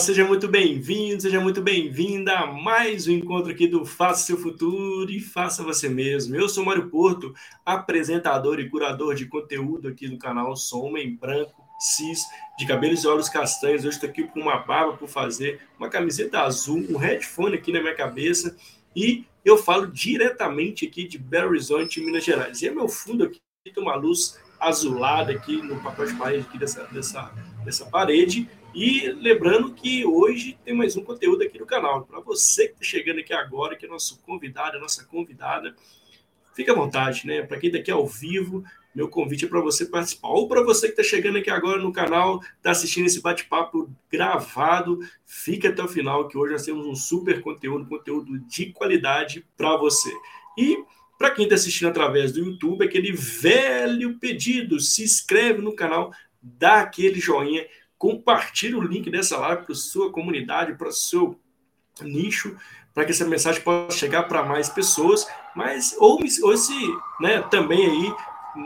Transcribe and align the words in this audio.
Seja 0.00 0.24
muito 0.24 0.48
bem-vindo, 0.48 1.20
seja 1.20 1.38
muito 1.42 1.60
bem-vinda 1.60 2.32
a 2.32 2.46
mais 2.46 3.06
um 3.06 3.12
encontro 3.12 3.52
aqui 3.52 3.66
do 3.66 3.84
Faça 3.84 4.24
Seu 4.24 4.38
Futuro 4.38 5.10
e 5.10 5.20
Faça 5.20 5.62
Você 5.62 5.90
Mesmo. 5.90 6.34
Eu 6.34 6.48
sou 6.48 6.64
Mário 6.64 6.88
Porto, 6.88 7.34
apresentador 7.66 8.58
e 8.58 8.70
curador 8.70 9.14
de 9.14 9.26
conteúdo 9.26 9.88
aqui 9.88 10.08
do 10.08 10.16
canal. 10.16 10.56
Sou 10.56 10.86
homem 10.86 11.14
branco, 11.14 11.62
cis, 11.78 12.18
de 12.58 12.66
cabelos 12.66 13.04
e 13.04 13.08
olhos 13.08 13.28
castanhos. 13.28 13.84
Hoje 13.84 13.96
estou 13.96 14.08
aqui 14.08 14.22
com 14.22 14.40
uma 14.40 14.56
barba 14.56 14.96
por 14.96 15.06
fazer, 15.06 15.60
uma 15.78 15.90
camiseta 15.90 16.40
azul, 16.40 16.82
um 16.88 16.96
headphone 16.96 17.56
aqui 17.56 17.70
na 17.70 17.82
minha 17.82 17.94
cabeça 17.94 18.56
e 18.96 19.26
eu 19.44 19.58
falo 19.58 19.86
diretamente 19.86 20.86
aqui 20.86 21.06
de 21.06 21.18
Belo 21.18 21.50
Horizonte, 21.50 22.00
Minas 22.00 22.24
Gerais. 22.24 22.62
E 22.62 22.68
é 22.68 22.70
meu 22.70 22.88
fundo 22.88 23.24
aqui 23.24 23.38
tem 23.62 23.82
uma 23.82 23.96
luz 23.96 24.40
azulada 24.58 25.30
aqui 25.30 25.60
no 25.60 25.78
papel 25.82 26.06
de 26.06 26.14
parede 26.14 26.46
aqui 26.48 26.58
dessa, 26.58 26.84
dessa, 26.84 27.30
dessa 27.62 27.84
parede 27.84 28.48
e 28.74 29.08
lembrando 29.12 29.72
que 29.72 30.04
hoje 30.04 30.58
tem 30.64 30.74
mais 30.74 30.96
um 30.96 31.02
conteúdo 31.02 31.42
aqui 31.42 31.58
no 31.58 31.66
canal. 31.66 32.04
Para 32.04 32.20
você 32.20 32.68
que 32.68 32.74
está 32.74 32.84
chegando 32.84 33.20
aqui 33.20 33.32
agora, 33.32 33.76
que 33.76 33.84
é 33.84 33.88
nosso 33.88 34.20
convidado, 34.22 34.76
a 34.76 34.80
nossa 34.80 35.04
convidada, 35.04 35.74
fique 36.54 36.70
à 36.70 36.74
vontade, 36.74 37.26
né? 37.26 37.42
Para 37.42 37.58
quem 37.58 37.68
está 37.68 37.80
aqui 37.80 37.90
ao 37.90 38.06
vivo, 38.06 38.62
meu 38.94 39.08
convite 39.08 39.44
é 39.44 39.48
para 39.48 39.60
você 39.60 39.86
participar. 39.86 40.28
Ou 40.28 40.46
para 40.46 40.62
você 40.62 40.86
que 40.86 41.00
está 41.00 41.02
chegando 41.02 41.38
aqui 41.38 41.50
agora 41.50 41.80
no 41.80 41.92
canal, 41.92 42.40
está 42.56 42.70
assistindo 42.70 43.06
esse 43.06 43.20
bate-papo 43.20 43.90
gravado, 44.10 45.00
fique 45.26 45.66
até 45.66 45.82
o 45.82 45.88
final, 45.88 46.28
que 46.28 46.38
hoje 46.38 46.52
nós 46.52 46.64
temos 46.64 46.86
um 46.86 46.94
super 46.94 47.40
conteúdo, 47.40 47.88
conteúdo 47.88 48.38
de 48.38 48.66
qualidade 48.72 49.44
para 49.56 49.76
você. 49.76 50.12
E 50.56 50.78
para 51.18 51.32
quem 51.32 51.44
está 51.44 51.56
assistindo 51.56 51.88
através 51.88 52.32
do 52.32 52.38
YouTube, 52.38 52.84
aquele 52.84 53.12
velho 53.12 54.18
pedido, 54.18 54.78
se 54.78 55.02
inscreve 55.02 55.60
no 55.60 55.74
canal, 55.74 56.12
dá 56.40 56.80
aquele 56.80 57.20
joinha 57.20 57.66
compartilhe 58.00 58.74
o 58.74 58.80
link 58.80 59.10
dessa 59.10 59.36
live 59.36 59.66
para 59.66 59.74
sua 59.74 60.10
comunidade, 60.10 60.74
para 60.74 60.88
o 60.88 60.92
seu 60.92 61.38
nicho, 62.00 62.56
para 62.94 63.04
que 63.04 63.10
essa 63.10 63.26
mensagem 63.26 63.60
possa 63.60 63.94
chegar 63.94 64.22
para 64.22 64.42
mais 64.42 64.70
pessoas, 64.70 65.26
mas 65.54 65.94
ou, 65.98 66.18
ou 66.42 66.56
se 66.56 66.72
né, 67.20 67.42
também 67.50 67.84
aí 67.84 68.14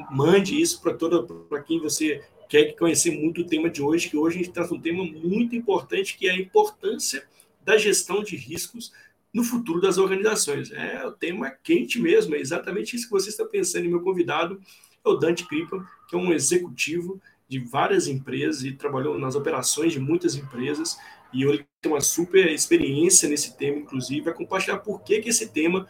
mande 0.09 0.59
isso 0.59 0.81
para 0.81 0.95
toda 0.95 1.21
para 1.25 1.61
quem 1.61 1.81
você 1.81 2.23
quer 2.49 2.77
conhecer 2.77 3.11
muito 3.11 3.41
o 3.41 3.45
tema 3.45 3.69
de 3.69 3.83
hoje, 3.83 4.09
que 4.09 4.17
hoje 4.17 4.37
a 4.39 4.43
gente 4.45 4.53
traz 4.53 4.71
um 4.71 4.81
tema 4.81 5.05
muito 5.05 5.57
importante, 5.57 6.17
que 6.17 6.29
é 6.29 6.31
a 6.31 6.39
importância 6.39 7.27
da 7.65 7.77
gestão 7.77 8.23
de 8.23 8.37
riscos 8.37 8.93
no 9.33 9.43
futuro 9.43 9.81
das 9.81 9.99
organizações. 9.99 10.71
É 10.71 11.05
o 11.05 11.11
tema 11.11 11.51
quente 11.51 12.01
mesmo, 12.01 12.37
é 12.37 12.39
exatamente 12.39 12.95
isso 12.95 13.07
que 13.07 13.13
você 13.13 13.31
está 13.31 13.45
pensando. 13.45 13.89
Meu 13.89 14.01
convidado 14.01 14.61
é 15.05 15.09
o 15.09 15.17
Dante 15.17 15.45
Kripa, 15.45 15.85
que 16.09 16.15
é 16.15 16.19
um 16.19 16.33
executivo 16.33 17.21
de 17.49 17.59
várias 17.59 18.09
empresas 18.09 18.65
e 18.65 18.73
trabalhou 18.73 19.19
nas 19.19 19.35
operações 19.35 19.93
de 19.93 20.01
muitas 20.01 20.35
empresas. 20.35 20.97
E 21.33 21.43
ele 21.45 21.67
tem 21.81 21.93
uma 21.93 22.01
super 22.01 22.51
experiência 22.51 23.29
nesse 23.29 23.57
tema, 23.57 23.79
inclusive, 23.79 24.23
vai 24.23 24.35
compartilhar 24.35 24.79
por 24.79 25.03
que, 25.03 25.21
que 25.21 25.29
esse 25.29 25.49
tema 25.53 25.87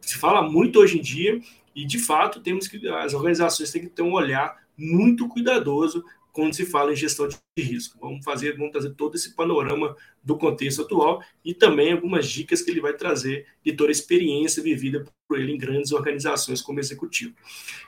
se 0.00 0.18
fala 0.18 0.42
muito 0.42 0.78
hoje 0.78 0.98
em 0.98 1.02
dia 1.02 1.40
e, 1.74 1.84
de 1.86 1.98
fato, 1.98 2.40
temos 2.40 2.68
que 2.68 2.86
as 2.88 3.14
organizações 3.14 3.70
têm 3.70 3.82
que 3.82 3.88
ter 3.88 4.02
um 4.02 4.12
olhar 4.12 4.56
muito 4.76 5.28
cuidadoso 5.28 6.04
quando 6.34 6.52
se 6.52 6.66
fala 6.66 6.92
em 6.92 6.96
gestão 6.96 7.28
de 7.28 7.38
risco. 7.56 7.96
Vamos 8.00 8.24
fazer, 8.24 8.56
vamos 8.56 8.72
trazer 8.72 8.90
todo 8.94 9.14
esse 9.14 9.36
panorama 9.36 9.96
do 10.20 10.36
contexto 10.36 10.82
atual 10.82 11.22
e 11.44 11.54
também 11.54 11.92
algumas 11.92 12.28
dicas 12.28 12.60
que 12.60 12.72
ele 12.72 12.80
vai 12.80 12.92
trazer 12.92 13.46
de 13.64 13.72
toda 13.72 13.90
a 13.90 13.92
experiência 13.92 14.60
vivida 14.60 15.04
por 15.28 15.38
ele 15.38 15.52
em 15.52 15.56
grandes 15.56 15.92
organizações 15.92 16.60
como 16.60 16.80
executivo. 16.80 17.32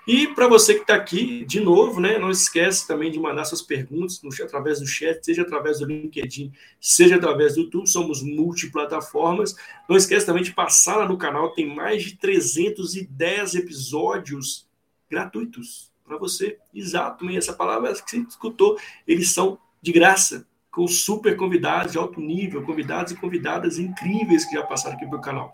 E 0.07 0.29
para 0.29 0.47
você 0.47 0.75
que 0.75 0.83
está 0.83 0.95
aqui, 0.95 1.45
de 1.45 1.59
novo, 1.59 2.01
né, 2.01 2.19
não 2.19 2.31
esquece 2.31 2.87
também 2.87 3.11
de 3.11 3.19
mandar 3.19 3.47
suas 3.47 3.63
perguntas 3.63 4.23
no, 4.23 4.31
através 4.45 4.79
do 4.79 4.87
chat, 4.87 5.25
seja 5.25 5.43
através 5.43 5.81
do 5.81 5.87
LinkedIn, 5.87 6.53
seja 6.81 7.17
através 7.17 7.57
do 7.57 7.63
YouTube, 7.63 7.89
somos 7.89 8.23
multiplataformas. 8.23 9.57
Não 9.89 9.97
esquece 9.97 10.25
também 10.25 10.45
de 10.45 10.55
passar 10.55 10.99
lá 10.99 11.09
no 11.09 11.19
canal, 11.19 11.53
tem 11.53 11.67
mais 11.67 12.05
de 12.05 12.17
310 12.17 13.57
episódios 13.57 14.69
gratuitos 15.11 15.91
para 16.07 16.17
você. 16.17 16.59
Exato, 16.75 17.29
essa 17.31 17.53
palavra 17.53 17.93
que 17.93 18.11
você 18.11 18.19
escutou, 18.19 18.79
eles 19.07 19.31
são 19.33 19.59
de 19.83 19.93
graça, 19.93 20.47
com 20.71 20.87
super 20.87 21.37
convidados 21.37 21.93
de 21.93 21.99
alto 21.99 22.21
nível, 22.21 22.63
convidados 22.63 23.13
e 23.13 23.17
convidadas 23.17 23.79
incríveis 23.79 24.45
que 24.45 24.55
já 24.55 24.63
passaram 24.63 24.97
aqui 24.97 25.07
pelo 25.07 25.23
canal. 25.23 25.53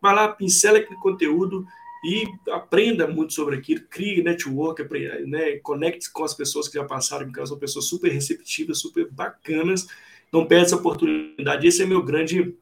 Vai 0.00 0.14
lá, 0.14 0.28
pincela 0.28 0.78
aquele 0.78 0.98
conteúdo 0.98 1.64
e 2.04 2.24
aprenda 2.50 3.06
muito 3.06 3.32
sobre 3.32 3.56
aquilo, 3.56 3.82
crie 3.88 4.22
network, 4.22 4.82
né, 5.26 5.56
conecte 5.58 6.12
com 6.12 6.24
as 6.24 6.34
pessoas 6.34 6.68
que 6.68 6.74
já 6.76 6.84
passaram, 6.84 7.26
porque 7.26 7.46
são 7.46 7.58
pessoas 7.58 7.86
super 7.86 8.10
receptivas, 8.10 8.80
super 8.80 9.08
bacanas. 9.10 9.86
Não 10.32 10.44
perde 10.44 10.66
essa 10.66 10.76
oportunidade. 10.76 11.66
Esse 11.66 11.82
é 11.82 11.86
meu 11.86 12.02
grande 12.02 12.54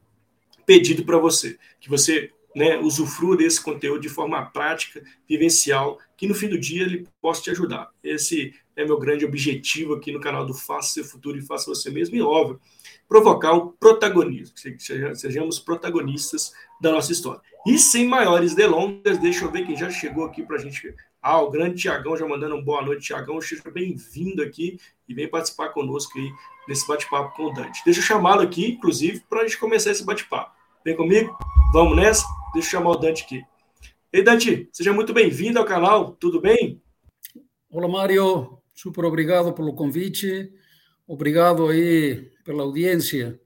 pedido 0.66 1.04
para 1.04 1.18
você, 1.18 1.58
que 1.80 1.88
você 1.88 2.30
né, 2.54 2.78
usufrua 2.78 3.36
desse 3.36 3.62
conteúdo 3.62 4.00
de 4.00 4.08
forma 4.08 4.44
prática, 4.46 5.02
vivencial, 5.28 5.98
que 6.16 6.26
no 6.26 6.34
fim 6.34 6.48
do 6.48 6.58
dia 6.58 6.82
ele 6.82 7.06
possa 7.20 7.42
te 7.42 7.50
ajudar. 7.50 7.90
Esse 8.02 8.54
é 8.76 8.84
meu 8.84 8.98
grande 8.98 9.24
objetivo 9.24 9.94
aqui 9.94 10.12
no 10.12 10.20
canal 10.20 10.46
do 10.46 10.54
Faça 10.54 10.94
Seu 10.94 11.04
Futuro 11.04 11.38
e 11.38 11.42
Faça 11.42 11.66
Você 11.66 11.90
Mesmo, 11.90 12.16
e 12.16 12.22
óbvio, 12.22 12.60
provocar 13.08 13.52
o 13.52 13.72
protagonismo, 13.72 14.54
que 14.54 15.14
sejamos 15.14 15.58
protagonistas 15.58 16.52
da 16.80 16.92
nossa 16.92 17.12
história. 17.12 17.40
E 17.66 17.78
sem 17.78 18.06
maiores 18.06 18.54
delongas, 18.54 19.18
deixa 19.18 19.44
eu 19.44 19.50
ver 19.50 19.66
quem 19.66 19.76
já 19.76 19.90
chegou 19.90 20.24
aqui 20.24 20.42
para 20.42 20.56
a 20.56 20.58
gente. 20.58 20.94
Ah, 21.22 21.40
o 21.40 21.50
grande 21.50 21.80
Tiagão 21.80 22.16
já 22.16 22.26
mandando 22.26 22.56
uma 22.56 22.64
boa 22.64 22.82
noite, 22.82 23.06
Tiagão, 23.06 23.40
seja 23.40 23.70
bem-vindo 23.70 24.42
aqui 24.42 24.78
e 25.08 25.14
vem 25.14 25.28
participar 25.28 25.68
conosco 25.68 26.18
aí 26.18 26.28
nesse 26.66 26.86
bate-papo 26.88 27.36
com 27.36 27.44
o 27.44 27.52
Dante. 27.52 27.82
Deixa 27.84 28.00
eu 28.00 28.04
chamá-lo 28.04 28.40
aqui, 28.40 28.72
inclusive, 28.72 29.20
para 29.28 29.42
a 29.42 29.44
gente 29.44 29.58
começar 29.58 29.90
esse 29.92 30.04
bate-papo. 30.04 30.52
Vem 30.84 30.96
comigo? 30.96 31.36
Vamos 31.72 31.96
nessa? 31.96 32.41
Deixa 32.52 32.68
eu 32.68 32.80
chamar 32.80 32.90
o 32.90 32.96
Dante 32.96 33.24
aqui. 33.24 33.42
Ei, 34.12 34.22
Dante, 34.22 34.68
seja 34.70 34.92
muito 34.92 35.14
bem-vindo 35.14 35.58
ao 35.58 35.64
canal, 35.64 36.12
tudo 36.12 36.38
bem? 36.38 36.82
Olá, 37.70 37.88
Mário, 37.88 38.58
super 38.74 39.06
obrigado 39.06 39.54
pelo 39.54 39.74
convite, 39.74 40.52
obrigado 41.06 41.68
aí 41.68 42.30
pela 42.44 42.62
audiência 42.62 43.40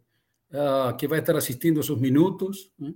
uh, 0.50 0.96
que 0.96 1.06
vai 1.06 1.20
estar 1.20 1.36
assistindo 1.36 1.78
esses 1.78 1.96
minutos. 1.96 2.72
Né? 2.76 2.92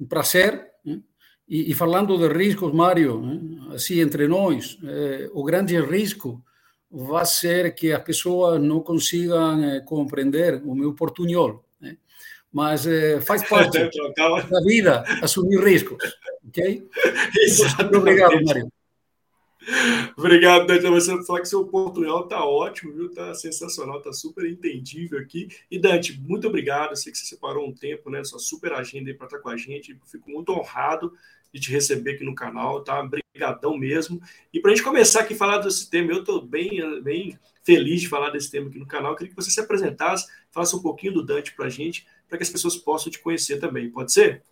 Um 0.00 0.06
prazer. 0.06 0.66
Né? 0.84 1.00
E, 1.46 1.70
e, 1.70 1.74
falando 1.74 2.18
de 2.18 2.26
riscos, 2.26 2.72
Mário, 2.74 3.20
né? 3.20 3.72
assim 3.72 4.00
entre 4.00 4.26
nós, 4.26 4.76
eh, 4.82 5.30
o 5.32 5.44
grande 5.44 5.80
risco 5.80 6.44
vai 6.90 7.24
ser 7.24 7.72
que 7.72 7.92
as 7.92 8.02
pessoas 8.02 8.60
não 8.60 8.80
consigam 8.80 9.62
eh, 9.62 9.80
compreender 9.82 10.60
o 10.64 10.74
meu 10.74 10.92
portunhol 10.92 11.65
mas 12.56 12.86
é, 12.86 13.20
faz 13.20 13.46
parte 13.46 13.76
da 14.50 14.60
vida 14.64 15.04
assumir 15.20 15.62
riscos, 15.62 15.98
ok? 16.48 16.88
Muito 17.82 17.98
obrigado, 17.98 18.42
Mário. 18.42 18.72
Obrigado, 20.16 20.66
Dante. 20.66 20.88
Você 20.88 21.22
falar 21.24 21.42
que 21.42 21.48
seu 21.48 21.66
portunhol 21.66 22.24
está 22.24 22.42
ótimo, 22.46 22.94
viu? 22.94 23.06
Está 23.08 23.34
sensacional, 23.34 23.98
está 23.98 24.10
super 24.10 24.46
entendível 24.46 25.18
aqui. 25.18 25.48
E 25.70 25.78
Dante, 25.78 26.18
muito 26.18 26.48
obrigado. 26.48 26.92
Eu 26.92 26.96
sei 26.96 27.12
que 27.12 27.18
você 27.18 27.26
separou 27.26 27.68
um 27.68 27.74
tempo, 27.74 28.08
né? 28.08 28.24
Sua 28.24 28.38
super 28.38 28.72
agenda 28.72 29.12
para 29.12 29.26
estar 29.26 29.38
com 29.40 29.50
a 29.50 29.56
gente. 29.58 30.00
fico 30.06 30.30
muito 30.30 30.50
honrado 30.50 31.12
de 31.52 31.60
te 31.60 31.70
receber 31.70 32.12
aqui 32.12 32.24
no 32.24 32.34
canal, 32.34 32.82
tá? 32.82 33.00
Obrigadão 33.00 33.76
mesmo. 33.76 34.18
E 34.50 34.60
para 34.60 34.70
a 34.70 34.74
gente 34.74 34.84
começar 34.84 35.20
aqui 35.20 35.34
a 35.34 35.36
falar 35.36 35.58
desse 35.58 35.90
tema, 35.90 36.10
eu 36.10 36.20
estou 36.20 36.40
bem, 36.40 37.02
bem 37.02 37.38
feliz 37.66 38.00
de 38.00 38.08
falar 38.08 38.30
desse 38.30 38.48
tema 38.48 38.68
aqui 38.68 38.78
no 38.78 38.86
canal. 38.86 39.10
Eu 39.10 39.16
queria 39.16 39.34
que 39.34 39.42
você 39.42 39.50
se 39.50 39.60
apresentasse, 39.60 40.24
falasse 40.52 40.76
um 40.76 40.80
pouquinho 40.80 41.14
do 41.14 41.26
Dante 41.26 41.52
para 41.52 41.66
a 41.66 41.68
gente, 41.68 42.06
para 42.28 42.38
que 42.38 42.44
as 42.44 42.48
pessoas 42.48 42.76
possam 42.76 43.10
te 43.10 43.18
conhecer 43.18 43.58
também. 43.58 43.90
Pode 43.90 44.12
ser? 44.12 44.44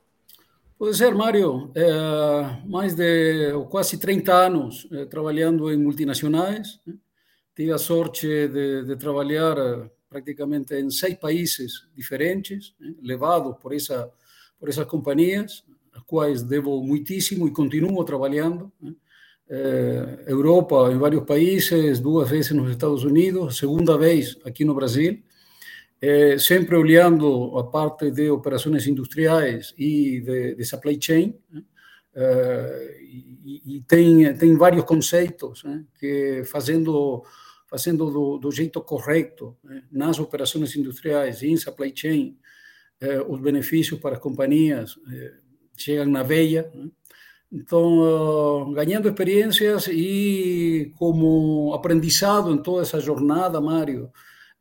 Pode 0.77 0.97
ser, 0.97 1.15
Mário. 1.15 1.71
É, 1.77 2.67
mais 2.67 2.97
de 2.97 3.53
quase 3.71 3.97
30 3.97 4.35
anos 4.35 4.89
é, 4.91 5.05
trabalhando 5.05 5.71
em 5.73 5.77
multinacionais. 5.77 6.81
Né? 6.85 6.95
Tive 7.55 7.71
a 7.71 7.79
sorte 7.79 8.27
de, 8.49 8.83
de, 8.83 8.97
trabalhar 8.97 9.57
eh, 9.57 9.89
praticamente 10.09 10.75
em 10.75 10.91
seis 10.91 11.15
países 11.15 11.87
diferentes, 11.95 12.75
né? 12.81 12.93
levado 13.01 13.55
por, 13.55 13.73
essa, 13.73 14.11
por 14.59 14.69
essas 14.69 14.85
companhias, 14.87 15.65
as 15.93 16.03
quais 16.03 16.43
devo 16.43 16.83
muitíssimo 16.83 17.47
e 17.47 17.53
continuo 17.53 18.05
trabalhando. 18.05 18.73
Né? 18.83 18.93
É, 19.49 20.25
Europa, 20.27 20.91
em 20.91 20.99
vários 20.99 21.25
países, 21.25 22.01
duas 22.01 22.31
vezes 22.31 22.53
nos 22.53 22.71
Estados 22.71 23.05
Unidos, 23.05 23.59
segunda 23.59 23.99
vez 23.99 24.39
aqui 24.45 24.65
no 24.65 24.75
Brasil 24.75 25.23
eh, 26.05 26.39
sempre 26.39 26.77
olhando 26.77 27.57
a 27.57 27.65
parte 27.65 28.11
de 28.11 28.29
operações 28.29 28.87
industriais 28.87 29.73
e 29.79 30.21
de, 30.21 30.55
de 30.55 30.65
supply 30.65 30.99
chain, 31.01 31.35
né? 31.51 31.63
eh, 32.15 32.99
e, 33.01 33.77
e, 33.77 33.81
tem, 33.83 34.37
tem 34.37 34.55
vários 34.55 34.85
conceitos 34.85 35.65
né? 35.65 35.83
que 35.99 36.43
fazendo 36.45 37.23
fazendo 37.67 38.11
do, 38.11 38.39
do 38.39 38.53
jeito 38.53 38.81
correto 38.83 39.57
né? 39.65 39.83
nas 39.91 40.19
operações 40.19 40.77
industriais 40.77 41.43
e 41.43 41.49
em 41.49 41.57
supply 41.57 41.91
chain, 41.97 42.37
eh, 43.01 43.23
os 43.27 43.41
benefícios 43.41 43.99
para 43.99 44.17
as 44.17 44.21
companhias 44.21 44.99
chegam 45.75 46.07
na 46.07 46.23
veia. 46.23 46.71
Então, 47.55 48.67
uh, 48.69 48.73
ganhando 48.73 49.09
experiências 49.09 49.87
e 49.87 50.93
como 50.99 51.73
aprendizado 51.73 52.53
em 52.53 52.59
toda 52.59 52.83
essa 52.83 52.99
jornada, 52.99 53.61
Mário, 53.61 54.11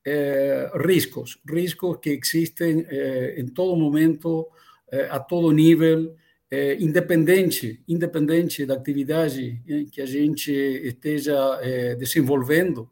eh, 0.06 0.69
riscos, 0.75 1.40
riscos 1.48 1.98
que 2.01 2.12
existen 2.12 2.86
eh, 2.90 3.36
em 3.40 3.48
todo 3.48 3.75
momento, 3.75 4.48
eh, 4.92 5.07
a 5.10 5.19
todo 5.19 5.51
nível, 5.51 6.13
eh, 6.51 6.78
independente, 6.80 7.81
independente 7.88 8.63
da 8.63 8.75
atividade 8.75 9.60
eh, 9.68 9.86
que 9.92 10.00
a 10.00 10.06
gente 10.06 10.51
esteja 10.51 11.34
eh, 11.63 11.96
desenvolvendo, 11.96 12.88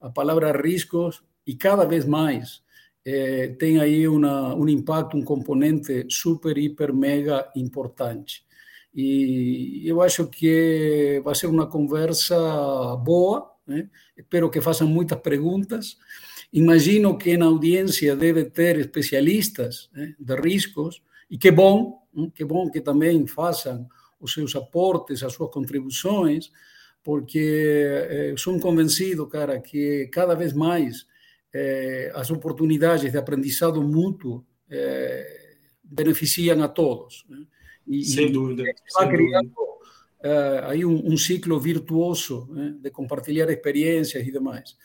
a 0.00 0.10
palavra 0.10 0.52
riscos 0.52 1.24
e 1.44 1.56
cada 1.56 1.84
vez 1.84 2.04
mais 2.04 2.62
tem 3.58 3.80
aí 3.80 4.06
uma, 4.06 4.54
um 4.54 4.68
impacto, 4.68 5.16
um 5.16 5.24
componente 5.24 6.06
super, 6.08 6.56
hiper, 6.56 6.94
mega 6.94 7.50
importante. 7.56 8.44
E 8.94 9.82
eu 9.86 10.02
acho 10.02 10.26
que 10.26 11.20
vai 11.24 11.34
ser 11.34 11.46
uma 11.46 11.66
conversa 11.66 12.36
boa, 12.96 13.50
né? 13.66 13.88
espero 14.16 14.50
que 14.50 14.60
façam 14.60 14.88
muitas 14.88 15.18
perguntas. 15.20 15.96
Imagino 16.52 17.16
que 17.16 17.36
na 17.36 17.46
audiência 17.46 18.16
deve 18.16 18.44
ter 18.44 18.78
especialistas 18.78 19.88
né, 19.92 20.14
de 20.18 20.34
riscos, 20.34 21.02
e 21.30 21.38
que 21.38 21.50
bom, 21.50 22.02
que 22.34 22.44
bom 22.44 22.68
que 22.68 22.80
também 22.80 23.24
façam 23.26 23.88
os 24.18 24.32
seus 24.32 24.56
aportes, 24.56 25.22
as 25.22 25.32
suas 25.32 25.50
contribuições, 25.50 26.50
porque 27.02 27.86
eh, 28.10 28.34
sou 28.36 28.58
convencido, 28.60 29.26
cara, 29.26 29.60
que 29.60 30.08
cada 30.12 30.34
vez 30.34 30.52
mais 30.52 31.06
eh, 31.52 32.10
as 32.14 32.30
oportunidades 32.30 33.10
de 33.10 33.16
aprendizado 33.16 33.82
mútuo 33.82 34.44
eh, 34.68 35.56
beneficiam 35.82 36.62
a 36.62 36.68
todos. 36.68 37.24
Né? 37.28 37.38
E, 37.90 38.04
sem 38.04 38.30
dúvida. 38.30 38.62
Está 38.86 39.08
criando 39.08 39.50
uh, 39.50 40.68
aí 40.68 40.84
um, 40.84 41.12
um, 41.12 41.16
ciclo 41.16 41.58
virtuoso 41.58 42.46
né, 42.50 42.76
de 42.80 42.90
compartilhar 42.90 43.50
experiências 43.50 44.24
e 44.24 44.30
demais. 44.30 44.76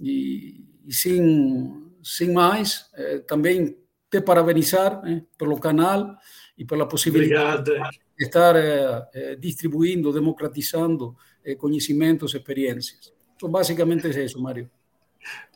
E, 0.00 0.64
e 0.86 0.94
sem, 0.94 1.84
sem 2.02 2.32
mais, 2.32 2.86
uh, 2.94 3.20
também 3.26 3.76
te 4.10 4.20
parabenizar 4.22 5.02
né, 5.02 5.22
pelo 5.36 5.60
canal 5.60 6.16
e 6.56 6.64
pela 6.64 6.88
possibilidade 6.88 7.72
Obrigado. 7.72 7.90
de 8.18 8.24
estar 8.24 8.56
uh, 8.56 9.36
distribuindo, 9.38 10.12
democratizando 10.12 11.14
conhecimentos, 11.58 12.34
experiências. 12.34 13.12
Então, 13.36 13.48
basicamente 13.48 14.08
é 14.08 14.24
isso, 14.24 14.42
Mário. 14.42 14.68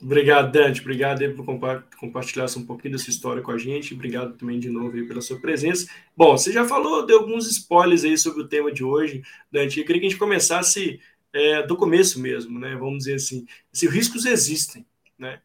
Obrigado, 0.00 0.50
Dante. 0.52 0.80
Obrigado 0.80 1.22
aí 1.22 1.32
por 1.32 1.44
compartilhar 1.98 2.46
um 2.56 2.64
pouquinho 2.64 2.96
dessa 2.96 3.10
história 3.10 3.42
com 3.42 3.50
a 3.50 3.58
gente. 3.58 3.94
Obrigado 3.94 4.36
também 4.36 4.58
de 4.58 4.70
novo 4.70 4.96
aí 4.96 5.06
pela 5.06 5.20
sua 5.20 5.38
presença. 5.40 5.86
Bom, 6.16 6.36
você 6.36 6.52
já 6.52 6.66
falou 6.66 7.04
de 7.04 7.12
alguns 7.12 7.50
spoilers 7.50 8.04
aí 8.04 8.16
sobre 8.16 8.42
o 8.42 8.48
tema 8.48 8.72
de 8.72 8.82
hoje, 8.82 9.22
Dante. 9.50 9.80
Eu 9.80 9.86
queria 9.86 10.00
que 10.00 10.06
a 10.06 10.10
gente 10.10 10.18
começasse 10.18 11.00
é, 11.32 11.62
do 11.62 11.76
começo 11.76 12.20
mesmo, 12.20 12.58
né? 12.58 12.74
Vamos 12.76 12.98
dizer 12.98 13.14
assim, 13.14 13.46
se 13.72 13.88
riscos 13.88 14.26
existem, 14.26 14.86
né? 15.18 15.40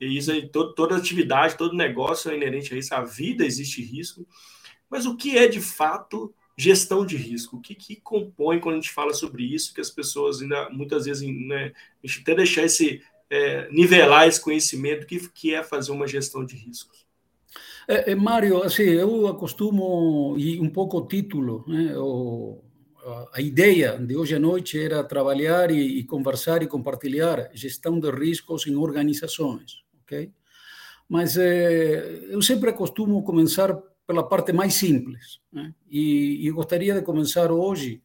E 0.00 0.16
isso 0.16 0.30
aí, 0.30 0.48
todo, 0.48 0.74
toda 0.74 0.96
atividade, 0.96 1.56
todo 1.56 1.74
negócio 1.74 2.30
é 2.30 2.36
inerente 2.36 2.74
a 2.74 2.78
isso. 2.78 2.94
A 2.94 3.02
vida 3.02 3.44
existe 3.44 3.82
risco. 3.82 4.26
Mas 4.88 5.06
o 5.06 5.16
que 5.16 5.36
é 5.36 5.48
de 5.48 5.60
fato 5.60 6.34
gestão 6.56 7.04
de 7.04 7.16
risco? 7.16 7.56
O 7.56 7.60
que, 7.60 7.74
que 7.74 7.96
compõe 7.96 8.60
quando 8.60 8.76
a 8.76 8.80
gente 8.80 8.92
fala 8.92 9.12
sobre 9.12 9.42
isso? 9.44 9.74
Que 9.74 9.80
as 9.80 9.90
pessoas 9.90 10.40
ainda 10.40 10.70
muitas 10.70 11.06
vezes, 11.06 11.26
né, 11.26 11.72
a 12.02 12.06
gente 12.06 12.20
até 12.20 12.34
deixar 12.34 12.64
esse 12.64 13.02
é, 13.30 13.68
nivelar 13.70 14.26
esse 14.26 14.40
conhecimento 14.40 15.06
que, 15.06 15.28
que 15.30 15.54
é 15.54 15.62
fazer 15.62 15.92
uma 15.92 16.06
gestão 16.06 16.44
de 16.44 16.56
riscos? 16.56 17.06
É, 17.88 18.12
é, 18.12 18.14
Mário, 18.14 18.62
assim, 18.62 18.82
eu 18.82 19.28
acostumo, 19.28 20.34
e 20.38 20.60
um 20.60 20.68
pouco 20.68 20.98
o 20.98 21.06
título, 21.06 21.64
né, 21.68 21.96
o, 21.96 22.60
a 23.32 23.40
ideia 23.40 23.96
de 23.96 24.16
hoje 24.16 24.34
à 24.34 24.38
noite 24.38 24.78
era 24.78 25.04
trabalhar 25.04 25.70
e, 25.70 25.98
e, 25.98 26.04
conversar 26.04 26.62
e 26.62 26.66
compartilhar 26.66 27.48
gestão 27.54 28.00
de 28.00 28.10
riscos 28.10 28.66
em 28.66 28.74
organizações, 28.74 29.84
ok? 30.02 30.32
Mas 31.08 31.36
é, 31.36 32.26
eu 32.28 32.42
sempre 32.42 32.72
costumo 32.72 33.22
começar 33.22 33.76
pela 34.06 34.24
parte 34.24 34.52
mais 34.52 34.74
simples, 34.74 35.40
né? 35.52 35.72
e, 35.88 36.46
e 36.46 36.50
gostaria 36.50 36.94
de 36.94 37.02
começar 37.02 37.52
hoje 37.52 38.02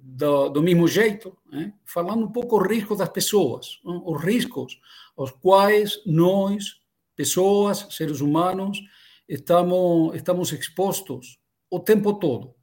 do, 0.00 0.48
do, 0.48 0.62
mesmo 0.62 0.88
jeito, 0.88 1.36
né? 1.50 1.72
falando 1.84 2.24
um 2.24 2.32
pouco 2.32 2.60
os 2.60 2.68
riscos 2.68 2.98
das 2.98 3.08
pessoas, 3.08 3.78
né? 3.84 4.00
os 4.04 4.22
riscos 4.22 4.80
aos 5.16 5.30
quais 5.30 6.00
nós, 6.04 6.80
pessoas, 7.14 7.86
seres 7.90 8.20
humanos, 8.20 8.80
estamos, 9.28 10.14
estamos 10.16 10.52
expostos 10.52 11.38
o 11.70 11.78
tempo 11.78 12.14
todo. 12.14 12.54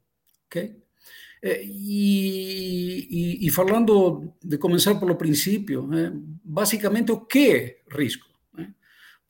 ok? 0.46 0.76
É, 1.42 1.64
e, 1.64 3.06
e, 3.08 3.46
e, 3.46 3.50
falando 3.50 4.34
de 4.42 4.58
começar 4.58 4.96
pelo 4.96 5.16
princípio, 5.16 5.86
né? 5.86 6.12
basicamente 6.42 7.12
o 7.12 7.20
que 7.20 7.50
é 7.50 7.80
risco? 7.90 8.26
Né? 8.52 8.74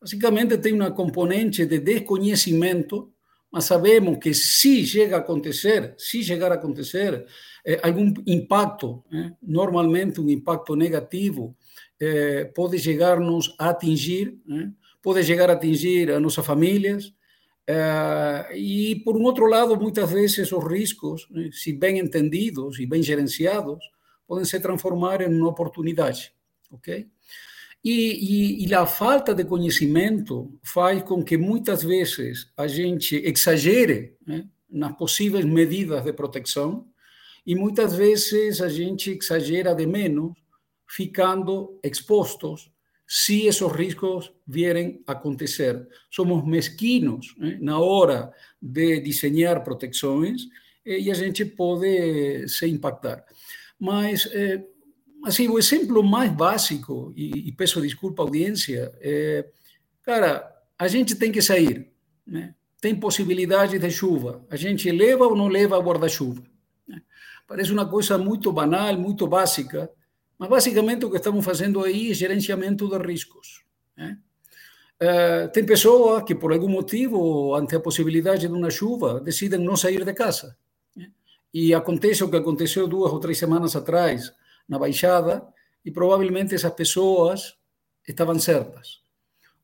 Basicamente 0.01 0.57
tem 0.59 0.73
uma 0.73 0.91
componente 0.91 1.67
de 1.67 1.79
desconhecimento 1.79 3.13
mas 3.51 3.65
sabemos 3.65 4.19
que 4.19 4.35
se 4.35 4.87
chega 4.87 5.17
a 5.17 5.21
acontecer, 5.21 5.95
se 5.99 6.23
chegar 6.23 6.53
a 6.53 6.57
acontecer, 6.57 7.27
eh, 7.65 7.81
algum 7.83 8.13
impacto, 8.27 9.05
eh, 9.13 9.33
normalmente 9.43 10.21
um 10.21 10.29
impacto 10.29 10.75
negativo, 10.75 11.57
eh, 11.99 12.45
pode 12.55 12.79
chegar-nos 12.79 13.55
a 13.59 13.71
atingir, 13.71 14.38
pode 15.00 15.23
chegar 15.25 15.49
a 15.50 15.55
atingir 15.55 16.11
as 16.11 16.21
nossas 16.21 16.45
famílias, 16.45 17.15
e 18.55 19.03
por 19.05 19.17
um 19.17 19.25
outro 19.25 19.47
lado, 19.47 19.76
muitas 19.76 20.09
vezes 20.11 20.53
os 20.53 20.65
riscos, 20.65 21.26
se 21.50 21.73
bem 21.73 21.99
entendidos 21.99 22.79
e 22.79 22.87
bem 22.87 23.03
gerenciados, 23.03 23.83
podem 24.25 24.45
se 24.45 24.61
transformar 24.61 25.21
em 25.21 25.35
uma 25.35 25.49
oportunidade, 25.49 26.33
ok? 26.71 27.09
E, 27.88 28.64
e, 28.64 28.66
e, 28.66 28.75
a 28.75 28.85
falta 28.85 29.33
de 29.33 29.45
conhecimento 29.45 30.59
faz 30.61 31.05
com 31.05 31.23
que 31.23 31.38
muitas 31.38 31.85
vezes 31.85 32.50
a 32.57 32.66
gente 32.66 33.14
exagere 33.14 34.16
né, 34.26 34.45
nas 34.69 34.97
possíveis 34.97 35.45
medidas 35.45 36.02
de 36.02 36.12
proteção 36.12 36.88
e 37.47 37.55
muitas 37.55 37.95
vezes 37.95 38.61
a 38.61 38.69
gente 38.69 39.16
exagera 39.16 39.73
de 39.73 39.87
menos, 39.87 40.33
ficando 40.88 41.78
expostos 41.81 42.73
se 43.07 43.47
esses 43.47 43.71
riscos 43.71 44.33
vierem 44.45 45.00
a 45.07 45.12
acontecer. 45.12 45.87
Somos 46.11 46.45
mesquinos 46.45 47.37
né, 47.38 47.57
na 47.61 47.78
hora 47.78 48.33
de 48.61 48.99
desenhar 48.99 49.62
proteções 49.62 50.43
e 50.85 51.09
a 51.09 51.14
gente 51.14 51.45
pode 51.45 52.49
se 52.49 52.66
impactar. 52.66 53.25
Mas 53.78 54.26
eh, 54.33 54.64
assim, 55.26 55.49
o 55.49 55.59
exemplo 55.59 56.02
mais 56.04 56.30
básico, 56.33 57.12
e, 57.16 57.49
e 57.49 57.52
peço 57.52 57.80
desculpa 57.80 58.23
à 58.23 58.25
audiência, 58.25 58.92
é, 59.00 59.45
cara, 60.02 60.49
a 60.78 60.87
gente 60.87 61.16
tem 61.16 61.33
que 61.33 61.42
sair, 61.42 61.90
né? 62.25 62.54
tem 62.80 62.95
possibilidade 62.95 63.76
de 63.76 63.90
chuva, 63.90 64.47
a 64.49 64.54
gente 64.54 64.88
leva 64.90 65.26
ou 65.26 65.35
não 65.35 65.49
leva 65.49 65.76
guarda-chuva? 65.78 66.42
Né? 66.87 67.02
Parece 67.47 67.73
uma 67.73 67.88
coisa 67.88 68.16
muito 68.16 68.52
banal, 68.52 68.97
muito 68.97 69.26
básica, 69.26 69.90
mas 70.38 70.49
basicamente 70.49 71.04
o 71.04 71.11
que 71.11 71.16
estamos 71.16 71.45
fazendo 71.45 71.83
aí 71.83 72.12
é 72.12 72.14
gerenciamento 72.14 72.88
de 72.88 72.99
riscos. 73.04 73.64
Né? 73.97 74.18
Uh, 75.02 75.50
tem 75.52 75.66
pessoas 75.66 76.23
que, 76.23 76.37
por 76.37 76.52
algum 76.52 76.68
motivo, 76.68 77.54
ante 77.56 77.75
a 77.75 77.80
possibilidade 77.80 78.47
de 78.47 78.54
uma 78.54 78.71
chuva, 78.71 79.21
decidem 79.21 79.59
não 79.59 79.76
sair 79.76 80.04
de 80.04 80.14
casa. 80.14 80.56
Né? 80.95 81.11
E 81.52 81.75
acontece 81.75 82.23
o 82.23 82.30
que 82.30 82.37
aconteceu 82.37 82.87
duas 82.87 83.12
ou 83.12 83.18
três 83.18 83.38
semanas 83.38 83.75
atrás 83.75 84.33
na 84.68 84.78
Baixada 84.78 85.46
e 85.85 85.90
provavelmente 85.90 86.54
essas 86.54 86.73
pessoas 86.73 87.56
estavam 88.06 88.38
certas. 88.38 89.00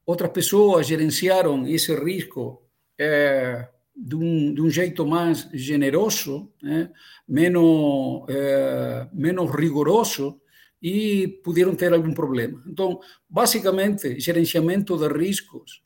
Outras 0.04 0.30
pessoas 0.30 0.86
gerenciaram 0.86 1.66
esse 1.66 1.94
risco 1.94 2.62
é, 2.98 3.68
de, 3.94 4.16
um, 4.16 4.54
de 4.54 4.60
um 4.60 4.70
jeito 4.70 5.06
mais 5.06 5.48
generoso, 5.52 6.52
né? 6.62 6.90
menos, 7.26 8.24
é, 8.28 9.08
menos 9.12 9.50
rigoroso, 9.50 10.40
e 10.82 11.28
puderam 11.44 11.76
ter 11.76 11.92
algum 11.92 12.12
problema. 12.12 12.60
Então, 12.66 12.98
basicamente, 13.28 14.18
gerenciamento 14.18 14.96
de 14.96 15.06
riscos 15.06 15.82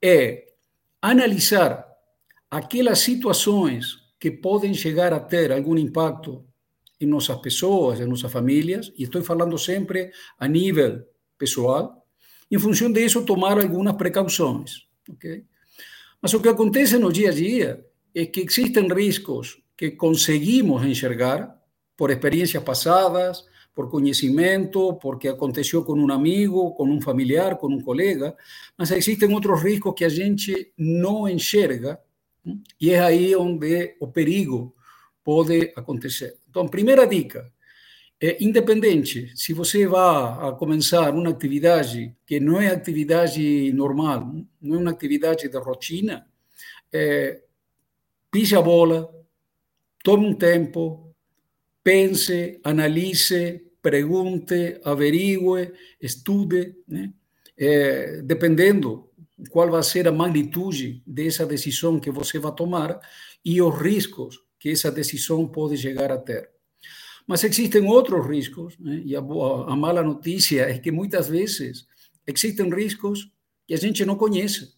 é 0.00 0.46
analisar 1.02 1.84
aquelas 2.48 3.00
situações 3.00 3.98
que 4.20 4.30
podem 4.30 4.72
chegar 4.72 5.12
a 5.12 5.18
ter 5.18 5.50
algum 5.50 5.76
impacto 5.76 6.44
em 7.00 7.06
nossas 7.06 7.36
pessoas, 7.38 8.00
em 8.00 8.06
nossas 8.06 8.32
famílias, 8.32 8.92
e 8.96 9.04
estou 9.04 9.22
falando 9.22 9.58
sempre 9.58 10.10
a 10.38 10.48
nível 10.48 11.04
pessoal, 11.38 12.04
em 12.50 12.58
função 12.58 12.92
disso, 12.92 13.24
tomar 13.24 13.58
algumas 13.58 13.94
precauções. 13.96 14.86
Okay? 15.08 15.44
Mas 16.20 16.32
o 16.34 16.40
que 16.40 16.48
acontece 16.48 16.98
no 16.98 17.12
dia 17.12 17.30
a 17.30 17.32
dia 17.32 17.84
é 18.14 18.24
que 18.26 18.40
existem 18.40 18.88
riscos 18.88 19.62
que 19.76 19.90
conseguimos 19.90 20.84
enxergar 20.84 21.54
por 21.96 22.10
experiências 22.10 22.62
passadas, 22.62 23.44
por 23.74 23.90
conhecimento, 23.90 24.94
porque 24.94 25.28
aconteceu 25.28 25.84
com 25.84 25.92
um 25.92 26.10
amigo, 26.10 26.72
com 26.72 26.88
um 26.88 27.00
familiar, 27.00 27.58
com 27.58 27.68
um 27.68 27.80
colega, 27.80 28.34
mas 28.76 28.90
existem 28.90 29.32
outros 29.34 29.62
riscos 29.62 29.92
que 29.94 30.04
a 30.04 30.08
gente 30.08 30.72
não 30.78 31.28
enxerga, 31.28 32.00
e 32.80 32.90
é 32.90 33.00
aí 33.00 33.36
onde 33.36 33.96
o 34.00 34.08
perigo 34.08 34.74
pode 35.22 35.72
acontecer. 35.76 36.38
Então, 36.56 36.66
primeira 36.66 37.06
dica: 37.06 37.52
É, 38.18 38.42
independente, 38.42 39.30
se 39.36 39.52
você 39.52 39.86
vai 39.86 40.48
a 40.48 40.52
começar 40.52 41.12
uma 41.12 41.28
atividade 41.28 42.16
que 42.26 42.40
não 42.40 42.58
é 42.58 42.68
atividade 42.68 43.70
normal, 43.74 44.34
não 44.58 44.76
é 44.76 44.78
uma 44.78 44.90
atividade 44.90 45.50
de 45.50 45.58
rotina, 45.58 46.26
é, 46.90 47.42
a 48.56 48.62
bola, 48.62 49.14
tome 50.02 50.26
um 50.26 50.34
tempo, 50.34 51.14
pense, 51.84 52.58
analise, 52.64 53.62
pergunte, 53.82 54.80
averigue, 54.82 55.74
estude, 56.00 56.74
né? 56.88 57.12
é, 57.58 58.22
dependendo 58.22 59.10
qual 59.50 59.70
vai 59.70 59.82
ser 59.82 60.08
a 60.08 60.12
magnitude 60.12 61.02
dessa 61.06 61.44
decisão 61.44 62.00
que 62.00 62.10
você 62.10 62.38
vai 62.38 62.54
tomar 62.54 62.98
e 63.44 63.60
os 63.60 63.78
riscos 63.78 64.45
que 64.58 64.70
essa 64.70 64.90
decisão 64.90 65.46
pode 65.46 65.76
chegar 65.76 66.10
a 66.10 66.18
ter. 66.18 66.50
Mas 67.26 67.42
existem 67.42 67.84
outros 67.86 68.26
riscos, 68.26 68.78
né? 68.78 69.02
e 69.04 69.16
a, 69.16 69.20
boa, 69.20 69.70
a 69.70 69.76
mala 69.76 70.02
notícia 70.02 70.62
é 70.62 70.78
que 70.78 70.92
muitas 70.92 71.28
vezes 71.28 71.86
existem 72.26 72.72
riscos 72.72 73.30
que 73.66 73.74
a 73.74 73.76
gente 73.76 74.04
não 74.04 74.16
conhece, 74.16 74.74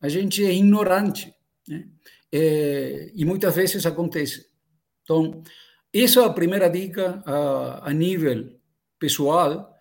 a 0.00 0.08
gente 0.08 0.44
é 0.44 0.52
ignorante, 0.52 1.34
né? 1.68 1.88
é, 2.32 3.10
e 3.14 3.24
muitas 3.24 3.56
vezes 3.56 3.84
acontece. 3.86 4.46
Então, 5.02 5.42
essa 5.92 6.20
é 6.20 6.24
a 6.24 6.30
primeira 6.30 6.68
dica 6.68 7.22
a, 7.26 7.90
a 7.90 7.92
nível 7.92 8.52
pessoal. 8.98 9.72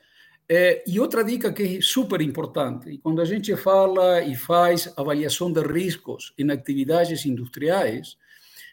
É, 0.50 0.84
e 0.86 1.00
outra 1.00 1.24
dica 1.24 1.53
que 1.53 1.77
é 1.77 1.82
super 1.82 2.22
importante, 2.22 2.89
e 2.89 2.98
quando 2.98 3.22
a 3.22 3.25
gente 3.25 3.56
fala 3.56 4.22
e 4.22 4.36
faz 4.36 4.92
avaliação 4.98 5.51
de 5.51 5.62
riscos 5.62 6.34
em 6.38 6.51
atividades 6.51 7.25
industriais, 7.25 8.18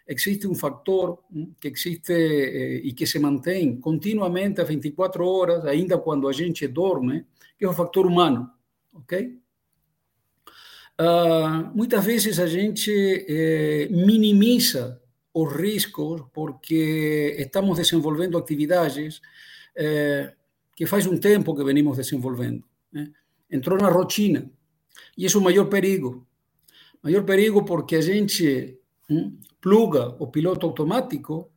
existe 0.07 0.47
um 0.47 0.55
fator 0.55 1.19
que 1.61 1.69
existe 1.69 2.13
eh, 2.13 2.81
e 2.85 2.93
que 2.93 3.07
se 3.07 3.19
mantém 3.19 3.81
continuamente 3.81 4.61
a 4.61 4.65
24 4.65 5.27
horas, 5.27 5.65
ainda 5.65 5.99
quando 5.99 6.29
a 6.29 6.33
gente 6.33 6.67
dorme, 6.67 7.25
que 7.59 7.65
é 7.65 7.69
o 7.69 7.73
fator 7.73 8.07
humano, 8.07 8.51
ok? 8.93 9.39
Uh, 11.01 11.75
muitas 11.75 12.05
vezes 12.05 12.39
a 12.39 12.47
gente 12.47 12.93
eh, 13.27 13.89
minimiza 13.91 15.01
os 15.33 15.51
riscos 15.55 16.23
porque 16.31 17.37
estamos 17.39 17.79
desenvolvendo 17.79 18.37
atividades 18.37 19.23
eh, 19.75 20.35
que 20.77 20.85
faz 20.85 21.07
um 21.07 21.17
tempo 21.17 21.55
que 21.55 21.65
venimos 21.65 21.97
desenvolvendo. 21.97 22.65
Né? 22.93 23.11
Entrou 23.51 23.79
na 23.79 23.89
rotina 23.89 24.51
e 25.17 25.25
esse 25.25 25.37
é 25.37 25.39
o 25.39 25.43
maior 25.43 25.67
perigo. 25.67 26.27
Maior 27.03 27.25
perigo 27.25 27.65
porque 27.65 27.97
a 27.97 28.01
gente 28.03 28.79
pluga 29.61 30.17
o 30.19 30.27
piloto 30.27 30.67
automático 30.67 31.51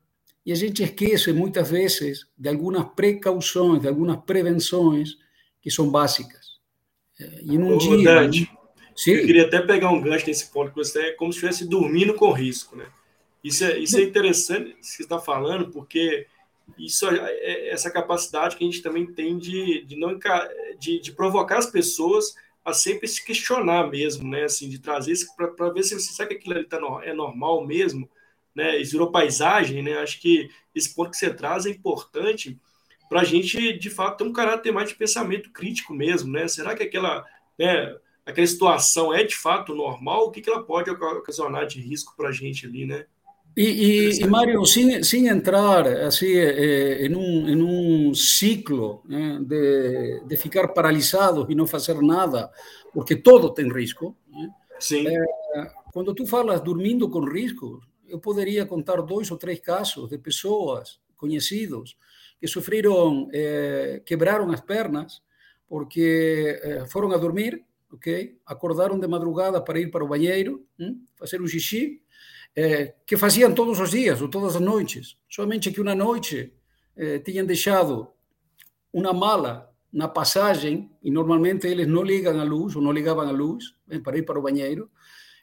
e 0.46 0.52
a 0.52 0.56
gente 0.56 0.84
esquece 0.84 1.32
muitas 1.32 1.72
vezes 1.72 2.28
de 2.38 2.50
algumas 2.50 2.86
precauções, 2.94 3.82
de 3.82 3.88
algumas 3.88 4.18
prevenções 4.26 5.18
que 5.62 5.72
são 5.72 5.90
básicas. 5.90 6.60
E 7.42 7.58
num 7.58 7.76
Ô, 7.76 7.78
dia. 7.78 8.04
Dante, 8.04 8.52
sim. 8.96 9.12
Eu 9.12 9.26
queria 9.26 9.46
até 9.46 9.62
pegar 9.62 9.90
um 9.90 10.02
gancho 10.02 10.28
nesse 10.28 10.52
ponto 10.52 10.72
que 10.72 10.78
você 10.78 11.00
é 11.00 11.12
como 11.14 11.32
se 11.32 11.38
estivesse 11.38 11.68
dormindo 11.68 12.14
com 12.16 12.32
risco, 12.32 12.76
né? 12.76 12.86
Isso 13.44 13.64
é, 13.64 13.78
isso 13.78 13.98
é 13.98 14.02
interessante 14.02 14.74
que 14.74 14.86
você 14.86 15.04
está 15.04 15.20
falando, 15.20 15.70
porque 15.70 16.28
isso 16.78 17.08
é, 17.10 17.18
é 17.18 17.70
essa 17.70 17.92
capacidade 17.92 18.56
que 18.56 18.64
a 18.64 18.68
gente 18.68 18.82
também 18.82 19.06
tem 19.06 19.38
de, 19.38 19.84
de, 19.86 19.98
não, 19.98 20.18
de, 20.80 21.00
de 21.00 21.12
provocar 21.12 21.58
as 21.58 21.66
pessoas 21.66 22.36
a 22.64 22.74
sempre 22.74 23.08
se 23.08 23.24
questionar 23.24 23.90
mesmo, 23.90 24.28
né? 24.30 24.44
Assim, 24.44 24.70
de 24.70 24.80
trazer 24.80 25.12
isso 25.12 25.28
para 25.36 25.70
ver 25.70 25.84
se 25.84 25.94
você 25.94 26.14
sabe 26.14 26.30
que 26.30 26.36
aquilo 26.36 26.56
ali 26.56 26.66
tá 26.66 26.80
no, 26.80 27.02
é 27.02 27.14
normal 27.14 27.66
mesmo, 27.66 28.10
né? 28.56 28.78
Isso 28.78 28.94
virou 28.94 29.12
paisagem, 29.12 29.82
né? 29.84 29.98
Acho 30.00 30.20
que 30.22 30.50
esse 30.74 30.94
ponto 30.94 31.12
que 31.12 31.18
você 31.18 31.34
traz 31.34 31.66
é 31.66 31.70
importante 31.70 32.60
para 33.10 33.22
a 33.22 33.24
gente, 33.24 33.74
de 33.78 33.90
fato, 33.90 34.18
ter 34.18 34.24
um 34.24 34.34
caráter 34.34 34.72
mais 34.72 34.90
de 34.90 34.96
pensamento 34.96 35.52
crítico 35.52 35.94
mesmo, 35.94 36.32
né? 36.32 36.48
Será 36.48 36.76
que 36.76 36.84
aquela, 36.84 37.26
né, 37.60 37.96
aquela 38.26 38.48
situação 38.48 39.14
é 39.14 39.24
de 39.24 39.36
fato 39.36 39.76
normal? 39.76 40.26
O 40.26 40.32
que, 40.32 40.42
que 40.42 40.50
ela 40.50 40.64
pode 40.64 40.90
ocasionar 40.90 41.68
de 41.68 41.80
risco 41.82 42.16
para 42.16 42.30
a 42.30 42.32
gente 42.32 42.66
ali, 42.66 42.86
né? 42.86 43.06
E, 43.56 43.64
e, 43.64 44.24
e, 44.24 44.28
Mário, 44.28 44.66
sem, 44.66 45.04
sem 45.04 45.28
entrar 45.28 45.88
assim, 45.88 46.32
eh, 46.32 47.06
em, 47.06 47.16
um, 47.16 47.50
em 47.50 47.62
um 47.62 48.14
ciclo 48.14 49.04
né, 49.06 49.40
de, 49.42 50.24
de 50.26 50.38
ficar 50.38 50.70
paralisado 50.70 51.46
e 51.50 51.54
não 51.54 51.68
fazer 51.68 52.02
nada, 52.02 52.52
porque 52.92 53.16
todo 53.16 53.54
tem 53.54 53.72
risco. 53.72 54.18
Né? 54.28 54.50
Sim. 54.80 55.08
É, 55.08 55.24
quando 55.94 56.14
tu 56.16 56.26
falas 56.26 56.62
dormindo 56.62 57.08
com 57.10 57.24
risco, 57.24 57.80
eu 58.08 58.20
poderia 58.20 58.66
contar 58.66 59.02
dois 59.02 59.30
ou 59.32 59.38
três 59.38 59.60
casos 59.60 60.10
de 60.10 60.18
pessoas 60.18 61.00
conhecidos 61.16 61.96
que 62.40 62.48
sofreram, 62.48 63.30
eh, 63.34 64.02
quebraram 64.06 64.52
as 64.52 64.60
pernas 64.60 65.22
porque 65.68 66.60
eh, 66.62 66.86
foram 66.88 67.12
a 67.12 67.18
dormir, 67.18 67.64
ok? 67.92 68.38
Acordaram 68.46 69.00
de 69.00 69.08
madrugada 69.08 69.62
para 69.62 69.80
ir 69.80 69.90
para 69.90 70.04
o 70.04 70.08
banheiro, 70.08 70.66
hein? 70.78 71.02
fazer 71.16 71.42
um 71.42 71.48
xixi, 71.48 72.03
eh, 72.56 72.94
que 73.06 73.18
faziam 73.18 73.52
todos 73.52 73.80
os 73.80 73.90
dias 73.90 74.22
ou 74.22 74.28
todas 74.28 74.56
as 74.56 74.62
noites. 74.62 75.18
Somente 75.28 75.72
que 75.72 75.82
uma 75.82 75.96
noite 75.96 76.54
eh, 76.96 77.18
tinham 77.20 77.46
deixado 77.48 78.08
uma 78.92 79.12
mala 79.12 79.74
na 79.92 80.08
passagem, 80.08 80.92
e 81.04 81.10
normalmente 81.10 81.68
eles 81.68 81.88
não 81.88 82.04
ligam 82.04 82.40
a 82.40 82.44
luz, 82.44 82.76
ou 82.76 82.82
não 82.82 82.92
ligavam 82.92 83.28
a 83.28 83.32
luz, 83.32 83.76
eh, 83.90 83.98
para 84.00 84.18
ir 84.20 84.24
para 84.24 84.38
o 84.38 84.42
banheiro, 84.42 84.90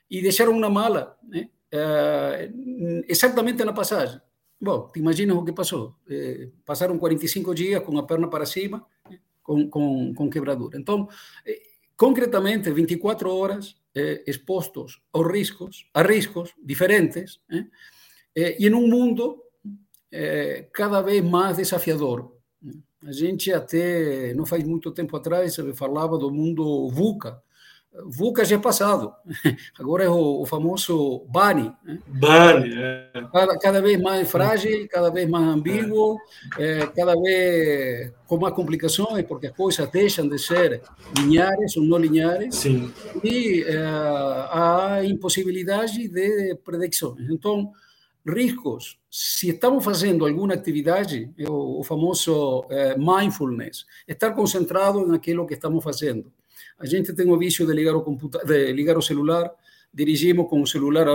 e 0.08 0.22
deixaram 0.22 0.52
uma 0.52 0.70
mala 0.70 1.16
né, 1.22 1.48
exatamente 3.08 3.64
na 3.64 3.72
passagem. 3.72 4.20
Bom, 4.60 4.88
te 4.88 4.98
imaginas 4.98 5.36
o 5.36 5.44
que 5.44 5.52
passou? 5.52 5.94
Passaram 6.66 6.98
45 6.98 7.54
dias 7.54 7.82
com 7.84 7.96
a 7.96 8.02
perna 8.02 8.28
para 8.28 8.44
cima, 8.44 8.84
com, 9.40 9.70
com, 9.70 10.12
com 10.12 10.28
quebradura. 10.28 10.76
Então, 10.76 11.08
concretamente, 11.96 12.72
24 12.72 13.32
horas 13.32 13.79
eh, 13.94 14.22
expostos 14.26 15.00
aos 15.12 15.26
riscos, 15.26 15.86
a 15.94 16.02
riscos 16.02 16.54
diferentes, 16.62 17.40
eh, 17.50 17.64
eh, 18.34 18.56
e 18.58 18.66
em 18.66 18.74
um 18.74 18.86
mundo 18.86 19.42
eh, 20.12 20.68
cada 20.72 21.00
vez 21.00 21.24
mais 21.24 21.56
desafiador. 21.56 22.32
A 23.06 23.12
gente 23.12 23.52
até, 23.52 24.34
não 24.34 24.44
faz 24.44 24.62
muito 24.64 24.90
tempo 24.92 25.16
atrás, 25.16 25.56
falava 25.74 26.18
do 26.18 26.30
mundo 26.30 26.88
VUCA, 26.90 27.42
VUCA 27.92 28.44
já 28.44 28.56
é 28.56 28.58
passado. 28.58 29.12
Agora 29.78 30.04
é 30.04 30.08
o, 30.08 30.42
o 30.42 30.46
famoso 30.46 31.24
BANI. 31.28 31.72
Né? 31.84 31.98
BANI, 32.06 32.74
é. 32.76 33.10
Cada, 33.32 33.58
cada, 33.58 33.82
vez 33.82 34.00
mais 34.00 34.30
frágil, 34.30 34.86
cada 34.88 35.10
vez 35.10 35.28
mais 35.28 35.46
ambíguo, 35.46 36.18
é. 36.56 36.80
É, 36.80 36.86
cada 36.86 37.14
vez 37.20 38.12
com 38.26 38.38
mais 38.38 38.54
complicações, 38.54 39.24
porque 39.26 39.48
as 39.48 39.56
coisas 39.56 39.88
deixam 39.90 40.28
de 40.28 40.38
ser 40.38 40.82
lineares 41.18 41.76
ou 41.76 41.82
não 41.82 41.98
lineares. 41.98 42.54
Sim. 42.54 42.92
E 43.24 43.64
é, 43.64 43.76
há 43.76 45.00
impossibilidade 45.04 46.06
de 46.08 46.54
predições. 46.64 47.28
Então, 47.28 47.72
riscos. 48.24 48.98
Se 49.10 49.48
estamos 49.48 49.84
fazendo 49.84 50.24
alguma 50.24 50.54
atividade, 50.54 51.32
é 51.36 51.50
o, 51.50 51.80
o 51.80 51.82
famoso 51.82 52.64
é, 52.70 52.96
mindfulness, 52.96 53.84
estar 54.06 54.30
concentrado 54.32 55.04
naquilo 55.04 55.44
que 55.44 55.54
estamos 55.54 55.82
fazendo 55.82 56.32
a 56.80 56.86
gente 56.86 57.12
tem 57.12 57.30
o 57.30 57.38
vício 57.38 57.66
de 57.66 57.72
ligar 57.72 57.94
o, 57.94 58.02
computa 58.02 58.44
de 58.44 58.72
ligar 58.72 58.96
o 58.96 59.02
celular, 59.02 59.50
dirigimos 59.92 60.48
com 60.48 60.62
o 60.62 60.66
celular 60.66 61.06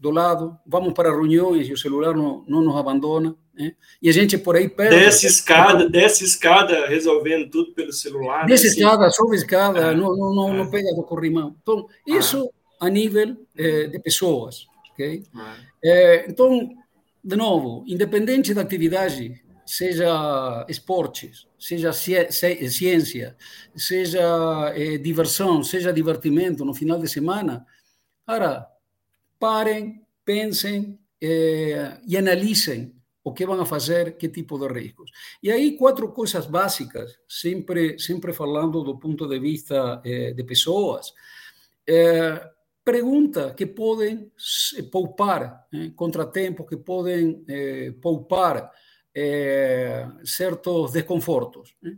do 0.00 0.10
lado, 0.10 0.56
vamos 0.66 0.92
para 0.92 1.10
reuniões 1.10 1.68
e 1.68 1.72
o 1.72 1.78
celular 1.78 2.14
não, 2.14 2.44
não 2.46 2.60
nos 2.60 2.76
abandona. 2.76 3.34
Né? 3.54 3.74
E 4.00 4.08
a 4.08 4.12
gente 4.12 4.38
por 4.38 4.56
aí 4.56 4.68
perde. 4.68 4.96
Desce 4.96 5.26
escada, 5.26 5.88
desce 5.88 6.24
escada 6.24 6.86
resolvendo 6.86 7.50
tudo 7.50 7.72
pelo 7.72 7.92
celular. 7.92 8.46
Desce 8.46 8.68
assim. 8.68 8.80
escada, 8.80 9.10
sobe 9.10 9.36
escada, 9.36 9.88
ah, 9.88 9.94
não, 9.94 10.16
não, 10.16 10.34
não, 10.34 10.50
ah. 10.50 10.54
não 10.54 10.70
pega 10.70 10.94
do 10.94 11.02
corrimão. 11.02 11.56
Então, 11.62 11.86
isso 12.06 12.48
ah. 12.80 12.86
a 12.86 12.88
nível 12.88 13.36
eh, 13.56 13.88
de 13.88 13.98
pessoas. 13.98 14.66
Okay? 14.92 15.24
Eh, 15.82 16.26
então, 16.28 16.70
de 17.22 17.36
novo, 17.36 17.84
independente 17.86 18.54
da 18.54 18.62
atividade, 18.62 19.42
seja 19.68 20.64
esportes, 20.66 21.46
seja 21.58 21.92
ciência, 21.92 23.36
seja 23.76 24.72
eh, 24.74 24.96
diversão, 24.96 25.62
seja 25.62 25.92
divertimento 25.92 26.64
no 26.64 26.72
final 26.72 26.98
de 26.98 27.06
semana, 27.06 27.66
cara, 28.26 28.66
parem, 29.38 30.02
pensem 30.24 30.98
eh, 31.20 32.00
e 32.06 32.16
analisem 32.16 32.94
o 33.22 33.34
que 33.34 33.44
vão 33.44 33.66
fazer, 33.66 34.16
que 34.16 34.30
tipo 34.30 34.58
de 34.58 34.72
riscos. 34.72 35.10
E 35.42 35.52
aí 35.52 35.76
quatro 35.76 36.12
coisas 36.12 36.46
básicas, 36.46 37.18
sempre 37.28 37.98
sempre 37.98 38.32
falando 38.32 38.82
do 38.82 38.98
ponto 38.98 39.28
de 39.28 39.38
vista 39.38 40.00
eh, 40.02 40.32
de 40.32 40.44
pessoas. 40.44 41.12
Eh, 41.86 42.40
pergunta 42.82 43.52
que 43.52 43.66
podem 43.66 44.32
poupar, 44.90 45.66
eh, 45.74 45.90
contratempos 45.94 46.66
que 46.66 46.78
podem 46.78 47.44
eh, 47.46 47.92
poupar 48.00 48.72
é, 49.20 50.08
certos 50.24 50.92
desconfortos. 50.92 51.74
Né? 51.82 51.96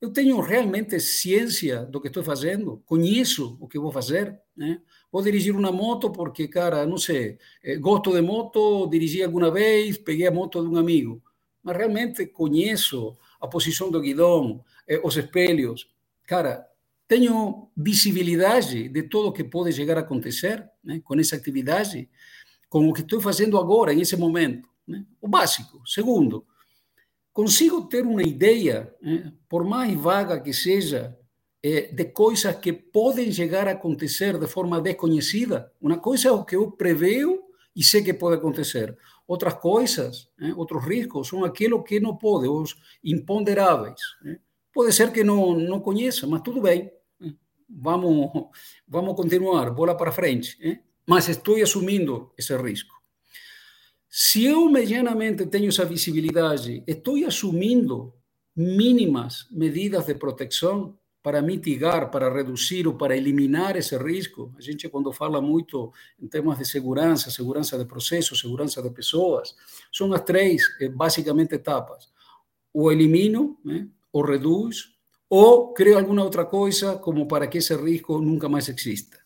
Eu 0.00 0.12
tenho 0.12 0.40
realmente 0.40 1.00
ciência 1.00 1.84
do 1.84 2.00
que 2.00 2.06
estou 2.06 2.22
fazendo, 2.22 2.80
conheço 2.86 3.58
o 3.60 3.66
que 3.66 3.78
vou 3.78 3.90
fazer. 3.90 4.38
Né? 4.56 4.80
Vou 5.10 5.20
dirigir 5.20 5.54
uma 5.54 5.72
moto 5.72 6.10
porque, 6.12 6.46
cara, 6.46 6.86
não 6.86 6.96
sei, 6.96 7.38
gosto 7.80 8.12
de 8.12 8.22
moto, 8.22 8.86
dirigi 8.86 9.22
alguma 9.22 9.50
vez, 9.50 9.98
peguei 9.98 10.28
a 10.28 10.30
moto 10.30 10.62
de 10.62 10.68
um 10.68 10.76
amigo. 10.76 11.20
mas 11.62 11.76
realmente 11.76 12.24
conheço 12.26 13.18
a 13.40 13.48
posição 13.48 13.90
do 13.90 14.00
guidão, 14.00 14.64
eh, 14.86 15.00
os 15.04 15.16
espelhos. 15.16 15.88
Cara, 16.26 16.66
tenho 17.06 17.68
visibilidade 17.76 18.88
de 18.88 19.02
tudo 19.02 19.32
que 19.32 19.44
pode 19.44 19.72
chegar 19.72 19.98
a 19.98 20.00
acontecer 20.00 20.66
né, 20.82 21.00
com 21.04 21.18
essa 21.18 21.36
atividade, 21.36 22.08
com 22.68 22.88
o 22.88 22.92
que 22.94 23.00
estou 23.02 23.20
fazendo 23.20 23.58
agora, 23.58 23.92
nesse 23.92 24.16
momento. 24.16 24.68
Né? 24.86 25.04
O 25.20 25.28
básico. 25.28 25.82
Segundo, 25.86 26.46
consigo 27.32 27.86
ter 27.86 28.04
uma 28.06 28.22
ideia, 28.22 28.94
né, 29.00 29.32
por 29.48 29.64
mais 29.64 29.94
vaga 29.94 30.40
que 30.40 30.52
seja, 30.52 31.16
eh, 31.62 31.92
de 31.92 32.04
coisas 32.06 32.56
que 32.56 32.72
podem 32.72 33.30
chegar 33.30 33.68
a 33.68 33.72
acontecer 33.72 34.38
de 34.38 34.46
forma 34.46 34.80
desconhecida. 34.80 35.72
Uma 35.80 35.98
coisa 35.98 36.28
é 36.28 36.32
o 36.32 36.44
que 36.44 36.56
eu 36.56 36.70
prevejo 36.70 37.38
e 37.74 37.84
sei 37.84 38.02
que 38.02 38.14
pode 38.14 38.36
acontecer. 38.36 38.96
Outras 39.26 39.54
coisas, 39.54 40.28
né, 40.38 40.52
outros 40.56 40.84
riscos, 40.84 41.28
são 41.28 41.44
aquilo 41.44 41.82
que 41.82 42.00
não 42.00 42.16
pode, 42.16 42.48
os 42.48 42.76
imponderáveis. 43.04 44.00
Né? 44.22 44.38
Pode 44.72 44.92
ser 44.92 45.12
que 45.12 45.22
não, 45.22 45.54
não 45.54 45.80
conheça, 45.80 46.26
mas 46.26 46.42
tudo 46.42 46.60
bem. 46.60 46.90
Vamos, 47.68 48.48
vamos 48.88 49.14
continuar, 49.14 49.70
bola 49.70 49.96
para 49.96 50.10
frente. 50.10 50.58
Mas 51.06 51.28
estou 51.28 51.56
assumindo 51.62 52.32
esse 52.36 52.56
risco. 52.56 52.99
Se 54.12 54.44
eu 54.44 54.68
medianamente 54.68 55.46
tenho 55.46 55.68
essa 55.68 55.84
visibilidade, 55.84 56.82
estou 56.84 57.24
assumindo 57.24 58.12
mínimas 58.56 59.46
medidas 59.52 60.04
de 60.06 60.16
proteção 60.16 60.98
para 61.22 61.40
mitigar, 61.40 62.10
para 62.10 62.32
reduzir 62.32 62.88
ou 62.88 62.94
para 62.94 63.16
eliminar 63.16 63.76
esse 63.76 63.96
risco. 63.96 64.52
A 64.58 64.60
gente, 64.60 64.88
quando 64.88 65.12
fala 65.12 65.40
muito 65.40 65.92
em 66.20 66.26
temas 66.26 66.58
de 66.58 66.64
segurança, 66.64 67.30
segurança 67.30 67.78
de 67.78 67.84
processos, 67.84 68.40
segurança 68.40 68.82
de 68.82 68.90
pessoas, 68.90 69.54
são 69.92 70.12
as 70.12 70.22
três, 70.22 70.60
eh, 70.80 70.88
basicamente, 70.88 71.54
etapas. 71.54 72.08
O 72.74 72.90
elimino, 72.90 73.60
né? 73.64 73.86
o 74.12 74.22
reduz, 74.22 74.88
ou 75.28 75.72
creo 75.72 75.96
alguma 75.96 76.24
outra 76.24 76.44
coisa 76.44 76.96
como 76.98 77.28
para 77.28 77.46
que 77.46 77.58
esse 77.58 77.76
risco 77.76 78.20
nunca 78.20 78.48
mais 78.48 78.68
exista. 78.68 79.20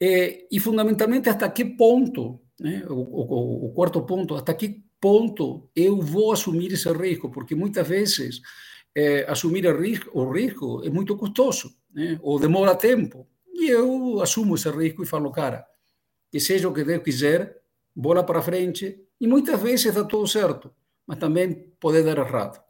Eh, 0.00 0.46
e, 0.50 0.58
fundamentalmente, 0.58 1.28
até 1.28 1.46
que 1.50 1.64
ponto, 1.64 2.40
né? 2.58 2.84
o, 2.88 2.94
o, 2.94 3.66
o 3.66 3.72
quarto 3.72 4.02
ponto, 4.02 4.34
até 4.34 4.54
que 4.54 4.82
ponto 5.00 5.68
eu 5.74 6.00
vou 6.00 6.32
assumir 6.32 6.72
esse 6.72 6.90
risco, 6.92 7.30
porque 7.30 7.54
muitas 7.54 7.86
vezes 7.86 8.40
é, 8.94 9.24
assumir 9.30 9.66
o 9.66 9.80
risco, 9.80 10.10
o 10.12 10.30
risco 10.32 10.82
é 10.84 10.90
muito 10.90 11.16
custoso, 11.16 11.74
né? 11.92 12.18
ou 12.22 12.38
demora 12.38 12.74
tempo. 12.74 13.26
E 13.52 13.68
eu 13.68 14.20
assumo 14.20 14.54
esse 14.54 14.70
risco 14.70 15.02
e 15.02 15.06
falo, 15.06 15.30
cara, 15.30 15.66
que 16.30 16.40
seja 16.40 16.68
o 16.68 16.72
que 16.72 16.84
Deus 16.84 17.02
quiser, 17.02 17.60
bola 17.94 18.24
para 18.24 18.42
frente. 18.42 19.04
E 19.20 19.26
muitas 19.26 19.60
vezes 19.60 19.94
dá 19.94 20.04
tudo 20.04 20.26
certo, 20.26 20.72
mas 21.06 21.18
também 21.18 21.72
pode 21.80 22.02
dar 22.02 22.18
errado. 22.18 22.62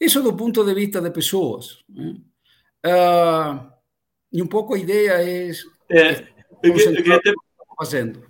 Isso 0.00 0.22
do 0.22 0.34
ponto 0.34 0.64
de 0.64 0.74
vista 0.74 1.00
de 1.00 1.10
pessoas. 1.10 1.84
Né? 1.88 2.16
Ah, 2.84 3.72
e 4.32 4.42
um 4.42 4.46
pouco 4.46 4.74
a 4.74 4.78
ideia 4.78 5.22
é. 5.22 5.50
É, 5.90 6.28
eu, 6.62 6.76
eu 6.76 7.22
ter... 7.22 7.34
fazendo. 7.76 8.27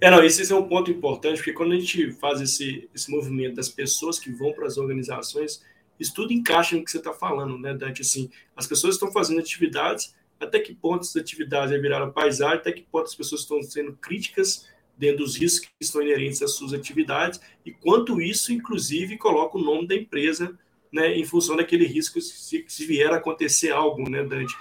É, 0.00 0.10
não, 0.10 0.22
esse 0.22 0.50
é 0.50 0.56
um 0.56 0.68
ponto 0.68 0.90
importante, 0.90 1.36
porque 1.36 1.52
quando 1.52 1.72
a 1.72 1.78
gente 1.78 2.12
faz 2.12 2.40
esse, 2.40 2.88
esse 2.94 3.10
movimento 3.10 3.56
das 3.56 3.68
pessoas 3.68 4.18
que 4.18 4.30
vão 4.30 4.52
para 4.52 4.66
as 4.66 4.78
organizações, 4.78 5.62
isso 5.98 6.14
tudo 6.14 6.32
encaixa 6.32 6.76
no 6.76 6.84
que 6.84 6.90
você 6.90 6.98
está 6.98 7.12
falando, 7.12 7.58
né, 7.58 7.74
Dante? 7.74 8.02
Assim, 8.02 8.30
as 8.56 8.66
pessoas 8.66 8.94
estão 8.94 9.12
fazendo 9.12 9.40
atividades, 9.40 10.14
até 10.40 10.58
que 10.58 10.74
ponto 10.74 11.02
essas 11.02 11.16
atividades 11.16 11.78
viraram 11.80 12.10
paisagem, 12.10 12.58
até 12.58 12.72
que 12.72 12.82
ponto 12.82 13.04
as 13.04 13.14
pessoas 13.14 13.42
estão 13.42 13.62
sendo 13.62 13.92
críticas 13.92 14.66
dentro 14.96 15.18
dos 15.18 15.36
riscos 15.36 15.68
que 15.68 15.74
estão 15.80 16.02
inerentes 16.02 16.42
às 16.42 16.52
suas 16.52 16.72
atividades, 16.72 17.40
e 17.64 17.70
quanto 17.70 18.20
isso, 18.20 18.52
inclusive, 18.52 19.16
coloca 19.18 19.58
o 19.58 19.62
nome 19.62 19.86
da 19.86 19.94
empresa 19.94 20.58
né, 20.92 21.16
em 21.16 21.24
função 21.24 21.56
daquele 21.56 21.86
risco 21.86 22.20
se, 22.20 22.64
se 22.66 22.86
vier 22.86 23.12
a 23.12 23.16
acontecer 23.16 23.70
algo, 23.70 24.08
né, 24.08 24.24
Dante? 24.24 24.54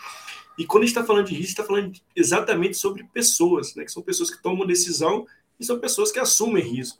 E 0.60 0.65
quando 0.65 0.84
a 0.84 0.86
gente 0.86 0.95
está 0.98 1.08
falando 1.08 1.28
de 1.28 1.34
risco, 1.34 1.52
está 1.52 1.63
falando 1.63 1.93
exatamente 2.13 2.76
sobre 2.76 3.06
pessoas, 3.06 3.74
né, 3.76 3.86
que 3.86 3.91
são 3.91 4.04
pessoas 4.04 4.30
que 4.30 4.43
tomam 4.43 4.67
decisão 4.67 5.26
e 5.58 5.63
são 5.65 5.80
pessoas 5.80 6.12
que 6.12 6.19
assumem 6.19 6.62
risco, 6.62 7.00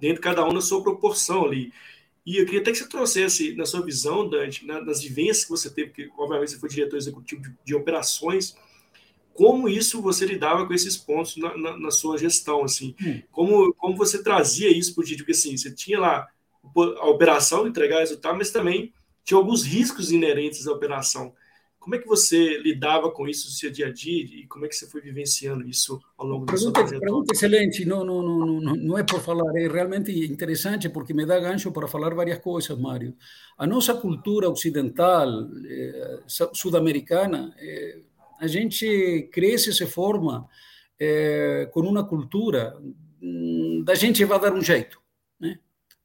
dentro 0.00 0.16
de 0.16 0.20
cada 0.20 0.44
um 0.46 0.52
na 0.52 0.60
sua 0.60 0.80
proporção 0.80 1.44
ali. 1.44 1.72
E 2.24 2.36
eu 2.36 2.44
queria 2.44 2.60
até 2.60 2.70
que 2.70 2.78
você 2.78 2.88
trouxesse, 2.88 3.56
na 3.56 3.66
sua 3.66 3.82
visão, 3.82 4.28
Dante, 4.28 4.64
nas 4.64 5.02
vivências 5.02 5.42
que 5.42 5.50
você 5.50 5.68
teve, 5.68 5.88
porque 5.88 6.10
obviamente 6.16 6.52
você 6.52 6.58
foi 6.60 6.68
diretor 6.68 6.96
executivo 6.96 7.42
de, 7.42 7.52
de 7.64 7.74
operações, 7.74 8.54
como 9.34 9.68
isso 9.68 10.00
você 10.00 10.24
lidava 10.24 10.64
com 10.64 10.72
esses 10.72 10.96
pontos 10.96 11.36
na, 11.36 11.56
na, 11.56 11.76
na 11.76 11.90
sua 11.90 12.16
gestão, 12.16 12.62
assim, 12.62 12.94
hum. 13.02 13.20
como, 13.32 13.74
como 13.74 13.96
você 13.96 14.22
trazia 14.22 14.70
isso 14.70 14.94
para 14.94 15.02
o 15.02 15.04
dia, 15.04 15.16
porque 15.16 15.32
assim, 15.32 15.56
você 15.56 15.74
tinha 15.74 15.98
lá 15.98 16.28
a 16.76 17.08
operação, 17.08 17.66
entregar 17.66 17.98
resultado, 17.98 18.38
mas 18.38 18.52
também 18.52 18.92
tinha 19.24 19.38
alguns 19.38 19.64
riscos 19.64 20.12
inerentes 20.12 20.68
à 20.68 20.72
operação. 20.72 21.34
Como 21.80 21.94
é 21.94 21.98
que 21.98 22.06
você 22.06 22.58
lidava 22.58 23.10
com 23.10 23.26
isso 23.26 23.46
no 23.46 23.52
seu 23.54 23.70
dia 23.70 23.86
a 23.86 23.92
dia 23.92 24.22
e 24.22 24.46
como 24.46 24.66
é 24.66 24.68
que 24.68 24.76
você 24.76 24.86
foi 24.86 25.00
vivenciando 25.00 25.66
isso 25.66 25.98
ao 26.18 26.26
longo 26.26 26.44
da 26.44 26.54
sua 26.54 26.70
trajetória? 26.70 27.00
Pergunta 27.00 27.32
excelente, 27.34 27.86
não, 27.86 28.04
não, 28.04 28.22
não, 28.22 28.60
não, 28.60 28.74
não 28.76 28.98
é 28.98 29.02
por 29.02 29.18
falar, 29.20 29.50
é 29.56 29.66
realmente 29.66 30.12
interessante 30.12 30.90
porque 30.90 31.14
me 31.14 31.24
dá 31.24 31.40
gancho 31.40 31.72
para 31.72 31.88
falar 31.88 32.14
várias 32.14 32.38
coisas, 32.38 32.78
Mário. 32.78 33.16
A 33.56 33.66
nossa 33.66 33.94
cultura 33.94 34.50
ocidental, 34.50 35.48
eh, 35.66 36.20
sul-americana, 36.52 37.54
eh, 37.58 38.00
a 38.38 38.46
gente 38.46 39.30
cresce 39.32 39.70
e 39.70 39.72
se 39.72 39.86
forma 39.86 40.46
eh, 40.98 41.66
com 41.72 41.80
uma 41.80 42.04
cultura 42.06 42.78
hum, 43.22 43.82
da 43.86 43.94
gente 43.94 44.22
vai 44.26 44.38
dar 44.38 44.52
um 44.52 44.60
jeito. 44.62 44.99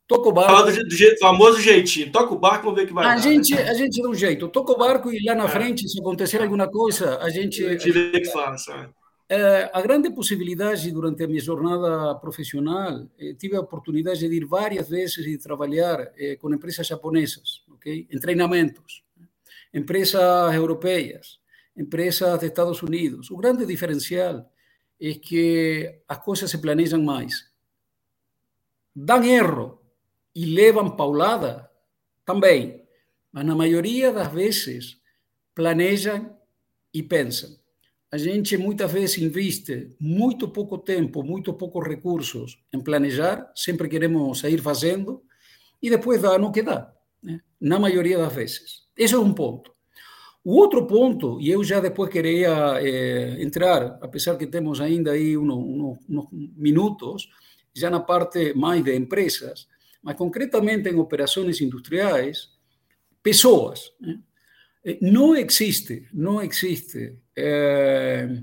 Toca 0.07 0.29
o 0.29 0.31
barco. 0.31 0.51
Fala 0.51 0.71
do, 0.71 0.83
do 0.83 0.95
jeito, 0.95 1.19
famoso 1.19 1.59
jeitinho. 1.59 2.11
Toca 2.11 2.33
o 2.33 2.37
barco, 2.37 2.65
vamos 2.65 2.77
ver 2.77 2.85
o 2.85 2.87
que 2.87 2.93
vai 2.93 3.05
a 3.05 3.15
dar. 3.15 3.17
Gente, 3.21 3.55
né? 3.55 3.69
A 3.69 3.73
gente 3.73 4.01
dá 4.01 4.09
um 4.09 4.13
jeito. 4.13 4.47
Toca 4.49 4.73
o 4.73 4.77
barco 4.77 5.11
e 5.11 5.23
lá 5.23 5.33
na 5.33 5.45
é. 5.45 5.47
frente, 5.47 5.87
se 5.89 5.99
acontecer 5.99 6.41
alguma 6.41 6.67
coisa, 6.67 7.17
a 7.19 7.29
gente. 7.29 7.65
A 7.65 7.71
gente 7.71 7.91
vê 7.91 8.19
que 8.19 8.31
faz. 8.31 8.65
É, 9.27 9.71
a 9.73 9.81
grande 9.81 10.11
possibilidade 10.11 10.91
durante 10.91 11.23
a 11.23 11.27
minha 11.27 11.41
jornada 11.41 12.13
profissional, 12.15 13.07
eh, 13.17 13.33
tive 13.33 13.55
a 13.55 13.59
oportunidade 13.59 14.19
de 14.19 14.35
ir 14.35 14.45
várias 14.45 14.87
vezes 14.87 15.25
e 15.25 15.35
trabalhar 15.39 16.11
eh, 16.15 16.35
com 16.35 16.53
empresas 16.53 16.85
japonesas, 16.85 17.63
ok? 17.71 18.07
Em 18.07 18.19
treinamentos, 18.19 19.03
empresas 19.73 20.53
europeias, 20.53 21.39
empresas 21.75 22.39
de 22.39 22.45
Estados 22.45 22.83
Unidos. 22.83 23.31
O 23.31 23.37
grande 23.37 23.65
diferencial 23.65 24.47
é 25.01 25.13
que 25.15 26.01
as 26.07 26.19
coisas 26.19 26.51
se 26.51 26.59
planejam 26.59 27.01
mais. 27.01 27.49
Dão 28.95 29.23
erro, 29.23 29.81
e 30.35 30.45
levam 30.45 30.95
paulada 30.95 31.69
também, 32.25 32.83
mas 33.31 33.45
na 33.45 33.55
maioria 33.55 34.11
das 34.11 34.31
vezes 34.31 34.97
planejam 35.53 36.35
e 36.93 37.01
pensam. 37.01 37.49
A 38.11 38.17
gente 38.17 38.57
muitas 38.57 38.91
vezes 38.91 39.17
investe 39.17 39.95
muito 39.99 40.47
pouco 40.47 40.77
tempo, 40.77 41.23
muito 41.23 41.53
poucos 41.53 41.87
recursos 41.87 42.59
em 42.73 42.79
planejar, 42.79 43.51
sempre 43.55 43.89
queremos 43.89 44.39
sair 44.39 44.59
fazendo 44.61 45.23
e 45.81 45.89
depois 45.89 46.21
dá 46.21 46.37
no 46.37 46.51
que 46.51 46.61
dá, 46.61 46.93
né? 47.21 47.41
na 47.59 47.79
maioria 47.79 48.17
das 48.17 48.33
vezes. 48.33 48.83
Esse 48.97 49.15
é 49.15 49.19
um 49.19 49.33
ponto. 49.33 49.73
O 50.43 50.55
outro 50.55 50.85
ponto, 50.85 51.41
e 51.41 51.49
eu 51.49 51.63
já 51.63 51.79
depois 51.79 52.09
queria 52.09 52.79
eh, 52.79 53.41
entrar, 53.41 53.97
apesar 53.99 54.37
que 54.37 54.45
temos 54.45 54.79
ainda 54.79 55.11
aí 55.11 55.35
unos 55.35 55.97
minutos, 56.55 57.27
já 57.73 57.89
na 57.89 57.99
parte 57.99 58.53
mais 58.53 58.83
de 58.83 58.95
empresas, 58.95 59.67
mas 60.05 60.15
concretamente 60.15 60.87
em 60.87 60.99
operações 60.99 61.59
industriais, 61.59 62.51
pessoas. 63.23 63.91
Né? 63.99 64.19
Não 65.01 65.35
existe, 65.35 66.07
não 66.13 66.43
existe 66.43 67.17
é, 67.35 68.39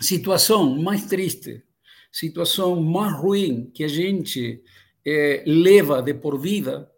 situação 0.00 0.76
mais 0.76 1.06
triste, 1.06 1.62
situação 2.10 2.80
mais 2.82 3.12
ruim 3.12 3.70
que 3.72 3.84
a 3.84 3.88
gente 3.88 4.60
é, 5.06 5.44
leva 5.46 6.02
de 6.02 6.14
por 6.14 6.36
vida 6.36 6.90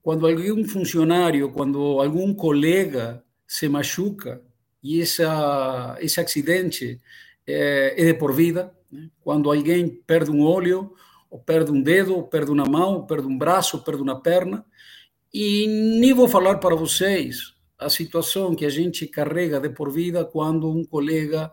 quando 0.00 0.24
algum 0.24 0.64
funcionário, 0.64 1.50
quando 1.50 2.00
algum 2.00 2.32
colega 2.32 3.20
se 3.48 3.68
machuca 3.68 4.40
e 4.80 5.02
essa, 5.02 5.98
esse 6.00 6.20
acidente 6.20 7.00
é, 7.44 7.94
é 7.98 8.04
de 8.04 8.14
por 8.14 8.32
vida, 8.32 8.72
né? 8.92 9.10
quando 9.22 9.50
alguém 9.50 9.88
perde 9.88 10.30
um 10.30 10.42
olho 10.42 10.94
ou 11.30 11.38
perde 11.38 11.70
um 11.70 11.82
dedo, 11.82 12.14
ou 12.14 12.22
perde 12.22 12.50
uma 12.50 12.64
mão, 12.64 12.94
ou 12.94 13.06
perde 13.06 13.26
um 13.26 13.36
braço, 13.36 13.76
ou 13.76 13.82
perde 13.82 14.02
uma 14.02 14.20
perna. 14.20 14.64
E 15.32 15.66
nem 16.00 16.14
vou 16.14 16.28
falar 16.28 16.58
para 16.58 16.74
vocês 16.74 17.54
a 17.78 17.90
situação 17.90 18.54
que 18.54 18.64
a 18.64 18.70
gente 18.70 19.06
carrega 19.06 19.60
de 19.60 19.68
por 19.68 19.90
vida 19.92 20.24
quando 20.24 20.70
um 20.70 20.84
colega 20.84 21.50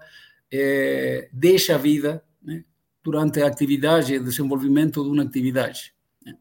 é, 0.51 1.29
deixa 1.33 1.75
a 1.75 1.77
vida 1.77 2.23
né, 2.41 2.63
durante 3.03 3.41
a 3.41 3.47
atividade, 3.47 4.19
desenvolvimento 4.19 5.03
de 5.03 5.09
uma 5.09 5.23
atividade. 5.23 5.93
Né. 6.25 6.37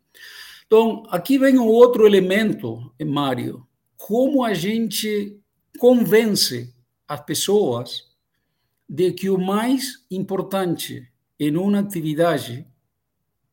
Então, 0.67 1.03
aqui 1.09 1.39
vem 1.39 1.59
um 1.59 1.67
outro 1.67 2.07
elemento, 2.07 2.93
Mário, 3.05 3.67
como 3.97 4.45
a 4.45 4.55
gente 4.55 5.37
convence 5.79 6.73
as 7.09 7.21
pessoas 7.25 8.11
de 8.89 9.13
que 9.13 9.31
o 9.31 9.39
mais 9.39 10.05
importante 10.11 11.09
em 11.39 11.57
uma 11.57 11.81
atividade 11.81 12.67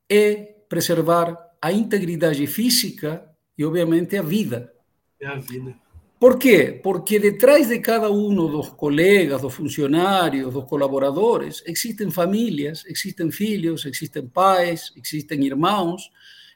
é 0.10 0.36
preservar 0.68 1.38
a 1.62 1.72
integridade 1.72 2.46
física 2.48 3.30
e, 3.58 3.64
obviamente, 3.66 4.18
a 4.18 4.22
vida. 4.22 4.74
É 5.20 5.28
a 5.28 5.36
vida. 5.36 5.76
Por 6.20 6.38
quê? 6.38 6.78
Porque 6.84 7.18
detrás 7.18 7.70
de 7.70 7.80
cada 7.80 8.12
um 8.12 8.36
dos 8.36 8.70
colegas, 8.70 9.42
dos 9.42 9.54
funcionários, 9.54 10.54
dos 10.54 10.66
colaboradores, 10.66 11.64
existem 11.66 12.12
famílias, 12.12 12.84
existem 12.86 13.32
filhos, 13.32 13.86
existem 13.86 14.28
pais, 14.28 14.92
existem 14.98 15.46
irmãos, 15.46 16.10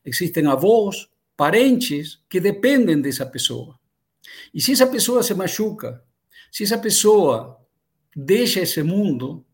existem 0.04 0.48
avós, 0.48 1.08
parentes 1.38 2.20
que 2.30 2.42
dependem 2.42 3.00
dessa 3.02 3.26
pessoa. 3.26 3.80
E 4.54 4.60
se 4.60 4.74
essa 4.74 4.88
pessoa 4.88 5.24
se 5.24 5.34
machuca, 5.34 6.04
se 6.52 6.64
essa 6.64 6.78
pessoa 6.78 7.58
deixa 8.14 8.60
esse 8.60 8.84
mundo, 8.84 9.46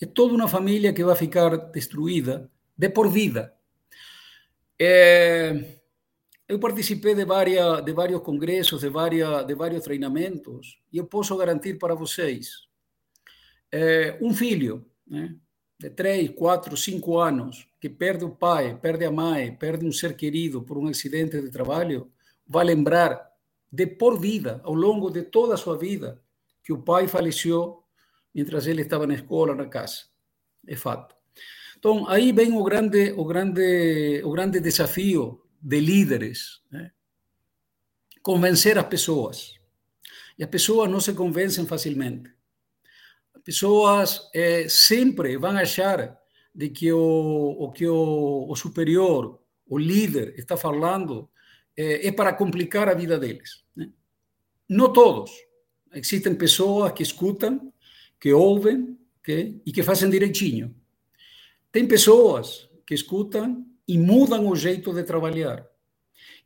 é 0.00 0.06
toda 0.06 0.34
uma 0.34 0.48
família 0.48 0.92
que 0.92 1.04
vai 1.04 1.16
ficar 1.16 1.54
destruída 1.70 2.50
de 2.76 2.88
por 2.88 3.08
vida. 3.10 3.54
É, 4.78 5.78
eu 6.48 6.58
participei 6.58 7.14
de, 7.14 7.24
várias, 7.24 7.84
de 7.84 7.92
vários 7.92 8.20
congressos, 8.22 8.80
de, 8.80 8.88
várias, 8.88 9.46
de 9.46 9.54
vários 9.54 9.82
treinamentos, 9.82 10.78
e 10.92 10.98
eu 10.98 11.06
posso 11.06 11.36
garantir 11.36 11.78
para 11.78 11.94
vocês: 11.94 12.68
é, 13.72 14.18
um 14.20 14.34
filho 14.34 14.84
né, 15.06 15.34
de 15.78 15.90
3, 15.90 16.30
4, 16.30 16.76
5 16.76 17.18
anos 17.18 17.68
que 17.80 17.88
perde 17.88 18.24
o 18.24 18.30
pai, 18.30 18.78
perde 18.80 19.04
a 19.04 19.10
mãe, 19.10 19.54
perde 19.54 19.86
um 19.86 19.92
ser 19.92 20.16
querido 20.16 20.62
por 20.62 20.76
um 20.78 20.88
acidente 20.88 21.40
de 21.40 21.50
trabalho, 21.50 22.10
vai 22.46 22.64
lembrar 22.64 23.32
de 23.70 23.86
por 23.86 24.20
vida, 24.20 24.60
ao 24.64 24.74
longo 24.74 25.10
de 25.10 25.22
toda 25.22 25.54
a 25.54 25.58
sua 25.58 25.76
vida, 25.76 26.22
que 26.62 26.72
o 26.72 26.82
pai 26.82 27.08
faleceu 27.08 27.82
mientras 28.34 28.66
ele 28.66 28.82
estava 28.82 29.06
na 29.06 29.14
escola, 29.14 29.54
na 29.54 29.66
casa. 29.66 30.04
É 30.66 30.76
fato. 30.76 31.14
Então, 31.84 32.08
aí 32.08 32.32
vem 32.32 32.56
o 32.56 32.64
grande, 32.64 33.12
o 33.12 33.26
grande, 33.26 34.22
o 34.24 34.30
grande 34.30 34.58
desafio 34.58 35.42
de 35.60 35.78
líderes, 35.80 36.62
né? 36.70 36.90
convencer 38.22 38.78
as 38.78 38.88
pessoas. 38.88 39.60
E 40.38 40.42
as 40.42 40.48
pessoas 40.48 40.90
não 40.90 40.98
se 40.98 41.12
convencem 41.12 41.66
facilmente. 41.66 42.30
As 43.34 43.42
pessoas 43.42 44.30
é, 44.34 44.66
sempre 44.66 45.36
vão 45.36 45.50
achar 45.58 46.18
de 46.54 46.70
que 46.70 46.90
o, 46.90 47.54
o 47.58 47.70
que 47.70 47.86
o, 47.86 48.46
o, 48.48 48.56
superior, 48.56 49.38
o 49.66 49.76
líder, 49.76 50.32
está 50.38 50.56
falando 50.56 51.28
é, 51.76 52.08
é 52.08 52.12
para 52.12 52.32
complicar 52.32 52.88
a 52.88 52.94
vida 52.94 53.18
deles. 53.18 53.62
Né? 53.76 53.90
Não 54.66 54.90
todos. 54.90 55.30
Existem 55.92 56.34
pessoas 56.34 56.92
que 56.92 57.02
escutam 57.02 57.70
que 58.18 58.32
ouvem 58.32 58.98
okay? 59.20 59.60
e 59.66 59.70
que 59.70 59.82
fazem 59.82 60.08
direitinho. 60.08 60.74
Tem 61.74 61.88
pessoas 61.88 62.70
que 62.86 62.94
escutam 62.94 63.66
e 63.88 63.98
mudam 63.98 64.46
o 64.46 64.54
jeito 64.54 64.94
de 64.94 65.02
trabalhar. 65.02 65.66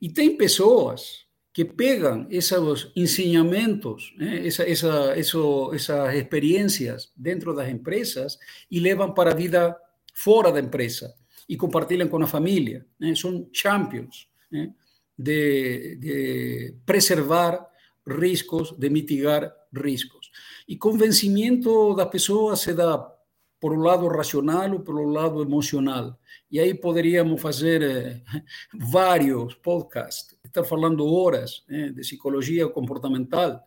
E 0.01 0.09
tem 0.11 0.35
pessoas 0.35 1.27
que 1.53 1.63
pegam 1.63 2.25
esses 2.31 2.91
ensinamentos, 2.95 4.11
né, 4.17 4.47
essa, 4.47 4.67
essa, 4.67 5.13
essas 5.15 6.15
experiências 6.15 7.11
dentro 7.15 7.53
das 7.53 7.69
empresas 7.69 8.39
e 8.71 8.79
levam 8.79 9.13
para 9.13 9.29
a 9.29 9.35
vida 9.35 9.77
fora 10.15 10.51
da 10.51 10.59
empresa 10.59 11.13
e 11.47 11.55
compartilham 11.55 12.07
com 12.07 12.23
a 12.23 12.25
família. 12.25 12.87
Né, 12.99 13.13
são 13.13 13.47
champions 13.53 14.27
né, 14.51 14.73
de, 15.15 15.95
de 15.97 16.75
preservar 16.87 17.69
riscos, 18.07 18.71
de 18.71 18.89
mitigar 18.89 19.53
riscos. 19.71 20.31
E 20.67 20.75
convencimento 20.75 21.93
das 21.93 22.09
pessoas 22.09 22.61
se 22.61 22.73
dá 22.73 23.18
por 23.59 23.73
um 23.73 23.81
lado 23.81 24.07
racional 24.07 24.71
ou 24.71 24.79
pelo 24.79 25.05
lado 25.05 25.41
emocional. 25.41 26.17
E 26.51 26.59
aí 26.59 26.73
poderíamos 26.73 27.41
fazer 27.41 27.81
eh, 27.81 28.21
vários 28.73 29.53
podcasts, 29.55 30.37
estar 30.43 30.63
falando 30.63 31.05
horas 31.05 31.63
eh, 31.69 31.89
de 31.89 32.01
psicologia 32.01 32.67
comportamental 32.67 33.63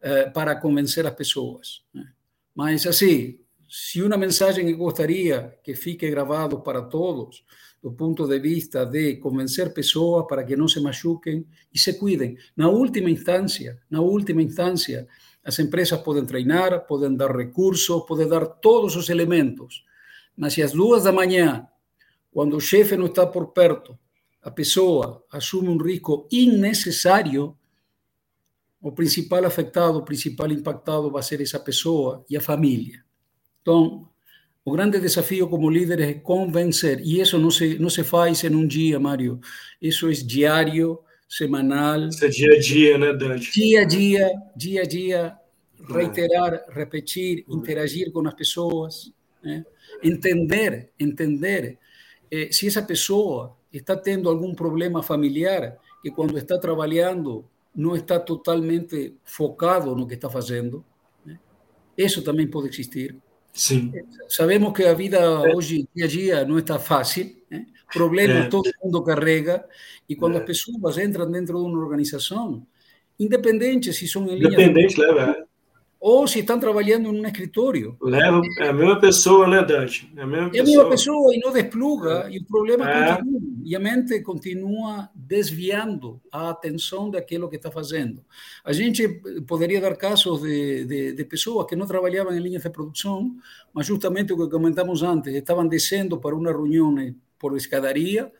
eh, 0.00 0.30
para 0.30 0.56
convencer 0.56 1.06
as 1.06 1.14
pessoas. 1.14 1.82
Né? 1.92 2.04
Mas, 2.54 2.86
assim, 2.86 3.38
se 3.68 4.02
uma 4.02 4.16
mensagem 4.16 4.66
que 4.66 4.74
gostaria 4.74 5.58
que 5.62 5.74
fique 5.74 6.10
gravado 6.10 6.60
para 6.60 6.82
todos, 6.82 7.44
do 7.82 7.92
ponto 7.92 8.26
de 8.26 8.38
vista 8.38 8.84
de 8.84 9.16
convencer 9.16 9.72
pessoas 9.72 10.26
para 10.28 10.44
que 10.44 10.54
não 10.54 10.68
se 10.68 10.80
machuquem 10.80 11.46
e 11.72 11.78
se 11.78 11.94
cuidem. 11.94 12.36
Na 12.54 12.68
última 12.68 13.08
instância, 13.08 13.80
na 13.88 14.00
última 14.00 14.42
instância, 14.42 15.08
as 15.44 15.58
empresas 15.58 16.00
podem 16.00 16.24
treinar, 16.24 16.86
podem 16.86 17.16
dar 17.16 17.34
recursos, 17.34 18.04
podem 18.06 18.28
dar 18.28 18.46
todos 18.46 18.96
os 18.96 19.08
elementos. 19.08 19.84
Mas 20.36 20.54
se 20.54 20.62
às 20.62 20.72
duas 20.72 21.04
da 21.04 21.12
manhã, 21.12 21.66
quando 22.30 22.56
o 22.56 22.60
chefe 22.60 22.96
não 22.96 23.06
está 23.06 23.26
por 23.26 23.48
perto, 23.48 23.98
a 24.42 24.50
pessoa 24.50 25.24
assume 25.30 25.68
um 25.68 25.76
risco 25.76 26.28
innecessário, 26.30 27.56
o 28.80 28.92
principal 28.92 29.44
afetado, 29.44 29.98
o 29.98 30.04
principal 30.04 30.50
impactado 30.50 31.10
vai 31.10 31.22
ser 31.22 31.40
essa 31.40 31.58
pessoa 31.58 32.24
e 32.30 32.36
a 32.36 32.40
família. 32.40 33.04
Então, 33.60 34.08
o 34.64 34.72
grande 34.72 35.00
desafio 35.00 35.48
como 35.48 35.70
líder 35.70 36.00
é 36.00 36.14
convencer, 36.14 37.00
e 37.00 37.20
isso 37.20 37.38
não 37.38 37.50
se, 37.50 37.78
não 37.78 37.90
se 37.90 38.04
faz 38.04 38.42
em 38.44 38.54
um 38.54 38.66
dia, 38.66 38.98
Mário. 38.98 39.40
Isso 39.80 40.08
é 40.08 40.12
diário, 40.12 40.98
semanal. 41.30 42.08
Isso 42.08 42.24
é 42.24 42.28
dia 42.28 42.52
a 42.52 42.58
dia, 42.58 42.98
né, 42.98 43.12
Dante? 43.12 43.52
Dia 43.52 43.82
a 43.82 43.84
dia, 43.84 44.32
dia 44.56 44.82
a 44.82 44.84
dia, 44.84 45.38
reiterar, 45.88 46.64
repetir, 46.70 47.44
interagir 47.48 48.10
com 48.10 48.26
as 48.26 48.34
pessoas, 48.34 49.12
né? 49.40 49.64
entender, 50.02 50.90
entender 50.98 51.78
eh, 52.30 52.48
se 52.50 52.66
essa 52.66 52.82
pessoa 52.82 53.56
está 53.72 53.96
tendo 53.96 54.28
algum 54.28 54.52
problema 54.52 55.04
familiar 55.04 55.78
que 56.02 56.10
quando 56.10 56.36
está 56.36 56.58
trabalhando 56.58 57.44
não 57.72 57.94
está 57.94 58.18
totalmente 58.18 59.14
focado 59.24 59.94
no 59.94 60.08
que 60.08 60.14
está 60.14 60.28
fazendo. 60.28 60.84
Né? 61.24 61.38
Isso 61.96 62.22
também 62.22 62.48
pode 62.48 62.68
existir. 62.68 63.16
Sim. 63.52 63.92
Sabemos 64.28 64.72
que 64.72 64.82
a 64.84 64.94
vida 64.94 65.18
é. 65.18 65.54
hoje, 65.54 65.88
dia 65.94 66.04
a 66.04 66.08
dia, 66.08 66.44
não 66.44 66.58
está 66.58 66.78
fácil. 66.78 67.39
Problemas 67.92 68.46
é. 68.46 68.48
todo 68.48 68.70
mundo 68.82 69.02
carrega. 69.02 69.64
E 70.08 70.16
quando 70.16 70.36
é. 70.36 70.38
as 70.38 70.44
pessoas 70.44 70.98
entram 70.98 71.30
dentro 71.30 71.58
de 71.58 71.64
uma 71.64 71.78
organização, 71.78 72.66
independente 73.18 73.92
se 73.92 74.06
são 74.08 74.26
em 74.28 74.36
linha... 74.36 74.48
Independente, 74.48 75.00
leva. 75.00 75.30
É 75.30 75.50
ou 76.00 76.26
se 76.26 76.38
estão 76.38 76.58
trabalhando 76.58 77.14
em 77.14 77.20
um 77.20 77.26
escritório. 77.26 77.94
Leva, 78.00 78.40
é 78.58 78.68
a 78.68 78.72
mesma 78.72 78.98
pessoa, 78.98 79.46
né, 79.46 79.62
Dante? 79.62 80.10
É 80.16 80.22
a 80.22 80.26
mesma, 80.26 80.50
é 80.54 80.60
a 80.60 80.64
mesma 80.64 80.88
pessoa. 80.88 81.34
e 81.34 81.38
não 81.38 81.52
despluga, 81.52 82.24
é. 82.26 82.32
e 82.32 82.38
o 82.38 82.44
problema 82.46 82.90
é. 82.90 83.16
continua. 83.16 83.40
E 83.62 83.76
a 83.76 83.78
mente 83.78 84.20
continua 84.22 85.10
desviando 85.14 86.18
a 86.32 86.48
atenção 86.48 87.10
daquilo 87.10 87.50
que 87.50 87.56
está 87.56 87.70
fazendo. 87.70 88.24
A 88.64 88.72
gente 88.72 89.06
poderia 89.46 89.78
dar 89.78 89.94
casos 89.94 90.40
de, 90.40 90.86
de, 90.86 91.12
de 91.12 91.24
pessoas 91.26 91.66
que 91.66 91.76
não 91.76 91.86
trabalhavam 91.86 92.34
em 92.34 92.40
linhas 92.40 92.62
de 92.62 92.70
produção, 92.70 93.36
mas 93.74 93.86
justamente 93.86 94.32
o 94.32 94.38
que 94.38 94.50
comentamos 94.50 95.02
antes, 95.02 95.34
estavam 95.34 95.68
descendo 95.68 96.18
para 96.18 96.34
uma 96.34 96.50
reunião 96.50 96.90
por 97.40 97.56
escadaria, 97.56 98.30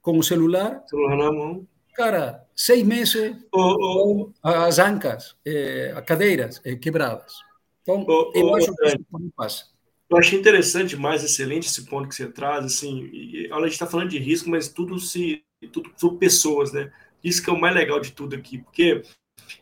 com 0.00 0.16
o 0.16 0.22
celular. 0.22 0.84
Celular 0.86 1.16
na 1.16 1.32
mão 1.32 1.66
cara, 1.92 2.46
seis 2.56 2.82
meses 2.82 3.36
oh, 3.52 4.32
oh. 4.42 4.48
as 4.48 4.78
ancas, 4.78 5.36
eh, 5.44 5.92
as 5.94 6.04
cadeiras 6.04 6.60
eh, 6.64 6.76
quebradas. 6.76 7.34
Então, 7.82 8.04
oh, 8.08 8.32
eu 8.34 8.54
acho 8.54 8.74
que 8.74 8.86
isso 8.86 9.06
não 9.10 9.30
passa. 9.30 9.66
Eu 10.08 10.18
achei 10.18 10.38
interessante 10.38 10.96
mais, 10.96 11.24
excelente 11.24 11.68
esse 11.68 11.84
ponto 11.86 12.08
que 12.08 12.14
você 12.14 12.30
traz, 12.30 12.64
assim, 12.64 13.08
e, 13.12 13.48
a 13.50 13.60
gente 13.60 13.72
está 13.72 13.86
falando 13.86 14.10
de 14.10 14.18
risco, 14.18 14.50
mas 14.50 14.68
tudo 14.68 14.98
se, 14.98 15.42
tudo 15.72 15.90
são 15.96 16.16
pessoas, 16.16 16.72
né? 16.72 16.92
Isso 17.24 17.42
que 17.42 17.48
é 17.48 17.52
o 17.52 17.60
mais 17.60 17.74
legal 17.74 17.98
de 17.98 18.12
tudo 18.12 18.36
aqui, 18.36 18.58
porque, 18.58 19.02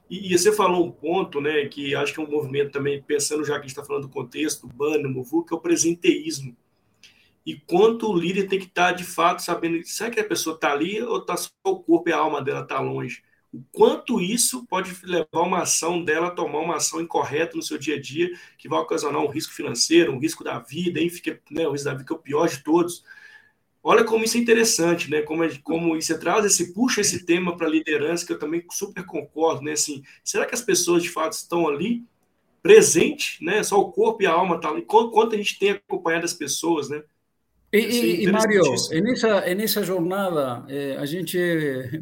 e, 0.09 0.33
e 0.33 0.39
você 0.39 0.53
falou 0.53 0.85
um 0.85 0.91
ponto, 0.91 1.41
né, 1.41 1.67
que 1.67 1.95
acho 1.95 2.13
que 2.13 2.21
é 2.21 2.23
um 2.23 2.31
movimento 2.31 2.73
também, 2.73 3.03
pensando 3.03 3.45
já 3.45 3.55
que 3.55 3.61
a 3.61 3.63
gente 3.63 3.71
está 3.71 3.85
falando 3.85 4.05
do 4.05 4.13
contexto, 4.13 4.67
do 4.67 4.75
BAN, 4.75 5.09
MOVU, 5.09 5.45
que 5.45 5.55
é 5.55 5.57
o 5.57 5.61
presenteísmo 5.61 6.57
e 7.45 7.57
quanto 7.59 8.09
o 8.11 8.17
líder 8.17 8.49
tem 8.49 8.59
que 8.59 8.67
estar 8.67 8.93
de 8.93 9.05
fato 9.05 9.43
sabendo, 9.43 9.85
será 9.85 10.11
que 10.11 10.21
a 10.21 10.25
pessoa 10.25 10.55
está 10.55 10.73
ali 10.73 11.03
ou 11.03 11.19
está 11.19 11.37
só 11.37 11.51
o 11.65 11.81
corpo 11.81 12.09
e 12.09 12.13
a 12.13 12.19
alma 12.19 12.43
dela 12.43 12.61
está 12.63 12.79
longe? 12.81 13.23
O 13.53 13.63
quanto 13.73 14.21
isso 14.21 14.65
pode 14.67 14.95
levar 15.05 15.41
uma 15.43 15.63
ação 15.63 16.05
dela 16.05 16.29
a 16.29 16.31
tomar 16.31 16.61
uma 16.61 16.77
ação 16.77 17.01
incorreta 17.01 17.57
no 17.57 17.63
seu 17.63 17.77
dia 17.79 17.97
a 17.97 18.01
dia, 18.01 18.31
que 18.57 18.69
vai 18.69 18.79
ocasionar 18.79 19.21
um 19.21 19.29
risco 19.29 19.53
financeiro, 19.53 20.13
um 20.13 20.21
risco 20.21 20.45
da 20.45 20.59
vida, 20.61 21.01
enfim, 21.01 21.37
né, 21.51 21.67
o 21.67 21.73
risco 21.73 21.87
da 21.87 21.93
vida 21.95 22.05
que 22.05 22.13
é 22.13 22.17
o 22.17 22.19
pior 22.19 22.49
de 22.49 22.63
todos. 22.63 23.03
Olha 23.83 24.05
como 24.05 24.25
isso 24.25 24.37
é 24.37 24.41
interessante, 24.41 25.11
né? 25.11 25.23
Como, 25.23 25.43
como 25.63 26.01
você 26.01 26.19
traz 26.19 26.45
esse, 26.45 26.75
puxa 26.75 27.01
esse 27.01 27.25
tema 27.25 27.57
para 27.57 27.67
a 27.67 27.71
liderança, 27.71 28.27
que 28.27 28.33
eu 28.33 28.39
também 28.39 28.65
super 28.71 29.05
concordo, 29.07 29.63
né? 29.63 29.73
Assim, 29.73 30.03
será 30.23 30.45
que 30.47 30.55
as 30.55 30.61
pessoas 30.61 31.03
de 31.03 31.09
fato 31.09 31.33
estão 31.33 31.67
ali 31.67 32.05
presentes, 32.63 33.41
né? 33.41 33.63
Só 33.63 33.81
o 33.81 33.91
corpo 33.91 34.23
e 34.23 34.27
a 34.27 34.33
alma 34.33 34.61
tá 34.61 34.69
ali. 34.69 34.83
Quanto 34.83 35.35
a 35.35 35.37
gente 35.37 35.59
tem 35.59 35.71
acompanhado 35.71 36.27
as 36.27 36.35
pessoas, 36.35 36.91
né? 36.91 37.03
E, 37.73 37.79
e, 37.79 38.25
e 38.25 38.33
Mário, 38.33 38.65
nessa, 39.03 39.55
nessa 39.55 39.83
jornada, 39.85 40.65
eh, 40.69 40.97
a 40.99 41.07
gente 41.07 41.39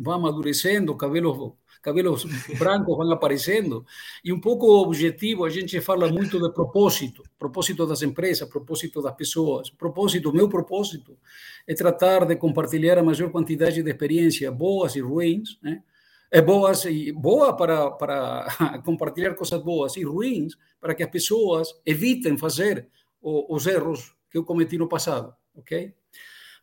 vai 0.00 0.14
amadurecendo, 0.14 0.96
cabelos, 0.96 1.52
cabelos 1.82 2.24
brancos 2.58 2.96
vão 2.96 3.12
aparecendo, 3.12 3.84
e 4.24 4.32
um 4.32 4.40
pouco 4.40 4.66
o 4.66 4.80
objetivo, 4.80 5.44
a 5.44 5.50
gente 5.50 5.78
fala 5.82 6.10
muito 6.10 6.40
de 6.40 6.54
propósito, 6.54 7.22
propósito 7.38 7.86
das 7.86 8.00
empresas, 8.00 8.48
propósito 8.48 9.02
das 9.02 9.14
pessoas. 9.14 9.68
Propósito, 9.68 10.32
meu 10.32 10.48
propósito 10.48 11.18
é 11.66 11.74
tratar 11.74 12.24
de 12.24 12.36
compartilhar 12.36 12.96
a 12.96 13.02
maior 13.02 13.30
quantidade 13.30 13.82
de 13.82 13.90
experiências 13.90 14.54
boas 14.54 14.96
e 14.96 15.00
ruins, 15.00 15.58
né? 15.62 15.82
é 16.30 16.40
boas 16.40 16.86
e 16.86 17.12
boa 17.12 17.54
para, 17.54 17.90
para 17.90 18.80
compartilhar 18.84 19.34
coisas 19.34 19.62
boas 19.62 19.96
e 19.98 20.02
ruins 20.02 20.56
para 20.80 20.94
que 20.94 21.02
as 21.02 21.10
pessoas 21.10 21.74
evitem 21.84 22.38
fazer 22.38 22.88
os 23.20 23.66
erros 23.66 24.14
que 24.30 24.38
eu 24.38 24.44
cometi 24.44 24.78
no 24.78 24.88
passado 24.88 25.34
ok? 25.58 25.94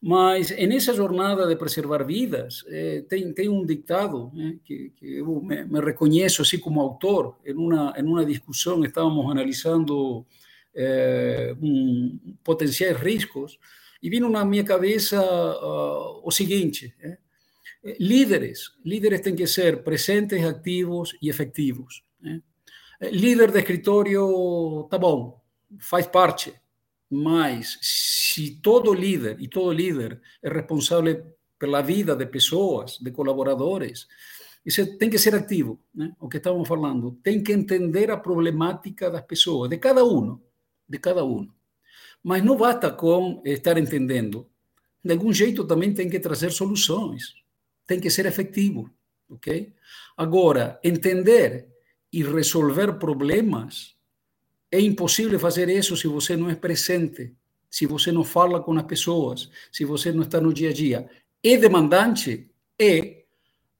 Mas 0.02 0.52
nessa 0.52 0.94
jornada 0.94 1.48
de 1.48 1.56
preservar 1.56 2.06
vidas, 2.06 2.64
eh, 2.68 3.04
tem, 3.10 3.34
tem 3.34 3.50
um 3.50 3.66
ditado 3.66 4.32
eh, 4.38 4.56
que, 4.64 4.90
que, 4.92 5.18
eu 5.18 5.42
me, 5.42 5.64
me, 5.66 5.80
reconheço 5.80 6.42
assim 6.42 6.60
como 6.60 6.80
autor. 6.80 7.38
Em 7.46 7.56
uma, 7.56 7.94
em 7.98 8.04
uma 8.04 8.26
discussão, 8.26 8.84
estávamos 8.84 9.32
analisando 9.32 10.26
eh, 10.76 11.56
um, 11.62 12.20
potenciais 12.44 12.98
riscos 12.98 13.58
e 14.02 14.10
vino 14.10 14.30
na 14.30 14.46
minha 14.46 14.64
cabeça 14.64 15.20
uh, 15.20 16.22
o 16.24 16.30
seguinte: 16.30 16.94
líderes, 18.00 18.74
líderes 18.86 19.22
têm 19.22 19.36
que 19.36 19.48
ser 19.48 19.82
presentes, 19.84 20.44
ativos 20.46 21.18
e 21.20 21.30
efetivos. 21.30 22.04
Líder 23.02 23.52
de 23.52 23.60
escritório, 23.60 24.88
tá 24.90 25.00
bom, 25.00 25.42
faz 25.80 26.06
parte, 26.06 26.54
mas 27.16 27.80
se 27.82 28.60
todo 28.62 28.94
líder, 28.94 29.38
e 29.40 29.48
todo 29.48 29.72
líder 29.72 30.22
é 30.44 30.50
responsável 30.50 31.26
pela 31.58 31.82
vida 31.82 32.16
de 32.16 32.26
pessoas, 32.26 32.98
de 33.00 33.12
colaboradores, 33.12 34.08
isso 34.66 34.98
tem 34.98 35.10
que 35.10 35.18
ser 35.18 35.34
ativo, 35.36 35.80
né? 35.94 36.14
o 36.20 36.28
que 36.28 36.38
estávamos 36.38 36.68
falando. 36.68 37.18
Tem 37.24 37.42
que 37.42 37.54
entender 37.54 38.12
a 38.12 38.18
problemática 38.18 39.10
das 39.10 39.22
pessoas, 39.22 39.70
de 39.70 39.78
cada 39.78 40.04
um, 40.04 40.40
de 40.90 40.98
cada 40.98 41.24
um. 41.24 41.48
Mas 42.22 42.44
não 42.44 42.58
basta 42.58 42.92
com 42.92 43.42
estar 43.46 43.78
entendendo. 43.78 44.50
De 45.04 45.14
algum 45.14 45.32
jeito 45.32 45.64
também 45.66 45.94
tem 45.94 46.10
que 46.10 46.20
trazer 46.20 46.52
soluções. 46.52 47.36
Tem 47.86 48.00
que 48.00 48.10
ser 48.10 48.26
efetivo, 48.26 48.90
ok? 49.30 49.72
Agora, 50.18 50.80
entender 50.84 51.68
e 52.12 52.24
resolver 52.24 52.94
problemas 52.98 53.95
é 54.76 54.82
impossível 54.82 55.40
fazer 55.40 55.70
isso 55.70 55.96
se 55.96 56.08
você 56.08 56.36
não 56.36 56.50
é 56.50 56.56
presente, 56.56 57.34
se 57.70 57.86
você 57.86 58.12
não 58.12 58.24
fala 58.24 58.62
com 58.62 58.74
as 58.74 58.84
pessoas, 58.84 59.50
se 59.72 59.86
você 59.86 60.12
não 60.12 60.24
está 60.24 60.40
no 60.42 60.54
dia 60.54 60.70
a 60.70 60.74
dia. 60.74 61.10
É 61.44 61.58
demandante? 61.58 62.50
É, 62.80 63.24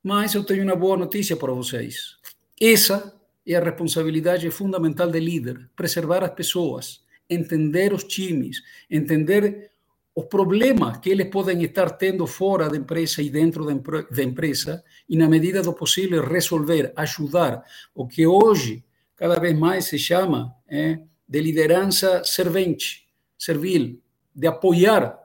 mas 0.02 0.34
eu 0.34 0.44
tenho 0.44 0.64
uma 0.64 0.76
boa 0.76 0.96
notícia 0.96 1.36
para 1.36 1.52
vocês. 1.52 2.18
Essa 2.60 3.14
é 3.46 3.56
a 3.56 3.64
responsabilidade 3.64 4.50
fundamental 4.52 5.10
do 5.10 5.18
líder: 5.18 5.70
preservar 5.76 6.24
as 6.24 6.34
pessoas, 6.34 7.02
entender 7.30 7.94
os 7.94 8.04
times, 8.06 8.62
entender 8.90 9.72
os 10.16 10.26
problemas 10.26 10.98
que 11.00 11.10
eles 11.10 11.28
podem 11.28 11.62
estar 11.64 11.90
tendo 11.92 12.26
fora 12.26 12.70
da 12.70 12.78
empresa 12.78 13.22
e 13.22 13.30
dentro 13.30 13.66
da 13.66 14.24
empresa, 14.24 14.82
e, 15.10 15.18
na 15.18 15.28
medida 15.28 15.62
do 15.62 15.74
possível, 15.74 16.26
resolver, 16.26 16.94
ajudar. 16.96 17.64
O 17.94 18.08
que 18.08 18.26
hoje 18.26 18.82
cada 19.16 19.40
vez 19.40 19.58
mais 19.58 19.86
se 19.86 19.98
chama 19.98 20.54
é, 20.68 21.00
de 21.28 21.42
liderança 21.42 22.24
servente, 22.24 23.08
servil, 23.38 24.02
de 24.34 24.48
apoiar 24.48 25.18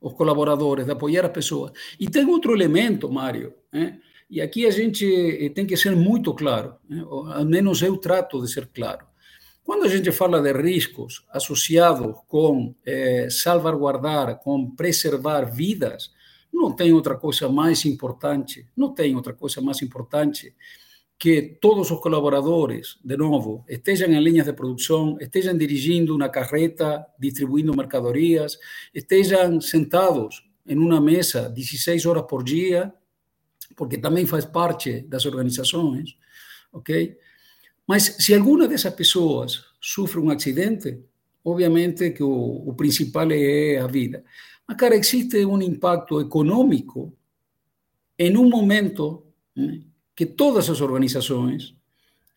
os 0.00 0.12
colaboradores, 0.14 0.86
de 0.86 0.92
apoiar 0.92 1.24
as 1.24 1.32
pessoas. 1.32 1.72
E 1.98 2.08
tem 2.08 2.24
outro 2.26 2.54
elemento, 2.54 3.10
Mário, 3.10 3.54
é, 3.72 3.94
e 4.32 4.40
aqui 4.40 4.66
a 4.66 4.70
gente 4.70 5.04
eh, 5.04 5.50
tem 5.50 5.66
que 5.66 5.76
ser 5.76 5.94
muito 5.94 6.32
claro, 6.32 6.76
é, 6.90 6.98
ao 7.00 7.44
menos 7.44 7.82
eu 7.82 7.98
trato 7.98 8.40
de 8.40 8.50
ser 8.50 8.66
claro. 8.66 9.04
Quando 9.62 9.84
a 9.84 9.88
gente 9.88 10.10
fala 10.10 10.40
de 10.40 10.52
riscos 10.52 11.24
associados 11.30 12.16
com 12.26 12.74
é, 12.84 13.28
salvaguardar, 13.30 14.38
com 14.38 14.70
preservar 14.70 15.44
vidas, 15.44 16.10
não 16.52 16.72
tem 16.72 16.92
outra 16.94 17.14
coisa 17.14 17.48
mais 17.48 17.84
importante, 17.84 18.66
não 18.74 18.92
tem 18.94 19.14
outra 19.14 19.34
coisa 19.34 19.60
mais 19.60 19.82
importante 19.82 20.54
que 21.22 21.56
todos 21.60 21.88
os 21.88 22.00
colaboradores, 22.00 22.98
de 23.04 23.16
novo, 23.16 23.64
estejam 23.68 24.10
em 24.10 24.20
linhas 24.20 24.44
de 24.44 24.52
produção, 24.52 25.16
estejam 25.20 25.56
dirigindo 25.56 26.16
uma 26.16 26.28
carreta, 26.28 27.06
distribuindo 27.16 27.76
mercadorias, 27.76 28.58
estejam 28.92 29.60
sentados 29.60 30.44
em 30.66 30.76
uma 30.76 31.00
mesa 31.00 31.48
16 31.48 32.06
horas 32.06 32.24
por 32.28 32.42
dia, 32.42 32.92
porque 33.76 33.98
também 33.98 34.26
faz 34.26 34.44
parte 34.44 35.02
das 35.02 35.24
organizações, 35.24 36.16
ok? 36.72 37.16
Mas 37.86 38.16
se 38.18 38.34
alguma 38.34 38.66
dessas 38.66 38.92
pessoas 38.92 39.64
sofre 39.80 40.18
um 40.18 40.28
acidente, 40.28 40.98
obviamente 41.44 42.10
que 42.10 42.24
o, 42.24 42.68
o 42.68 42.74
principal 42.74 43.30
é 43.30 43.78
a 43.78 43.86
vida. 43.86 44.24
Mas, 44.66 44.76
cara, 44.76 44.96
existe 44.96 45.46
um 45.46 45.62
impacto 45.62 46.20
econômico 46.20 47.16
em 48.18 48.36
um 48.36 48.48
momento 48.48 49.24
né, 49.54 49.82
que 50.14 50.26
todas 50.26 50.68
as 50.68 50.80
organizações 50.80 51.74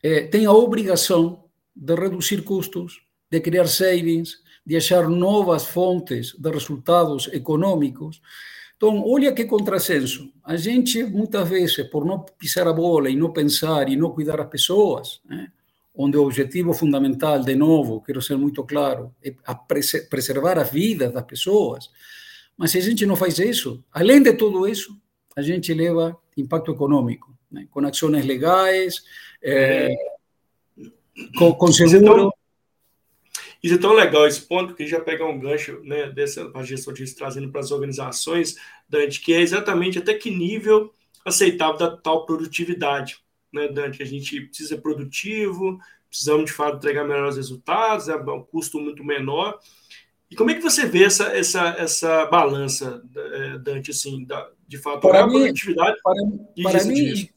eh, 0.01 0.21
têm 0.27 0.45
a 0.45 0.51
obrigação 0.51 1.43
de 1.75 1.93
reduzir 1.95 2.43
custos, 2.43 3.01
de 3.29 3.41
criar 3.41 3.67
savings, 3.67 4.37
de 4.65 4.77
achar 4.77 5.09
novas 5.09 5.65
fontes 5.65 6.33
de 6.37 6.49
resultados 6.49 7.27
econômicos. 7.33 8.21
Então, 8.77 9.03
olha 9.05 9.33
que 9.33 9.45
contrassenso. 9.45 10.31
A 10.43 10.55
gente, 10.55 11.03
muitas 11.03 11.47
vezes, 11.47 11.87
por 11.89 12.05
não 12.05 12.25
pisar 12.39 12.67
a 12.67 12.73
bola 12.73 13.09
e 13.09 13.15
não 13.15 13.31
pensar 13.31 13.89
e 13.89 13.95
não 13.95 14.11
cuidar 14.11 14.37
das 14.37 14.49
pessoas, 14.49 15.21
né, 15.25 15.51
onde 15.93 16.17
o 16.17 16.23
objetivo 16.23 16.73
fundamental, 16.73 17.39
de 17.39 17.55
novo, 17.55 18.01
quero 18.01 18.21
ser 18.21 18.37
muito 18.37 18.63
claro, 18.63 19.13
é 19.23 19.33
preservar 20.09 20.59
a 20.59 20.63
vida 20.63 21.09
das 21.09 21.23
pessoas, 21.23 21.89
mas 22.57 22.71
se 22.71 22.77
a 22.77 22.81
gente 22.81 23.05
não 23.05 23.15
faz 23.15 23.39
isso, 23.39 23.83
além 23.91 24.21
de 24.21 24.33
tudo 24.33 24.67
isso, 24.67 24.97
a 25.35 25.41
gente 25.41 25.73
leva 25.73 26.17
impacto 26.37 26.71
econômico 26.71 27.34
né? 27.55 27.67
com 27.71 27.79
ações 27.85 28.25
legais, 28.25 29.03
é, 29.41 29.89
com, 31.37 31.53
com 31.53 31.71
seguro. 31.71 32.31
Isso 33.63 33.73
é 33.73 33.77
tão 33.79 33.93
legal 33.93 34.27
esse 34.27 34.41
ponto, 34.41 34.75
que 34.75 34.85
já 34.85 34.99
pega 34.99 35.25
um 35.25 35.39
gancho 35.39 35.81
né, 35.83 36.11
dessa 36.11 36.51
gestão 36.63 36.93
de 36.93 37.01
risco 37.01 37.17
trazendo 37.17 37.49
para 37.49 37.61
as 37.61 37.71
organizações, 37.71 38.55
Dante, 38.87 39.19
que 39.21 39.33
é 39.33 39.41
exatamente 39.41 39.97
até 39.97 40.13
que 40.13 40.29
nível 40.29 40.93
aceitável 41.25 41.77
da 41.77 41.97
tal 41.97 42.25
produtividade. 42.27 43.17
Né, 43.51 43.67
Dante? 43.67 44.03
A 44.03 44.05
gente 44.05 44.41
precisa 44.41 44.75
ser 44.75 44.81
produtivo, 44.81 45.79
precisamos 46.07 46.45
de 46.45 46.51
fato 46.51 46.77
entregar 46.77 47.05
melhores 47.05 47.37
resultados, 47.37 48.07
é 48.07 48.15
um 48.15 48.43
custo 48.43 48.79
muito 48.79 49.03
menor. 49.03 49.57
E 50.29 50.35
como 50.35 50.51
é 50.51 50.53
que 50.53 50.61
você 50.61 50.85
vê 50.85 51.03
essa, 51.03 51.35
essa, 51.35 51.69
essa 51.79 52.25
balança, 52.25 53.01
é, 53.15 53.57
Dante, 53.57 53.89
assim, 53.89 54.25
da, 54.25 54.47
de 54.67 54.77
fato, 54.77 55.01
para 55.01 55.23
a 55.23 55.27
produtividade 55.27 55.97
para, 56.03 56.23
para 56.63 56.83
mim, 56.83 57.29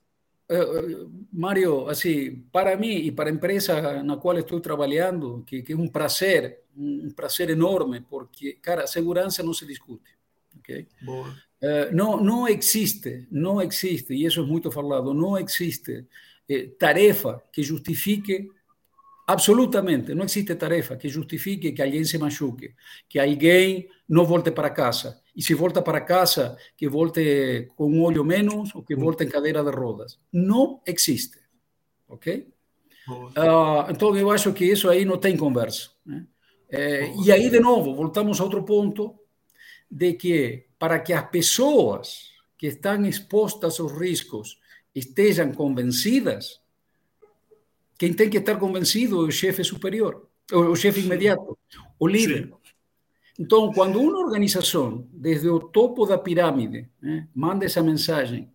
Mario, 1.30 1.88
assim, 1.88 2.46
para 2.50 2.76
mim 2.76 2.92
e 2.92 3.12
para 3.12 3.28
a 3.28 3.32
empresa 3.32 4.02
na 4.02 4.16
qual 4.16 4.38
estou 4.38 4.60
trabalhando, 4.60 5.44
que, 5.46 5.62
que 5.62 5.72
é 5.74 5.76
um 5.76 5.88
prazer, 5.88 6.60
um 6.74 7.10
prazer 7.10 7.50
enorme, 7.50 8.00
porque, 8.00 8.54
cara, 8.54 8.86
segurança 8.86 9.42
não 9.42 9.52
se 9.52 9.66
discute. 9.66 10.10
Okay? 10.58 10.86
Boa. 11.02 11.28
Uh, 11.60 11.94
não, 11.94 12.22
não 12.22 12.48
existe, 12.48 13.26
não 13.30 13.60
existe, 13.60 14.14
e 14.14 14.24
isso 14.24 14.40
é 14.40 14.46
muito 14.46 14.70
falado, 14.70 15.12
não 15.12 15.36
existe 15.36 16.06
eh, 16.48 16.68
tarefa 16.78 17.42
que 17.52 17.64
justifique 17.64 18.48
absolutamente, 19.26 20.14
não 20.14 20.24
existe 20.24 20.54
tarefa 20.54 20.96
que 20.96 21.08
justifique 21.08 21.72
que 21.72 21.82
alguém 21.82 22.04
se 22.04 22.16
machuque, 22.16 22.74
que 23.08 23.18
alguém 23.18 23.88
não 24.08 24.24
volte 24.24 24.52
para 24.52 24.70
casa 24.70 25.20
e 25.38 25.42
se 25.42 25.54
volta 25.54 25.80
para 25.80 26.00
casa, 26.00 26.58
que 26.76 26.88
volte 26.88 27.68
com 27.76 27.88
um 27.88 28.02
olho 28.02 28.24
menos 28.24 28.74
ou 28.74 28.82
que 28.82 28.96
volte 28.96 29.22
em 29.22 29.28
cadeira 29.28 29.62
de 29.62 29.70
rodas. 29.70 30.18
Não 30.32 30.80
existe. 30.84 31.38
Ok? 32.08 32.48
Uh, 33.08 33.88
então, 33.88 34.16
eu 34.16 34.32
acho 34.32 34.52
que 34.52 34.64
isso 34.64 34.90
aí 34.90 35.04
não 35.04 35.16
tem 35.16 35.36
conversa. 35.36 35.90
Né? 36.04 36.26
É, 36.68 37.14
e 37.24 37.30
aí, 37.30 37.48
de 37.48 37.60
novo, 37.60 37.94
voltamos 37.94 38.40
a 38.40 38.44
outro 38.44 38.64
ponto 38.64 39.14
de 39.88 40.14
que 40.14 40.66
para 40.76 40.98
que 40.98 41.12
as 41.12 41.30
pessoas 41.30 42.32
que 42.58 42.66
estão 42.66 43.06
expostas 43.06 43.78
aos 43.78 43.92
riscos 43.92 44.58
estejam 44.92 45.52
convencidas, 45.52 46.60
quem 47.96 48.12
tem 48.12 48.28
que 48.28 48.38
estar 48.38 48.56
convencido 48.56 49.24
é 49.24 49.28
o 49.28 49.30
chefe 49.30 49.62
superior, 49.62 50.28
o 50.52 50.74
chefe 50.74 50.98
imediato, 50.98 51.56
o 51.96 52.08
líder. 52.08 52.46
Sim. 52.46 52.57
Então, 53.38 53.72
quando 53.72 54.00
uma 54.00 54.18
organização, 54.18 55.06
desde 55.12 55.48
o 55.48 55.60
topo 55.60 56.04
da 56.06 56.18
pirâmide, 56.18 56.88
né, 57.00 57.28
manda 57.34 57.64
essa 57.64 57.82
mensagem 57.82 58.50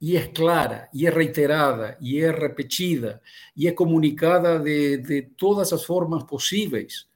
e 0.00 0.16
é 0.16 0.26
clara, 0.26 0.88
e 0.92 1.06
é 1.06 1.10
reiterada, 1.10 1.96
e 2.00 2.18
é 2.18 2.30
repetida, 2.30 3.22
e 3.56 3.68
é 3.68 3.72
comunicada 3.72 4.58
de, 4.58 4.98
de 4.98 5.22
todas 5.36 5.72
as 5.72 5.84
formas 5.84 6.24
possíveis, 6.24 7.06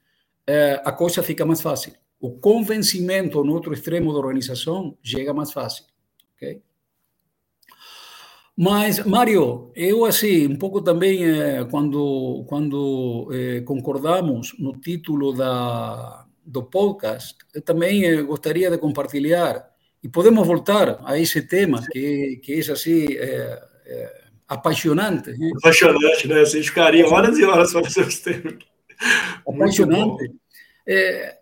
eh, 0.46 0.81
a 0.85 0.92
coisa 0.92 1.22
fica 1.22 1.44
mais 1.46 1.61
fácil. 1.61 1.92
o 2.20 2.31
convencimento 2.38 3.44
no 3.44 3.52
outro 3.52 3.72
extremo 3.74 4.12
da 4.12 4.18
organização 4.18 4.96
chega 5.02 5.35
mais 5.35 5.52
fácil, 5.52 5.85
ok? 6.37 6.62
Mas, 8.59 9.05
Mário, 9.05 9.70
eu, 9.74 10.05
assim, 10.07 10.46
um 10.46 10.57
pouco 10.57 10.81
também, 10.81 11.24
eh, 11.24 11.64
quando, 11.70 12.44
quando 12.48 13.29
eh, 13.33 13.61
concordamos 13.62 14.55
no 14.59 14.72
título 14.81 15.33
da, 15.35 16.26
do 16.47 16.63
podcast, 16.63 17.35
eu 17.53 17.61
também 17.61 18.05
eh, 18.05 18.23
gostaria 18.23 18.71
de 18.71 18.79
compartilhar, 18.79 19.69
e 20.03 20.09
podemos 20.09 20.47
voltar 20.47 21.01
a 21.05 21.19
esse 21.19 21.43
tema, 21.43 21.85
que, 21.91 22.41
que 22.43 22.55
é, 22.55 22.73
assim, 22.73 23.07
apaixonante. 24.47 25.33
Né? 25.33 25.51
Apaixonante, 25.57 26.29
né? 26.29 26.41
Vocês 26.41 26.67
ficariam 26.67 27.11
horas 27.11 27.37
e 27.39 27.45
horas 27.45 27.73
falando 27.73 27.91
sobre 27.91 28.11
esse 28.11 28.23
tema. 28.23 28.57
Apaixonante. 29.47 30.33
É, 30.87 31.39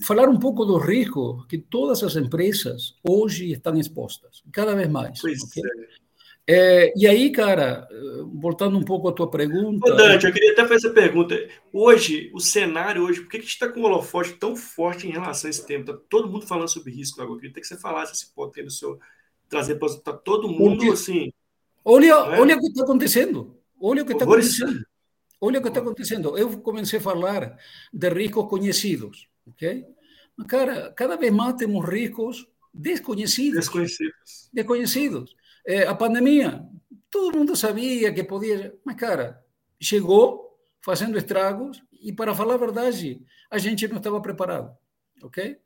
falar 0.00 0.28
um 0.28 0.38
pouco 0.38 0.64
do 0.64 0.78
risco 0.78 1.46
que 1.48 1.58
todas 1.58 2.02
as 2.02 2.16
empresas 2.16 2.94
hoje 3.06 3.52
estão 3.52 3.78
expostas, 3.78 4.42
cada 4.52 4.74
vez 4.74 4.88
mais. 4.88 5.20
Pois 5.20 5.42
okay? 5.42 5.62
é. 5.62 6.03
É, 6.46 6.92
e 6.94 7.06
aí, 7.06 7.32
cara, 7.32 7.88
voltando 8.34 8.76
um 8.76 8.84
pouco 8.84 9.08
à 9.08 9.12
tua 9.12 9.30
pergunta. 9.30 9.90
Ô 9.90 9.96
Dante, 9.96 10.26
eu 10.26 10.32
queria 10.32 10.52
até 10.52 10.62
fazer 10.62 10.74
essa 10.74 10.90
pergunta. 10.90 11.34
Hoje, 11.72 12.30
o 12.34 12.40
cenário 12.40 13.02
hoje, 13.02 13.20
por 13.20 13.30
que 13.30 13.38
a 13.38 13.40
gente 13.40 13.48
está 13.48 13.68
com 13.68 13.80
um 13.80 13.84
holofote 13.84 14.34
tão 14.34 14.54
forte 14.54 15.06
em 15.06 15.10
relação 15.10 15.48
a 15.48 15.50
esse 15.50 15.66
tema? 15.66 15.80
Está 15.80 15.96
todo 16.08 16.28
mundo 16.28 16.46
falando 16.46 16.68
sobre 16.68 16.92
risco 16.92 17.20
agora. 17.22 17.36
Eu 17.36 17.40
queria 17.40 17.54
que 17.54 17.66
você 17.66 17.78
falasse 17.78 18.12
esse 18.12 18.34
ponto 18.34 18.58
aí 18.58 18.64
do 18.64 18.70
seu. 18.70 18.98
Trazer 19.48 19.76
para 19.76 19.94
tá 19.96 20.12
todo 20.12 20.48
mundo 20.48 20.78
Porque, 20.78 20.92
assim. 20.92 21.32
Olha, 21.84 22.06
é? 22.06 22.40
olha 22.40 22.56
o 22.56 22.60
que 22.60 22.66
está 22.66 22.82
acontecendo. 22.82 23.56
Olha 23.80 24.02
o 24.02 24.06
que 24.06 24.12
está 24.12 24.24
acontecendo. 24.24 24.86
Olha 25.40 25.58
o 25.58 25.62
que 25.62 25.68
está 25.68 25.80
acontecendo. 25.80 26.38
Eu 26.38 26.58
comecei 26.60 26.98
a 26.98 27.02
falar 27.02 27.58
de 27.92 28.08
riscos 28.08 28.48
conhecidos, 28.48 29.28
ok? 29.46 29.84
Mas, 30.36 30.46
cara, 30.46 30.92
cada 30.96 31.16
vez 31.16 31.32
mais 31.32 31.54
temos 31.54 31.86
riscos 31.86 32.46
desconhecidos. 32.72 33.60
Desconhecidos. 33.60 34.50
Desconhecidos. 34.52 35.36
É, 35.66 35.86
a 35.86 35.94
pandemia, 35.94 36.68
todo 37.10 37.36
mundo 37.36 37.56
sabia 37.56 38.12
que 38.12 38.22
podia, 38.22 38.74
mas, 38.84 38.96
cara, 38.96 39.42
chegou 39.80 40.58
fazendo 40.80 41.16
estragos 41.16 41.82
e, 41.92 42.12
para 42.12 42.34
falar 42.34 42.54
a 42.54 42.58
verdade, 42.58 43.22
a 43.50 43.56
gente 43.56 43.88
não 43.88 43.96
estava 43.96 44.20
preparado, 44.20 44.76
ok? 45.22 45.56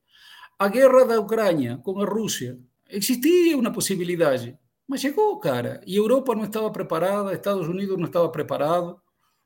A 0.58 0.68
guerra 0.68 1.04
da 1.04 1.20
Ucrânia 1.20 1.78
com 1.78 2.00
a 2.00 2.04
Rússia, 2.04 2.58
existia 2.88 3.56
uma 3.56 3.72
possibilidade, 3.72 4.56
mas 4.86 5.00
chegou, 5.00 5.38
cara, 5.38 5.80
e 5.86 5.94
a 5.96 5.98
Europa 5.98 6.34
não 6.34 6.44
estava 6.44 6.70
preparada, 6.70 7.32
Estados 7.32 7.66
Unidos 7.66 7.96
não 7.98 8.06
estava 8.06 8.28
preparado, 8.28 9.00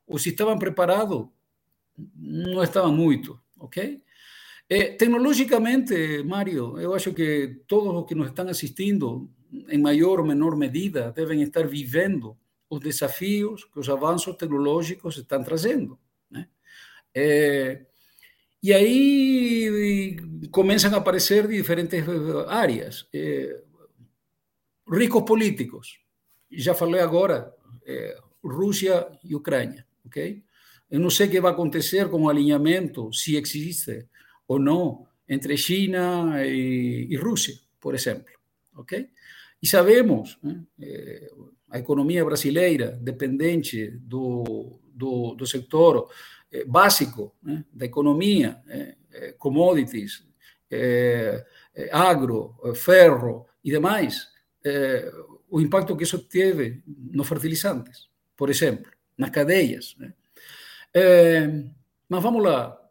ou 0.06 0.18
se 0.18 0.28
estavam 0.30 0.58
preparados, 0.58 1.26
não 2.14 2.62
estavam 2.62 2.92
muito, 2.92 3.40
ok? 3.58 4.02
Eh, 4.68 4.96
tecnologicamente, 4.96 6.22
Mário, 6.24 6.78
eu 6.78 6.94
acho 6.94 7.12
que 7.12 7.62
todos 7.66 7.94
os 7.94 8.06
que 8.06 8.14
nos 8.14 8.28
estão 8.28 8.48
assistindo 8.48 9.30
em 9.68 9.78
maior 9.78 10.20
ou 10.20 10.26
menor 10.26 10.56
medida, 10.56 11.12
devem 11.12 11.42
estar 11.42 11.66
vivendo 11.66 12.36
os 12.70 12.80
desafios 12.80 13.64
que 13.64 13.78
os 13.78 13.88
avanços 13.88 14.36
tecnológicos 14.36 15.18
estão 15.18 15.42
trazendo. 15.44 15.98
Né? 16.30 16.48
É, 17.14 17.84
e 18.62 18.72
aí 18.72 20.16
começam 20.50 20.94
a 20.94 20.96
aparecer 20.96 21.46
diferentes 21.46 22.02
áreas. 22.48 23.06
É, 23.12 23.60
riscos 24.90 25.22
políticos. 25.22 25.98
Já 26.50 26.74
falei 26.74 27.00
agora, 27.00 27.52
é, 27.84 28.18
Rússia 28.42 29.06
e 29.24 29.34
Ucrânia. 29.34 29.86
ok? 30.06 30.42
Eu 30.90 31.00
não 31.00 31.10
sei 31.10 31.26
o 31.26 31.30
que 31.30 31.40
vai 31.40 31.52
acontecer 31.52 32.08
com 32.08 32.22
o 32.22 32.28
alinhamento, 32.28 33.12
se 33.12 33.36
existe 33.36 34.06
ou 34.46 34.58
não, 34.58 35.06
entre 35.28 35.56
China 35.56 36.44
e, 36.46 37.06
e 37.10 37.16
Rússia, 37.16 37.54
por 37.80 37.94
exemplo. 37.94 38.32
ok? 38.76 39.08
E 39.62 39.66
sabemos, 39.66 40.38
né, 40.42 40.60
eh, 40.80 41.30
a 41.70 41.78
economia 41.78 42.24
brasileira, 42.24 42.98
dependente 43.00 43.90
do, 43.90 44.80
do, 44.92 45.34
do 45.36 45.46
sector 45.46 46.10
eh, 46.50 46.64
básico 46.64 47.32
né, 47.40 47.64
da 47.72 47.86
economia, 47.86 48.60
eh, 48.68 48.96
commodities, 49.38 50.26
agro, 51.90 52.56
ferro 52.74 53.46
e 53.62 53.70
demais, 53.70 54.26
o 55.50 55.60
impacto 55.60 55.94
que 55.94 56.04
isso 56.04 56.18
teve 56.18 56.82
nos 56.86 57.28
fertilizantes, 57.28 58.08
por 58.34 58.48
exemplo, 58.48 58.90
nas 59.18 59.28
cadeias. 59.28 59.94
Né? 59.98 60.14
mas 62.08 62.22
vamos 62.22 62.42
lá, 62.42 62.82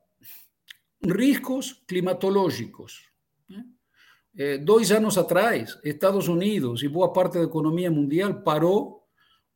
riscos 1.04 1.82
climatológicos. 1.88 3.11
Eh, 4.38 4.58
dois 4.58 4.92
anos 4.92 5.18
atrás, 5.18 5.78
Estados 5.84 6.28
Unidos 6.28 6.84
e 6.84 6.88
boa 6.88 7.12
parte 7.12 7.38
da 7.38 7.44
economia 7.44 7.92
mundial 7.92 8.42
parou 8.42 9.04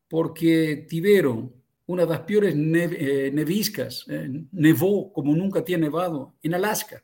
porque 0.09 0.85
tiveram 0.89 1.51
uma 1.87 2.05
das 2.05 2.19
piores 2.19 2.53
nev 2.55 2.93
eh, 2.93 3.31
neviscas, 3.31 4.05
eh, 4.09 4.27
nevou 4.51 5.09
como 5.11 5.35
nunca 5.35 5.61
tinha 5.61 5.77
nevado 5.77 6.33
em 6.43 6.53
Alaska. 6.53 7.01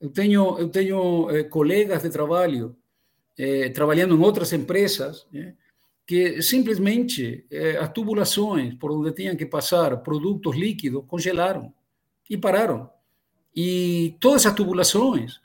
Eu 0.00 0.10
tenho, 0.10 1.30
eh, 1.30 1.44
colegas 1.44 2.02
de 2.02 2.10
trabalho 2.10 2.76
eh, 3.38 3.70
trabalhando 3.70 4.14
em 4.16 4.20
outras 4.20 4.52
empresas 4.52 5.26
que 6.06 6.40
simplesmente 6.42 7.46
eh, 7.50 7.76
as 7.78 7.92
tubulações 7.92 8.74
por 8.74 8.90
onde 8.92 9.12
tinham 9.12 9.36
que 9.36 9.46
passar 9.46 9.96
produtos 10.02 10.54
líquidos 10.56 11.04
congelaram 11.06 11.72
e 12.28 12.36
pararam. 12.36 12.90
E 13.54 14.16
todas 14.20 14.46
as 14.46 14.54
tubulações 14.54 15.40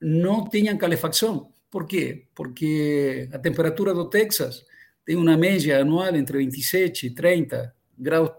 não 0.00 0.48
tinham 0.48 0.76
calefacção. 0.76 1.52
Por 1.70 1.86
quê? 1.86 2.26
Porque 2.34 3.28
a 3.32 3.38
temperatura 3.38 3.92
do 3.92 4.08
Texas 4.08 4.64
tem 5.04 5.16
uma 5.16 5.36
média 5.36 5.80
anual 5.80 6.14
entre 6.16 6.38
27 6.38 7.06
e 7.06 7.10
30 7.10 7.74
graus 7.98 8.30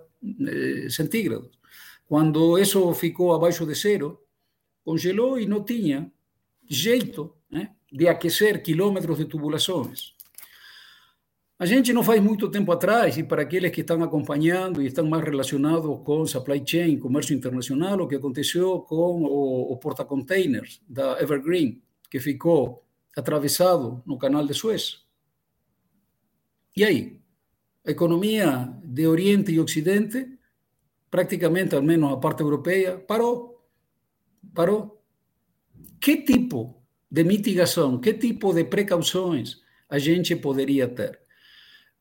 eh, 0.47 0.89
centígrados. 0.89 1.57
Quando 2.05 2.57
isso 2.57 2.93
ficou 2.93 3.33
abaixo 3.33 3.65
de 3.65 3.73
zero, 3.73 4.19
congelou 4.83 5.39
e 5.39 5.45
não 5.45 5.63
tinha 5.63 6.11
jeito 6.67 7.35
né, 7.49 7.71
de 7.91 8.07
aquecer 8.07 8.61
quilômetros 8.63 9.17
de 9.17 9.25
tubulações. 9.25 10.16
A 11.59 11.65
gente 11.65 11.91
não 11.91 12.03
faz 12.03 12.21
muito 12.21 12.51
tempo 12.51 12.71
atrás, 12.71 13.17
e 13.17 13.23
para 13.23 13.41
aqueles 13.41 13.71
que 13.71 13.81
estão 13.81 14.03
acompanhando 14.03 14.79
e 14.79 14.85
estão 14.85 15.07
mais 15.07 15.23
relacionados 15.23 15.99
com 16.03 16.23
supply 16.23 16.61
chain, 16.63 16.99
comércio 16.99 17.35
internacional, 17.35 17.99
o 17.99 18.07
que 18.07 18.15
aconteceu 18.15 18.81
com 18.81 19.23
o, 19.23 19.73
o 19.73 19.77
porta-containers 19.77 20.79
da 20.87 21.19
Evergreen, 21.19 21.81
que 22.11 22.19
ficou 22.19 22.85
atravessado 23.15 24.03
no 24.05 24.19
canal 24.19 24.45
de 24.45 24.53
Suez. 24.53 25.03
E 26.75 26.83
aí? 26.83 27.19
A 27.83 27.89
economia 27.89 28.71
de 28.83 29.07
Oriente 29.07 29.51
e 29.51 29.59
Ocidente, 29.59 30.37
praticamente, 31.09 31.73
ao 31.73 31.81
menos 31.81 32.13
a 32.13 32.17
parte 32.17 32.43
europeia, 32.43 32.99
parou. 32.99 33.65
Parou. 34.53 35.01
Que 35.99 36.17
tipo 36.17 36.83
de 37.09 37.23
mitigação, 37.23 37.99
que 37.99 38.13
tipo 38.13 38.53
de 38.53 38.63
precauções 38.65 39.59
a 39.89 39.97
gente 39.97 40.35
poderia 40.35 40.87
ter? 40.87 41.26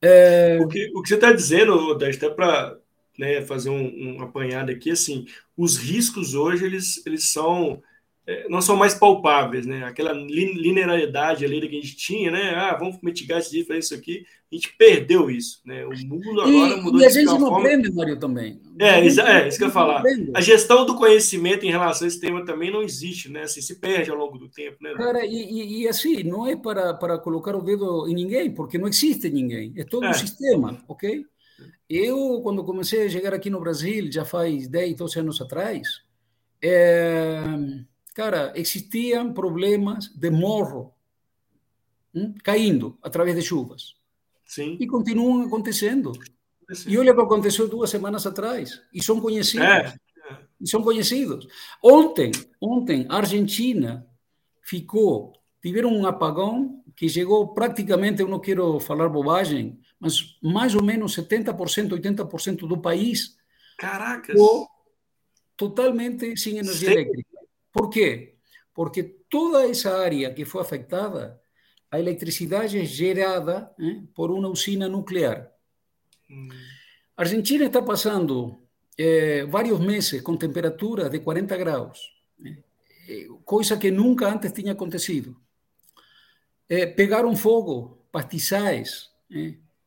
É... 0.03 0.59
O, 0.61 0.69
que, 0.69 0.93
o 0.95 1.03
que 1.03 1.09
você 1.09 1.15
está 1.15 1.33
dizendo, 1.33 1.95
Dante, 1.95 2.17
até 2.17 2.31
para 2.31 2.79
né, 3.19 3.43
fazer 3.43 3.71
um, 3.71 4.17
um 4.17 4.23
apanhado 4.23 4.71
aqui, 4.71 4.91
assim, 4.91 5.27
os 5.57 5.77
riscos 5.77 6.35
hoje 6.35 6.65
eles, 6.65 7.05
eles 7.07 7.25
são 7.25 7.83
não 8.49 8.61
são 8.61 8.77
mais 8.77 8.93
palpáveis, 8.93 9.67
né? 9.67 9.85
Aquela 9.85 10.13
linearidade 10.13 11.45
ali 11.45 11.61
que 11.61 11.79
a 11.79 11.81
gente 11.81 11.97
tinha, 11.97 12.31
né? 12.31 12.55
Ah, 12.57 12.77
vamos 12.77 12.99
mitigar 13.01 13.39
esse 13.39 13.65
fazer 13.65 13.79
isso 13.79 13.95
aqui. 13.95 14.27
A 14.51 14.55
gente 14.55 14.75
perdeu 14.77 15.31
isso, 15.31 15.61
né? 15.65 15.87
O 15.87 15.91
mundo 15.91 16.41
agora 16.41 16.75
e, 16.75 16.81
mudou. 16.83 17.01
E 17.01 17.05
a 17.05 17.09
gente 17.09 17.27
não 17.27 17.39
forma... 17.39 17.59
aprende, 17.59 17.93
Mário, 17.93 18.19
também. 18.19 18.61
É, 18.81 18.99
é, 18.99 19.07
é, 19.07 19.49
isso 19.49 19.59
que 19.59 19.65
eu 19.65 19.69
ia 19.69 19.73
falar. 19.73 20.03
A 20.35 20.41
gestão 20.41 20.85
do 20.85 20.97
conhecimento 20.97 21.65
em 21.65 21.71
relação 21.71 22.05
a 22.05 22.09
esse 22.09 22.21
tema 22.21 22.45
também 22.45 22.71
não 22.71 22.83
existe, 22.83 23.31
né? 23.31 23.43
Assim, 23.43 23.61
se 23.61 23.79
perde 23.79 24.11
ao 24.11 24.17
longo 24.17 24.39
do 24.39 24.49
tempo, 24.49 24.77
né? 24.81 24.93
Cara, 24.95 25.25
e, 25.25 25.31
e, 25.31 25.83
e 25.83 25.89
assim, 25.89 26.25
não 26.25 26.49
é 26.49 26.57
para, 26.57 26.95
para 26.95 27.19
colocar 27.19 27.55
o 27.55 27.63
dedo 27.63 28.09
em 28.09 28.15
ninguém, 28.15 28.51
porque 28.51 28.77
não 28.77 28.89
existe 28.89 29.31
ninguém. 29.31 29.73
É 29.77 29.85
todo 29.85 30.05
é. 30.05 30.11
um 30.11 30.15
sistema, 30.15 30.83
ok? 30.89 31.25
Eu, 31.89 32.41
quando 32.43 32.65
comecei 32.65 33.07
a 33.07 33.09
chegar 33.09 33.33
aqui 33.33 33.51
no 33.51 33.61
Brasil, 33.61 34.11
já 34.11 34.25
faz 34.25 34.67
10, 34.67 34.97
12 34.97 35.21
anos 35.21 35.41
atrás, 35.41 36.03
é 36.61 37.41
cara, 38.17 38.51
existiam 38.57 39.31
problemas 39.35 40.09
de 40.09 40.31
morro 40.31 40.95
hein, 42.15 42.35
caindo 42.43 42.99
através 43.03 43.37
de 43.37 43.43
chuvas. 43.43 43.95
Sim. 44.47 44.79
E 44.81 44.87
continuam 44.87 45.43
acontecendo. 45.43 46.13
Sim. 46.73 46.91
E 46.91 46.99
olha 46.99 47.13
o 47.13 47.15
que 47.15 47.21
aconteceu 47.21 47.69
duas 47.69 47.91
semanas 47.91 48.27
atrás. 48.27 48.81
E 48.91 49.05
são 49.05 49.21
conhecidos. 49.21 49.67
É. 49.67 49.95
E 50.59 50.67
são 50.67 50.83
conhecidos. 50.83 51.47
Ontem, 51.83 52.33
ontem, 52.59 53.05
a 53.11 53.19
Argentina 53.19 54.07
ficou, 54.63 55.35
tiveram 55.61 55.91
um 55.91 56.07
apagão 56.07 56.83
que 56.97 57.11
chegou 57.11 57.49
praticamente, 57.53 58.23
eu 58.23 58.29
não 58.29 58.41
quero 58.41 58.81
falar 58.81 59.11
bobagem, 59.11 59.79
mas 60.01 60.39
mais 60.43 60.75
ou 60.75 60.83
menos 60.83 61.15
70%, 61.15 61.91
80% 61.91 62.67
do 62.67 62.79
país 62.79 63.37
Caracas. 63.77 64.35
ficou 64.35 64.67
totalmente 65.55 66.35
sem 66.39 66.57
energia 66.57 66.89
Sim. 66.89 66.95
elétrica 66.95 67.36
Por 67.77 67.91
quê? 67.91 68.37
Porque 68.73 69.03
toda 69.03 69.69
essa 69.69 69.99
área 69.99 70.33
que 70.33 70.47
foi 70.47 70.63
afetada, 70.63 71.39
a 71.91 72.01
eletricidade 72.01 72.79
é 72.79 72.85
gerada 72.87 73.71
eh, 73.79 74.01
por 74.15 74.31
uma 74.31 74.49
usina 74.49 74.89
nuclear. 74.89 75.53
Hum. 76.31 76.49
A 77.15 77.23
Argentina 77.23 77.67
está 77.67 77.83
passando 77.83 78.63
eh, 78.97 79.45
vários 79.45 79.79
meses 79.79 80.23
com 80.23 80.39
temperatura 80.39 81.11
de 81.11 81.19
40 81.21 81.55
graus, 81.59 82.01
eh, 82.43 83.27
coisa 83.45 83.77
que 83.77 83.91
nunca 83.91 84.27
antes 84.27 84.53
tinha 84.53 84.73
acontecido. 84.73 85.37
pegaram 86.97 87.37
fogo 87.37 88.09
pastizais, 88.11 89.11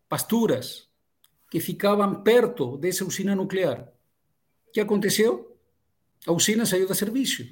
pasturas, 0.08 0.88
que 1.52 1.60
ficavam 1.60 2.24
perto 2.24 2.78
dessa 2.78 3.04
usina 3.04 3.36
nuclear. 3.36 3.92
O 4.68 4.72
que 4.72 4.80
aconteceu? 4.80 5.59
A 6.28 6.32
usina 6.32 6.66
saiu 6.66 6.88
de 6.88 6.96
serviço. 6.96 7.44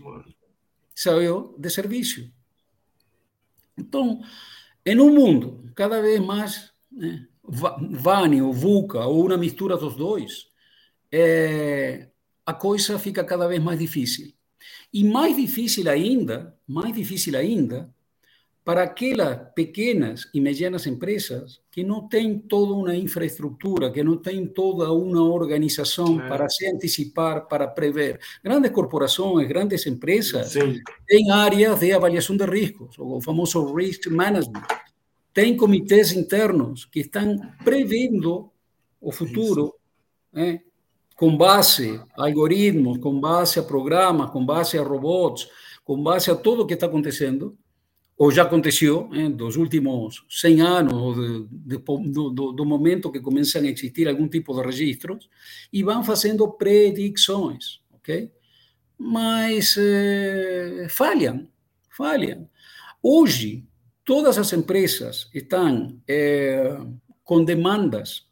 Saiu 0.94 1.56
de 1.58 1.70
serviço. 1.70 2.32
Então, 3.78 4.22
em 4.86 5.00
um 5.00 5.14
mundo 5.14 5.72
cada 5.76 6.02
vez 6.02 6.20
mais 6.20 6.72
né, 6.92 7.28
Vani 7.44 8.42
ou 8.42 8.52
VUCA, 8.52 9.06
ou 9.06 9.26
uma 9.26 9.38
mistura 9.38 9.78
dos 9.78 9.96
dois, 9.96 10.48
é, 11.12 12.10
a 12.46 12.54
coisa 12.54 13.00
fica 13.00 13.24
cada 13.24 13.48
vez 13.48 13.62
mais 13.62 13.80
difícil. 13.80 14.34
E 14.92 15.04
mais 15.04 15.36
difícil 15.36 15.90
ainda, 15.90 16.58
mais 16.68 16.94
difícil 16.94 17.38
ainda, 17.38 17.94
para 18.68 18.84
aquelas 18.84 19.40
pequenas 19.56 20.28
e 20.34 20.42
medianas 20.42 20.86
empresas 20.86 21.62
que 21.72 21.86
não 21.86 22.06
têm 22.06 22.38
toda 22.38 22.74
uma 22.74 22.94
infraestrutura, 22.94 23.90
que 23.90 24.04
não 24.04 24.18
têm 24.18 24.46
toda 24.46 24.92
uma 24.92 25.24
organização 25.24 26.20
é. 26.20 26.28
para 26.28 26.50
se 26.50 26.68
antecipar, 26.68 27.48
para 27.48 27.66
prever. 27.66 28.20
Grandes 28.44 28.72
corporações, 28.72 29.48
grandes 29.48 29.88
empresas 29.88 30.50
Sim. 30.50 30.82
têm 31.08 31.32
áreas 31.32 31.80
de 31.80 31.94
avaliação 31.94 32.36
de 32.36 32.44
riscos, 32.44 32.94
o 33.00 33.22
famoso 33.22 33.74
risk 33.74 34.08
management. 34.08 34.68
Tem 35.34 35.56
comitês 35.56 36.12
internos 36.12 36.84
que 36.84 37.00
estão 37.00 37.40
prevendo 37.64 38.52
o 39.00 39.14
futuro 39.14 39.76
né, 40.34 40.60
com 41.16 41.38
base 41.38 42.02
a 42.18 42.26
algoritmos, 42.26 42.98
com 42.98 43.18
base 43.18 43.60
a 43.60 43.64
programas, 43.64 44.30
com 44.30 44.46
base 44.46 44.78
a 44.78 44.84
robots, 44.84 45.48
com 45.86 46.04
base 46.04 46.30
a 46.30 46.36
tudo 46.36 46.64
o 46.64 46.68
que 46.68 46.74
está 46.74 46.88
acontecendo 46.88 47.58
ou 48.18 48.32
já 48.32 48.44
aconteceu 48.44 49.10
eh, 49.14 49.30
dos 49.30 49.56
últimos 49.56 50.26
100 50.28 50.62
anos, 50.62 51.16
de, 51.52 51.78
de, 51.78 52.12
do, 52.12 52.52
do, 52.52 52.66
momento 52.66 53.12
que 53.12 53.20
começam 53.20 53.62
a 53.62 53.68
existir 53.68 54.08
algum 54.08 54.28
tipo 54.28 54.56
de 54.56 54.66
registros, 54.66 55.30
e 55.72 55.84
vão 55.84 56.04
fazendo 56.04 56.52
predições, 56.54 57.80
ok? 57.94 58.32
Mas 58.98 59.76
eh, 59.78 60.88
falham, 60.90 61.48
falham. 61.96 62.50
Hoje, 63.04 63.64
todas 64.04 64.40
as 64.40 64.52
empresas 64.52 65.30
estão 65.32 66.02
eh, 66.08 66.76
com 67.24 67.44
demandas, 67.44 68.26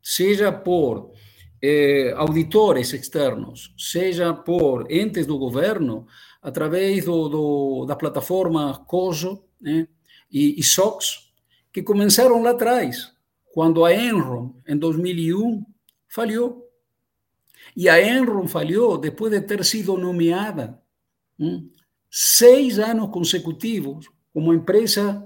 seja 0.00 0.52
por 0.52 1.12
eh, 1.60 2.12
auditores 2.16 2.92
externos, 2.92 3.74
seja 3.76 4.32
por 4.32 4.90
entes 4.90 5.26
do 5.26 5.38
governo, 5.38 6.06
através 6.40 7.04
do, 7.04 7.28
do, 7.28 7.84
das 7.86 7.96
plataformas 7.96 8.78
COSO 8.86 9.44
né, 9.60 9.88
e, 10.30 10.58
e 10.58 10.62
SOX, 10.62 11.30
que 11.72 11.82
começaram 11.82 12.42
lá 12.42 12.50
atrás, 12.50 13.12
quando 13.52 13.84
a 13.84 13.92
Enron, 13.92 14.54
em 14.66 14.76
2001, 14.76 15.64
falhou. 16.08 16.64
E 17.76 17.88
a 17.88 18.00
Enron 18.00 18.46
falhou 18.46 18.96
depois 18.96 19.32
de 19.32 19.40
ter 19.40 19.64
sido 19.64 19.96
nomeada 19.96 20.80
hum, 21.38 21.68
seis 22.10 22.78
anos 22.78 23.10
consecutivos 23.10 24.08
como 24.32 24.52
a 24.52 24.54
empresa 24.54 25.24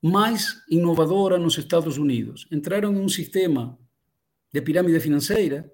mais 0.00 0.60
inovadora 0.68 1.38
nos 1.38 1.56
Estados 1.56 1.96
Unidos. 1.96 2.46
Entraram 2.50 2.92
em 2.92 3.00
um 3.00 3.08
sistema 3.08 3.78
de 4.52 4.60
pirâmide 4.60 5.00
financeira 5.00 5.70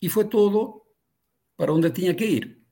e 0.00 0.08
foi 0.08 0.26
todo 0.26 0.82
para 1.56 1.72
onde 1.72 1.90
tinha 1.90 2.14
que 2.14 2.24
ir 2.24 2.66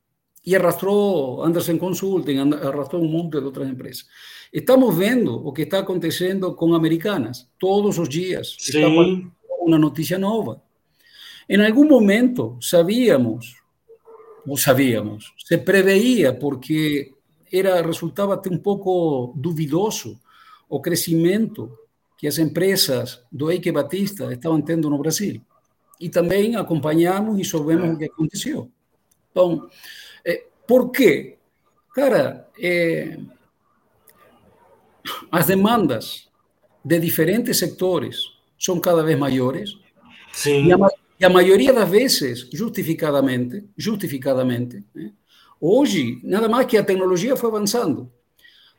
e 0.46 0.54
arrastrou 0.54 1.42
Anderson 1.42 1.78
Consulting, 1.78 2.36
arrastrou 2.52 3.02
um 3.02 3.08
monte 3.08 3.38
de 3.38 3.44
outras 3.44 3.68
empresas. 3.68 4.06
Estamos 4.52 4.94
vendo 4.94 5.36
o 5.36 5.52
que 5.52 5.62
está 5.62 5.78
acontecendo 5.78 6.54
com 6.54 6.74
Americanas, 6.74 7.48
todos 7.58 7.98
os 7.98 8.08
dias. 8.08 8.56
Sim. 8.58 9.30
uma 9.60 9.78
notícia 9.78 10.18
nova. 10.18 10.62
Em 11.48 11.64
algum 11.64 11.88
momento, 11.88 12.58
sabíamos, 12.60 13.56
ou 14.46 14.56
sabíamos, 14.58 15.32
se 15.38 15.56
preveia, 15.56 16.34
porque 16.34 17.12
era 17.50 17.80
resultava 17.80 18.34
até 18.34 18.50
um 18.50 18.58
pouco 18.58 19.32
duvidoso 19.36 20.20
o 20.68 20.80
crescimento 20.80 21.72
que 22.24 22.28
as 22.28 22.38
empresas 22.38 23.20
do 23.30 23.50
Eike 23.50 23.70
Batista 23.70 24.32
estavam 24.32 24.62
tendo 24.62 24.88
no 24.88 24.96
Brasil. 24.96 25.42
E 26.00 26.08
também 26.08 26.56
acompanhamos 26.56 27.38
e 27.38 27.44
soubemos 27.44 27.94
o 27.94 27.98
que 27.98 28.06
aconteceu. 28.06 28.70
Então, 29.30 29.68
por 30.66 30.90
quê? 30.90 31.36
Cara, 31.94 32.48
é, 32.58 33.18
as 35.30 35.48
demandas 35.48 36.26
de 36.82 36.98
diferentes 36.98 37.58
sectores 37.58 38.22
são 38.58 38.80
cada 38.80 39.02
vez 39.02 39.18
maiores. 39.18 39.76
Sim. 40.32 40.68
E 40.68 40.72
a, 40.72 40.78
e 41.20 41.24
a 41.26 41.28
maioria 41.28 41.74
das 41.74 41.90
vezes, 41.90 42.48
justificadamente, 42.50 43.68
justificadamente, 43.76 44.82
né? 44.94 45.12
hoje, 45.60 46.20
nada 46.24 46.48
mais 46.48 46.66
que 46.66 46.78
a 46.78 46.84
tecnologia 46.84 47.36
foi 47.36 47.50
avançando. 47.50 48.10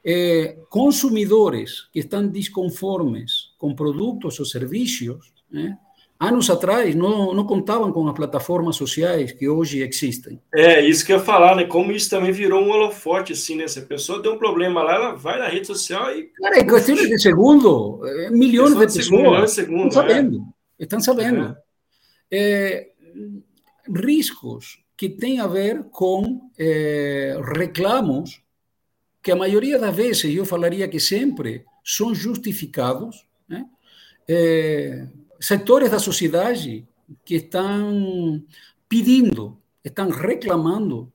É, 0.08 0.56
consumidores 0.70 1.90
que 1.92 1.98
estão 1.98 2.28
desconformes 2.28 3.35
com 3.58 3.74
produtos 3.74 4.40
ou 4.40 4.46
serviços, 4.46 5.34
né? 5.52 5.78
anos 6.20 6.50
atrás 6.50 6.96
não, 6.96 7.34
não 7.34 7.46
contavam 7.46 7.92
com 7.92 8.08
as 8.08 8.16
plataformas 8.16 8.76
sociais 8.76 9.32
que 9.32 9.48
hoje 9.48 9.82
existem. 9.82 10.40
É, 10.54 10.82
isso 10.86 11.06
que 11.06 11.12
eu 11.12 11.18
ia 11.18 11.24
falar, 11.24 11.56
né? 11.56 11.66
Como 11.66 11.92
isso 11.92 12.10
também 12.10 12.32
virou 12.32 12.64
um 12.64 12.70
holofote, 12.70 13.34
assim, 13.34 13.56
né? 13.56 13.68
Se 13.68 13.80
a 13.80 13.86
pessoa 13.86 14.22
tem 14.22 14.32
um 14.32 14.38
problema 14.38 14.82
lá, 14.82 14.96
ela 14.96 15.16
vai 15.16 15.40
na 15.40 15.48
rede 15.48 15.68
social 15.68 16.16
e. 16.16 16.24
Cara, 16.24 16.60
em 16.60 16.68
questão 16.68 16.96
de 16.96 17.20
segundo, 17.20 18.02
é, 18.06 18.30
milhões 18.30 18.74
de 18.74 18.80
pessoas 18.80 19.06
segundo, 19.06 19.48
segundo, 19.48 19.88
estão 19.88 20.02
sabendo. 20.02 20.38
É. 20.80 20.84
Estão 20.84 21.00
sabendo. 21.00 21.56
É. 22.32 22.88
riscos 23.94 24.80
que 24.98 25.10
têm 25.10 25.40
a 25.40 25.48
ver 25.48 25.84
com 25.92 26.50
é, 26.58 27.38
reclamos 27.58 28.42
que 29.22 29.32
a 29.32 29.36
maioria 29.36 29.78
das 29.80 29.96
vezes, 29.96 30.36
eu 30.36 30.46
falaria 30.46 30.88
que 30.88 31.00
sempre, 31.00 31.66
são 31.84 32.14
justificados, 32.14 33.18
né? 33.18 33.26
É, 34.28 35.08
setores 35.40 35.92
da 35.92 36.00
sociedade 36.00 36.88
que 37.24 37.36
estão 37.36 38.44
pedindo, 38.90 39.58
estão 39.84 40.10
reclamando 40.10 41.12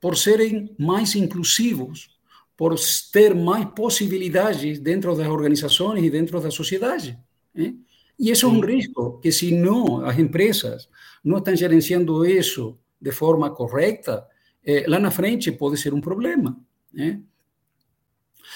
por 0.00 0.16
serem 0.16 0.74
mais 0.78 1.14
inclusivos, 1.14 2.10
por 2.56 2.74
ter 3.12 3.34
mais 3.34 3.64
possibilidades 3.66 4.78
dentro 4.78 5.14
das 5.16 5.26
organizações 5.26 6.04
e 6.04 6.10
dentro 6.10 6.40
da 6.40 6.50
sociedade. 6.50 7.18
Né? 7.54 7.74
E 8.18 8.30
isso 8.30 8.46
é 8.46 8.48
um 8.48 8.60
risco, 8.60 9.18
que 9.20 9.32
se 9.32 9.52
não, 9.52 10.04
as 10.04 10.18
empresas 10.18 10.88
não 11.24 11.38
estão 11.38 11.56
gerenciando 11.56 12.24
isso 12.26 12.78
de 13.00 13.10
forma 13.10 13.50
correta, 13.50 14.26
eh, 14.64 14.84
lá 14.86 14.98
na 14.98 15.10
frente 15.10 15.50
pode 15.50 15.76
ser 15.76 15.94
um 15.94 16.00
problema. 16.00 16.56
Né? 16.92 17.20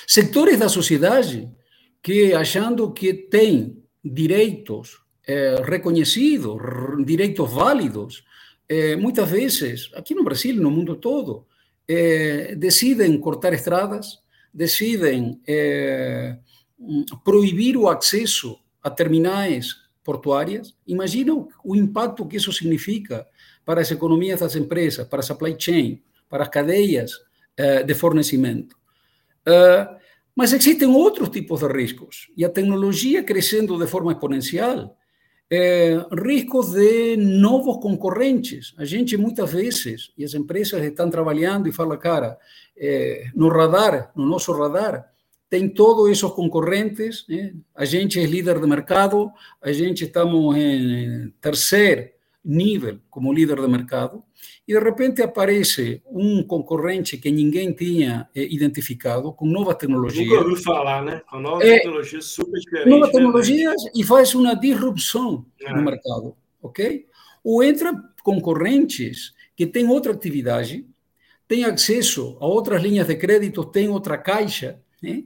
Setores 0.06 0.58
da 0.58 0.68
sociedade 0.68 1.50
que, 2.02 2.32
achando 2.32 2.92
que 2.92 3.12
têm 3.12 3.82
direitos 4.12 5.00
eh, 5.26 5.56
reconhecidos, 5.64 6.56
direitos 7.04 7.52
válidos, 7.52 8.24
eh, 8.68 8.96
muitas 8.96 9.30
vezes, 9.30 9.90
aqui 9.94 10.14
no 10.14 10.24
Brasil, 10.24 10.56
no 10.56 10.70
mundo 10.70 10.96
todo, 10.96 11.46
eh, 11.88 12.54
decidem 12.56 13.18
cortar 13.18 13.52
estradas, 13.52 14.20
decidem 14.52 15.40
eh, 15.46 16.38
proibir 17.24 17.76
o 17.76 17.88
acesso 17.88 18.58
a 18.82 18.90
terminais 18.90 19.76
portuárias. 20.02 20.74
Imagina 20.86 21.34
o 21.64 21.76
impacto 21.76 22.26
que 22.26 22.36
isso 22.36 22.52
significa 22.52 23.26
para 23.64 23.80
as 23.80 23.90
economias 23.90 24.40
das 24.40 24.54
empresas, 24.54 25.06
para 25.06 25.20
a 25.20 25.22
supply 25.22 25.56
chain, 25.58 26.02
para 26.28 26.44
as 26.44 26.48
cadeias 26.48 27.12
eh, 27.56 27.82
de 27.82 27.94
fornecimento. 27.94 28.76
Uh, 29.46 29.96
mas 30.36 30.52
existem 30.52 30.86
outros 30.86 31.30
tipos 31.30 31.60
de 31.60 31.66
riscos 31.66 32.30
e 32.36 32.44
a 32.44 32.50
tecnologia 32.50 33.24
crescendo 33.24 33.78
de 33.78 33.86
forma 33.86 34.12
exponencial, 34.12 34.94
é, 35.50 35.96
riscos 36.12 36.72
de 36.72 37.16
novos 37.16 37.78
concorrentes. 37.78 38.74
A 38.76 38.84
gente 38.84 39.16
muitas 39.16 39.52
vezes, 39.52 40.12
e 40.18 40.24
as 40.24 40.34
empresas 40.34 40.82
estão 40.84 41.08
trabalhando 41.08 41.68
e 41.68 41.72
falam, 41.72 41.96
cara, 41.98 42.36
é, 42.76 43.30
no 43.34 43.48
radar, 43.48 44.12
no 44.14 44.26
nosso 44.26 44.52
radar, 44.52 45.10
tem 45.48 45.70
todos 45.70 46.10
esses 46.10 46.30
concorrentes, 46.32 47.24
né? 47.28 47.54
a 47.74 47.86
gente 47.86 48.20
é 48.20 48.26
líder 48.26 48.60
de 48.60 48.66
mercado, 48.66 49.30
a 49.62 49.72
gente 49.72 50.04
estamos 50.04 50.54
em 50.54 51.32
terceiro 51.40 52.10
nível 52.44 52.98
como 53.08 53.32
líder 53.32 53.60
de 53.60 53.68
mercado, 53.68 54.22
E 54.66 54.72
de 54.72 54.78
repente 54.80 55.22
aparece 55.22 56.02
um 56.06 56.42
concorrente 56.42 57.16
que 57.16 57.30
ninguém 57.30 57.72
tinha 57.72 58.28
eh, 58.34 58.46
identificado, 58.50 59.32
com 59.32 59.46
novas 59.46 59.76
tecnologias. 59.76 60.28
Nunca 60.28 60.42
ouviu 60.42 60.56
falar, 60.56 61.02
né? 61.02 61.22
Com 61.28 61.40
novas 61.40 61.68
é, 61.68 61.76
tecnologias 61.76 62.24
super 62.24 62.58
diferentes. 62.60 62.90
Novas 62.90 63.08
né, 63.08 63.12
tecnologias 63.12 63.84
né? 63.84 63.90
e 63.94 64.04
faz 64.04 64.34
uma 64.34 64.54
disrupção 64.54 65.46
é. 65.60 65.72
no 65.72 65.82
mercado, 65.82 66.36
ok? 66.62 67.06
Ou 67.44 67.62
entra 67.62 67.92
concorrentes 68.22 69.32
que 69.56 69.66
têm 69.66 69.88
outra 69.88 70.12
atividade, 70.12 70.86
têm 71.46 71.64
acesso 71.64 72.36
a 72.40 72.46
outras 72.46 72.82
linhas 72.82 73.06
de 73.06 73.14
crédito, 73.16 73.64
têm 73.64 73.88
outra 73.88 74.18
caixa, 74.18 74.80
né? 75.02 75.24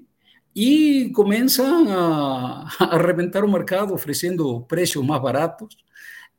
e 0.54 1.10
começam 1.14 1.88
a, 1.88 2.68
a 2.80 2.96
arrebentar 2.96 3.44
o 3.44 3.50
mercado 3.50 3.94
oferecendo 3.94 4.60
preços 4.62 5.04
mais 5.04 5.22
baratos, 5.22 5.76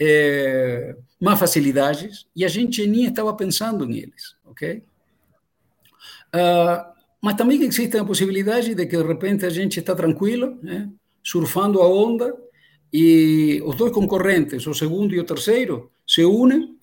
é, 0.03 0.95
facilidades, 1.37 2.25
e 2.35 2.43
a 2.43 2.47
gente 2.47 2.87
nem 2.87 3.05
estava 3.05 3.31
pensando 3.35 3.85
neles, 3.85 4.35
ok? 4.43 4.81
Uh, 6.33 6.91
mas 7.21 7.35
também 7.35 7.61
existe 7.61 7.97
a 7.97 8.03
possibilidade 8.03 8.73
de 8.73 8.85
que 8.87 8.97
de 8.97 9.03
repente 9.03 9.45
a 9.45 9.49
gente 9.51 9.79
está 9.79 9.93
tranquilo, 9.93 10.57
né, 10.63 10.89
surfando 11.23 11.81
a 11.81 11.87
onda, 11.87 12.35
e 12.91 13.61
os 13.63 13.75
dois 13.75 13.93
concorrentes, 13.93 14.65
o 14.65 14.73
segundo 14.73 15.13
e 15.13 15.19
o 15.19 15.23
terceiro, 15.23 15.91
se 16.05 16.25
unem 16.25 16.75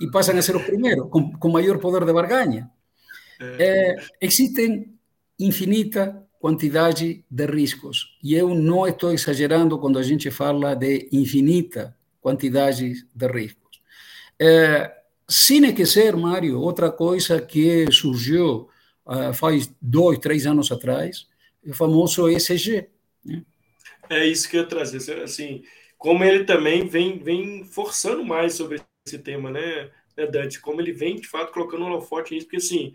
e 0.00 0.06
passam 0.10 0.36
a 0.36 0.42
ser 0.42 0.56
os 0.56 0.64
primeiros, 0.64 1.08
com, 1.08 1.32
com 1.38 1.48
maior 1.50 1.78
poder 1.78 2.04
de 2.04 2.12
barganha. 2.12 2.68
É, 3.40 3.96
existem 4.20 4.92
infinita 5.38 6.20
quantidade 6.40 7.24
de 7.30 7.46
riscos. 7.46 8.18
E 8.22 8.34
eu 8.34 8.54
não 8.54 8.86
estou 8.86 9.12
exagerando 9.12 9.78
quando 9.78 9.98
a 9.98 10.02
gente 10.02 10.30
fala 10.30 10.74
de 10.74 11.08
infinita 11.10 11.96
quantidade 12.24 13.06
de 13.14 13.26
riscos. 13.26 13.82
É, 14.40 14.90
sem 15.28 15.62
esquecer, 15.66 16.16
Mário, 16.16 16.58
outra 16.58 16.90
coisa 16.90 17.38
que 17.38 17.84
surgiu 17.92 18.70
uh, 19.04 19.34
faz 19.34 19.70
dois, 19.80 20.18
três 20.18 20.46
anos 20.46 20.72
atrás, 20.72 21.28
o 21.62 21.74
famoso 21.74 22.26
ESG. 22.26 22.88
Né? 23.22 23.42
É 24.08 24.26
isso 24.26 24.48
que 24.48 24.56
eu 24.56 24.62
ia 24.62 24.66
trazer. 24.66 25.22
Assim, 25.22 25.64
como 25.98 26.24
ele 26.24 26.44
também 26.44 26.88
vem, 26.88 27.18
vem 27.18 27.62
forçando 27.62 28.24
mais 28.24 28.54
sobre 28.54 28.80
esse 29.06 29.18
tema, 29.18 29.50
né, 29.50 29.90
Dante? 30.30 30.62
Como 30.62 30.80
ele 30.80 30.92
vem, 30.92 31.16
de 31.16 31.28
fato, 31.28 31.52
colocando 31.52 31.84
um 31.84 31.88
holofote 31.88 32.32
nisso, 32.32 32.46
porque, 32.46 32.56
assim, 32.56 32.94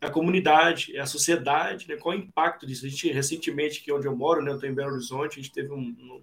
a 0.00 0.08
comunidade, 0.08 0.96
a 0.96 1.06
sociedade, 1.06 1.88
né? 1.88 1.96
qual 1.96 2.14
é 2.14 2.18
o 2.18 2.20
impacto 2.20 2.64
disso? 2.64 2.86
A 2.86 2.88
gente, 2.88 3.10
recentemente, 3.10 3.80
aqui 3.80 3.90
onde 3.90 4.06
eu 4.06 4.14
moro, 4.14 4.40
né, 4.40 4.52
eu 4.52 4.54
estou 4.54 4.70
em 4.70 4.74
Belo 4.74 4.92
Horizonte, 4.92 5.40
a 5.40 5.42
gente 5.42 5.52
teve 5.52 5.72
um, 5.72 5.80
um, 5.80 6.22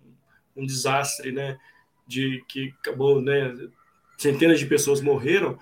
um, 0.55 0.65
desastre, 0.65 1.33
né, 1.33 1.59
de 2.05 2.43
que 2.47 2.73
acabou, 2.81 3.21
né, 3.21 3.53
centenas 4.17 4.59
de 4.59 4.65
pessoas 4.65 5.01
morreram, 5.01 5.57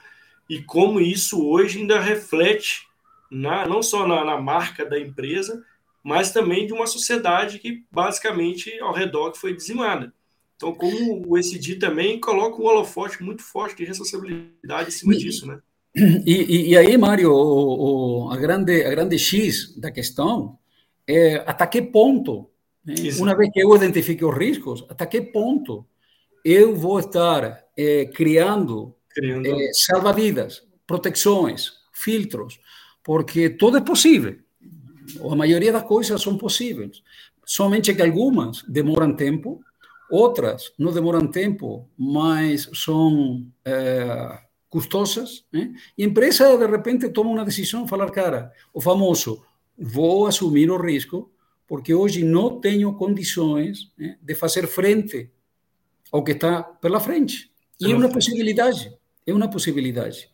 e 0.50 0.62
como 0.62 1.00
isso 1.00 1.46
hoje 1.48 1.80
ainda 1.80 2.00
reflete 2.00 2.88
na, 3.32 3.68
não 3.68 3.82
só 3.82 4.08
na, 4.08 4.24
na 4.24 4.40
marca 4.40 4.86
da 4.86 5.00
empresa, 5.00 5.64
mas 6.04 6.32
também 6.32 6.68
de 6.68 6.74
uma 6.74 6.86
sociedade 6.86 7.60
que, 7.60 7.84
basicamente, 7.92 8.78
ao 8.80 8.94
redor 8.94 9.32
que 9.32 9.40
foi 9.40 9.56
dizimada. 9.56 10.14
Então, 10.56 10.74
como 10.74 11.24
o 11.28 11.38
ESG 11.38 11.76
também 11.76 12.20
coloca 12.20 12.62
um 12.62 12.66
holofote 12.66 13.24
muito 13.24 13.42
forte 13.42 13.78
de 13.78 13.86
responsabilidade 13.86 14.90
em 14.90 14.92
cima 14.92 15.16
disso, 15.16 15.48
né? 15.48 15.60
E, 16.26 16.72
e, 16.72 16.78
aí, 16.78 16.98
Mário, 16.98 17.32
o, 17.32 18.26
o, 18.26 18.32
a, 18.32 18.38
grande, 18.38 18.84
a 18.84 18.90
grande 18.90 19.20
X 19.20 19.76
da 19.78 19.92
questão 19.92 20.58
é 21.08 21.36
até 21.46 21.68
que 21.68 21.84
ponto, 21.84 22.50
né, 22.84 22.96
uma 23.20 23.38
vez 23.38 23.52
que 23.54 23.64
eu 23.64 23.76
identifique 23.76 24.26
os 24.26 24.36
riscos, 24.36 24.84
até 24.90 25.06
que 25.06 25.22
ponto 25.22 25.86
eu 26.44 26.76
vou 26.76 27.00
estar 27.00 27.64
é, 27.78 28.06
criando, 28.06 28.96
criando. 29.10 29.48
É, 29.48 29.72
salva-vidas, 29.74 30.64
proteções, 30.86 31.72
filtros, 31.94 32.60
porque 33.04 33.50
tudo 33.50 33.78
é 33.78 33.82
possível. 33.82 34.38
A 35.30 35.36
maioria 35.36 35.72
das 35.72 35.84
coisas 35.84 36.22
são 36.22 36.38
possíveis. 36.38 37.02
Somente 37.46 37.94
que 37.94 38.02
algumas 38.02 38.64
demoram 38.64 39.16
tempo, 39.16 39.62
outras 40.10 40.72
não 40.78 40.92
demoram 40.92 41.28
tempo, 41.28 41.90
mas 41.98 42.70
são 42.74 43.46
é, 43.66 44.40
custosas, 44.70 45.46
né? 45.52 45.74
e 45.98 46.04
a 46.04 46.08
empresa 46.08 46.58
de 46.58 46.66
repente 46.66 47.10
toma 47.10 47.30
uma 47.30 47.46
decisão, 47.46 47.88
falar, 47.88 48.10
cara, 48.12 48.52
o 48.74 48.82
famoso, 48.82 49.44
vou 49.78 50.26
assumir 50.26 50.70
o 50.72 50.78
risco, 50.78 51.32
porque 51.68 51.94
hoje 51.94 52.24
não 52.24 52.60
tenho 52.60 52.94
condições 52.94 53.92
né, 53.98 54.18
de 54.22 54.36
fazer 54.36 54.68
frente 54.68 55.32
ao 56.14 56.24
que 56.24 56.34
está 56.34 56.62
pela 56.62 57.00
frente. 57.00 57.52
E 57.82 57.92
é 57.92 57.96
uma 57.96 58.08
possibilidade, 58.08 58.96
é 59.26 59.34
uma 59.34 59.50
possibilidade. 59.50 60.30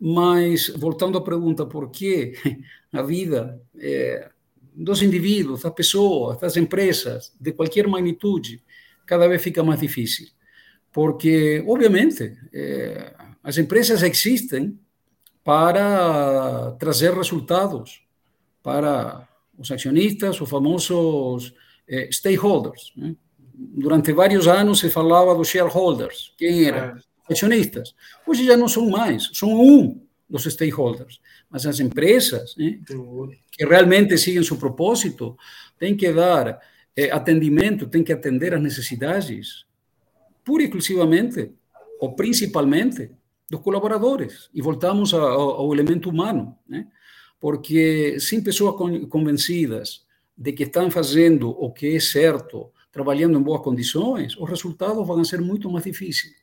Mas, 0.00 0.68
voltando 0.70 1.16
à 1.16 1.20
pergunta, 1.20 1.64
por 1.64 1.88
que 1.90 2.34
a 2.92 3.00
vida 3.00 3.62
é, 3.78 4.28
dos 4.74 5.02
indivíduos, 5.02 5.62
das 5.62 5.72
pessoas, 5.72 6.40
das 6.40 6.56
empresas, 6.56 7.32
de 7.40 7.52
qualquer 7.52 7.86
magnitude, 7.86 8.60
cada 9.06 9.28
vez 9.28 9.40
fica 9.40 9.62
mais 9.62 9.78
difícil? 9.78 10.26
Porque, 10.92 11.64
obviamente, 11.64 12.36
é, 12.52 13.14
as 13.44 13.56
empresas 13.56 14.02
existem 14.02 14.76
para 15.44 16.72
trazer 16.72 17.14
resultados 17.14 18.02
para 18.62 19.28
os 19.56 19.70
acionistas, 19.70 20.40
os 20.40 20.50
famosos 20.50 21.54
eh, 21.86 22.08
stakeholders. 22.12 22.92
Né? 22.96 23.14
Durante 23.62 24.12
vários 24.12 24.48
anos 24.48 24.78
se 24.78 24.88
falava 24.88 25.34
dos 25.34 25.48
shareholders. 25.48 26.32
Quem 26.38 26.64
eram? 26.64 26.96
É. 26.96 27.00
Acionistas. 27.30 27.94
Hoje 28.26 28.44
já 28.44 28.56
não 28.56 28.66
são 28.66 28.88
mais, 28.88 29.30
são 29.34 29.52
um 29.52 30.00
dos 30.28 30.44
stakeholders. 30.44 31.20
Mas 31.50 31.66
as 31.66 31.78
empresas 31.78 32.56
né, 32.56 32.80
que 33.52 33.64
realmente 33.64 34.16
seguem 34.16 34.42
seu 34.42 34.56
propósito 34.56 35.36
têm 35.78 35.96
que 35.96 36.10
dar 36.12 36.58
eh, 36.96 37.10
atendimento, 37.10 37.86
têm 37.86 38.02
que 38.02 38.12
atender 38.12 38.54
as 38.54 38.62
necessidades, 38.62 39.64
pura 40.44 40.62
e 40.62 40.66
exclusivamente, 40.66 41.52
ou 42.00 42.14
principalmente, 42.14 43.10
dos 43.50 43.60
colaboradores. 43.60 44.48
E 44.54 44.62
voltamos 44.62 45.12
ao, 45.12 45.22
ao 45.22 45.74
elemento 45.74 46.08
humano, 46.08 46.56
né? 46.68 46.86
porque 47.38 48.18
sem 48.18 48.40
pessoas 48.42 48.74
convencidas 49.08 50.04
de 50.36 50.52
que 50.52 50.64
estão 50.64 50.90
fazendo 50.90 51.50
o 51.50 51.70
que 51.70 51.96
é 51.96 52.00
certo, 52.00 52.70
trabalhando 52.90 53.38
em 53.38 53.42
boas 53.42 53.62
condições, 53.62 54.36
os 54.36 54.48
resultados 54.48 55.06
vão 55.06 55.24
ser 55.24 55.40
muito 55.40 55.70
mais 55.70 55.84
difíceis. 55.84 56.34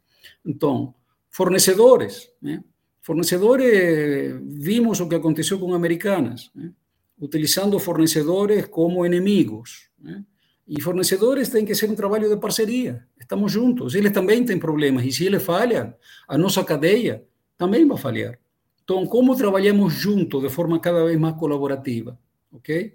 Então, 0.46 0.94
fornecedores, 1.30 2.30
né? 2.42 2.64
fornecedores, 3.02 4.40
vimos 4.44 5.00
o 5.00 5.08
que 5.08 5.16
aconteceu 5.16 5.60
com 5.60 5.74
Americanas, 5.74 6.50
né? 6.56 6.72
utilizando 7.20 7.80
fornecedores 7.80 8.66
como 8.68 9.06
inimigos. 9.06 9.90
Né? 10.00 10.24
E 10.68 10.82
fornecedores 10.82 11.50
têm 11.50 11.66
que 11.66 11.74
ser 11.74 11.90
um 11.90 11.96
trabalho 11.96 12.30
de 12.30 12.38
parceria. 12.38 13.06
Estamos 13.20 13.52
juntos. 13.52 13.96
Eles 13.96 14.12
também 14.12 14.44
têm 14.44 14.60
problemas. 14.60 15.06
E 15.06 15.12
se 15.12 15.26
eles 15.26 15.42
falham, 15.42 15.94
a 16.28 16.38
nossa 16.38 16.64
cadeia 16.64 17.24
também 17.58 17.88
vai 17.88 17.98
falhar. 17.98 18.38
Então, 18.84 19.06
como 19.06 19.36
trabalhamos 19.36 19.94
juntos 19.94 20.42
de 20.42 20.50
forma 20.50 20.80
cada 20.80 21.06
vez 21.06 21.18
mais 21.18 21.36
colaborativa? 21.36 22.20
Ok? 22.52 22.94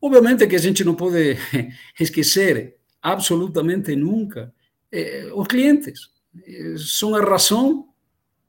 Obviamente 0.00 0.46
que 0.46 0.56
a 0.56 0.58
gente 0.58 0.84
não 0.84 0.94
pode 0.94 1.36
esquecer 1.98 2.76
absolutamente 3.04 3.94
nunca 3.94 4.52
eh, 4.90 5.30
os 5.34 5.46
clientes. 5.46 6.10
Eh, 6.46 6.74
são 6.78 7.14
a 7.14 7.20
razão 7.20 7.86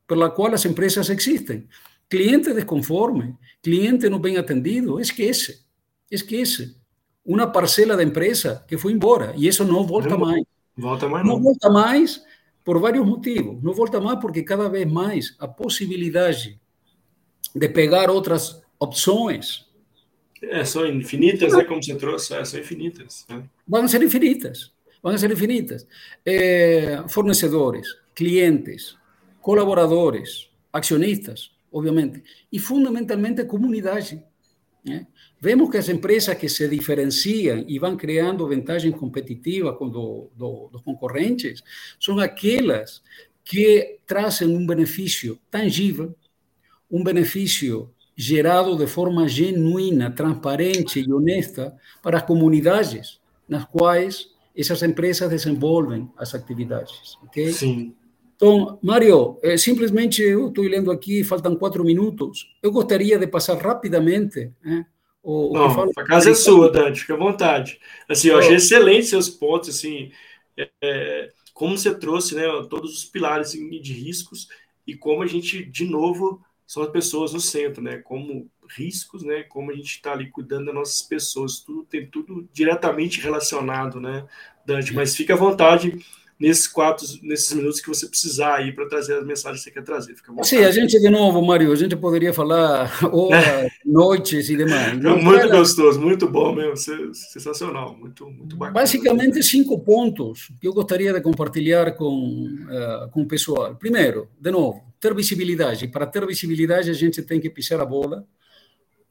pela 0.07 0.31
qual 0.31 0.53
as 0.53 0.65
empresas 0.65 1.09
existem. 1.09 1.67
Cliente 2.09 2.53
desconforme, 2.53 3.35
cliente 3.61 4.09
não 4.09 4.19
bem 4.19 4.37
atendido, 4.37 4.99
esquece. 4.99 5.65
Esquece 6.09 6.77
uma 7.25 7.47
parcela 7.47 7.97
da 7.97 8.03
empresa 8.03 8.63
que 8.67 8.77
foi 8.77 8.93
embora 8.93 9.33
e 9.35 9.47
isso 9.47 9.65
não 9.65 9.85
volta 9.85 10.09
não, 10.09 10.19
mais. 10.19 10.43
Volta 10.77 11.09
mais 11.09 11.25
não. 11.25 11.33
não 11.33 11.43
volta 11.43 11.69
mais 11.69 12.23
por 12.63 12.79
vários 12.79 13.05
motivos. 13.05 13.61
Não 13.61 13.73
volta 13.73 13.99
mais 13.99 14.19
porque 14.19 14.41
cada 14.43 14.69
vez 14.69 14.89
mais 14.89 15.35
a 15.37 15.47
possibilidade 15.47 16.59
de 17.53 17.69
pegar 17.69 18.09
outras 18.09 18.61
opções 18.79 19.64
é, 20.49 20.65
são 20.65 20.85
infinitas, 20.85 21.53
né? 21.53 21.63
Como 21.63 21.83
você 21.83 21.95
trouxe, 21.95 22.33
é, 22.33 22.43
são 22.45 22.59
infinitas. 22.59 23.25
Né? 23.29 23.43
Vão 23.67 23.87
ser 23.87 24.01
infinitas, 24.03 24.71
vão 25.01 25.17
ser 25.17 25.31
infinitas. 25.31 25.87
É, 26.25 27.03
fornecedores, 27.07 27.87
clientes, 28.13 28.97
colaboradores, 29.41 30.49
acionistas, 30.71 31.51
obviamente, 31.71 32.23
e 32.51 32.59
fundamentalmente 32.59 33.43
comunidade. 33.45 34.23
Né? 34.83 35.07
Vemos 35.39 35.69
que 35.69 35.77
as 35.77 35.89
empresas 35.89 36.35
que 36.37 36.47
se 36.47 36.67
diferenciam 36.67 37.63
e 37.67 37.77
vão 37.77 37.97
criando 37.97 38.47
vantagens 38.47 38.95
competitivas 38.95 39.77
com 39.77 39.89
do, 39.89 40.29
do, 40.35 40.69
dos 40.71 40.81
concorrentes 40.81 41.61
são 41.99 42.19
aquelas 42.19 43.01
que 43.43 43.99
trazem 44.07 44.47
um 44.47 44.65
benefício 44.65 45.39
tangível, 45.51 46.15
um 46.89 47.03
benefício 47.03 47.93
gerado 48.15 48.77
de 48.77 48.87
forma 48.87 49.27
genuína, 49.27 50.09
transparente 50.09 50.99
e 50.99 51.11
honesta 51.11 51.75
para 52.01 52.17
as 52.17 52.23
comunidades 52.23 53.19
nas 53.47 53.65
quais 53.65 54.29
essas 54.55 54.81
empresas 54.83 55.29
desenvolvem 55.29 56.09
as 56.17 56.33
atividades. 56.33 57.17
Okay? 57.25 57.51
Sim. 57.51 57.93
Então, 58.35 58.79
Mário, 58.81 59.37
é, 59.41 59.57
simplesmente 59.57 60.21
eu 60.21 60.47
estou 60.47 60.63
lendo 60.65 60.91
aqui, 60.91 61.23
faltam 61.23 61.55
quatro 61.55 61.83
minutos. 61.83 62.53
Eu 62.61 62.71
gostaria 62.71 63.17
de 63.17 63.27
passar 63.27 63.57
rapidamente. 63.57 64.51
Né, 64.63 64.85
o, 65.23 65.53
Não, 65.53 65.69
falo... 65.69 65.91
a 65.97 66.03
casa 66.03 66.31
é 66.31 66.33
sua, 66.33 66.69
Dante, 66.69 67.01
fica 67.01 67.13
à 67.13 67.17
vontade. 67.17 67.79
Assim, 68.09 68.29
eu 68.29 68.37
achei 68.37 68.55
excelente 68.55 69.07
seus 69.07 69.29
pontos, 69.29 69.69
assim, 69.69 70.11
é, 70.57 70.69
é, 70.81 71.29
como 71.53 71.77
você 71.77 71.93
trouxe 71.95 72.35
né, 72.35 72.43
todos 72.69 72.97
os 72.97 73.05
pilares 73.05 73.51
de 73.51 73.93
riscos 73.93 74.47
e 74.85 74.95
como 74.95 75.23
a 75.23 75.27
gente, 75.27 75.63
de 75.63 75.85
novo, 75.85 76.41
são 76.65 76.83
as 76.83 76.89
pessoas 76.89 77.33
no 77.33 77.39
centro, 77.39 77.81
né? 77.81 77.97
Como 77.97 78.49
riscos, 78.69 79.23
né? 79.23 79.43
Como 79.43 79.71
a 79.71 79.75
gente 79.75 79.91
está 79.91 80.11
ali 80.13 80.29
cuidando 80.31 80.65
das 80.65 80.75
nossas 80.75 81.01
pessoas, 81.01 81.59
tudo 81.59 81.83
tem 81.83 82.07
tudo 82.07 82.47
diretamente 82.51 83.21
relacionado, 83.21 83.99
né, 83.99 84.27
Dante? 84.65 84.93
Mas 84.93 85.15
fique 85.15 85.31
à 85.31 85.35
vontade 85.35 86.03
nesses 86.39 86.67
quatro, 86.67 87.05
nesses 87.23 87.53
minutos 87.53 87.79
que 87.79 87.87
você 87.87 88.07
precisar 88.07 88.55
aí 88.55 88.71
para 88.71 88.87
trazer 88.87 89.17
as 89.17 89.25
mensagens 89.25 89.63
que 89.63 89.69
você 89.69 89.73
quer 89.73 89.83
trazer. 89.83 90.15
Fica 90.15 90.33
Sim, 90.43 90.57
a 90.57 90.71
gente, 90.71 90.99
de 90.99 91.09
novo, 91.09 91.41
Mário, 91.41 91.71
a 91.71 91.75
gente 91.75 91.95
poderia 91.95 92.33
falar 92.33 92.91
horas, 93.11 93.71
noites 93.85 94.49
e 94.49 94.57
demais. 94.57 95.03
É 95.03 95.15
muito 95.15 95.49
gostoso, 95.49 95.99
muito 95.99 96.27
bom 96.27 96.53
mesmo, 96.53 96.75
sensacional, 97.13 97.95
muito, 97.97 98.29
muito 98.29 98.55
bacana. 98.55 98.81
Basicamente, 98.81 99.41
cinco 99.43 99.79
pontos 99.79 100.51
que 100.59 100.67
eu 100.67 100.73
gostaria 100.73 101.13
de 101.13 101.21
compartilhar 101.21 101.91
com, 101.93 102.47
uh, 102.47 103.09
com 103.11 103.21
o 103.21 103.27
pessoal. 103.27 103.75
Primeiro, 103.75 104.27
de 104.39 104.51
novo, 104.51 104.83
ter 104.99 105.13
visibilidade. 105.13 105.87
Para 105.87 106.05
ter 106.05 106.25
visibilidade, 106.25 106.89
a 106.89 106.93
gente 106.93 107.21
tem 107.21 107.39
que 107.39 107.49
pisar 107.49 107.79
a 107.79 107.85
bola, 107.85 108.25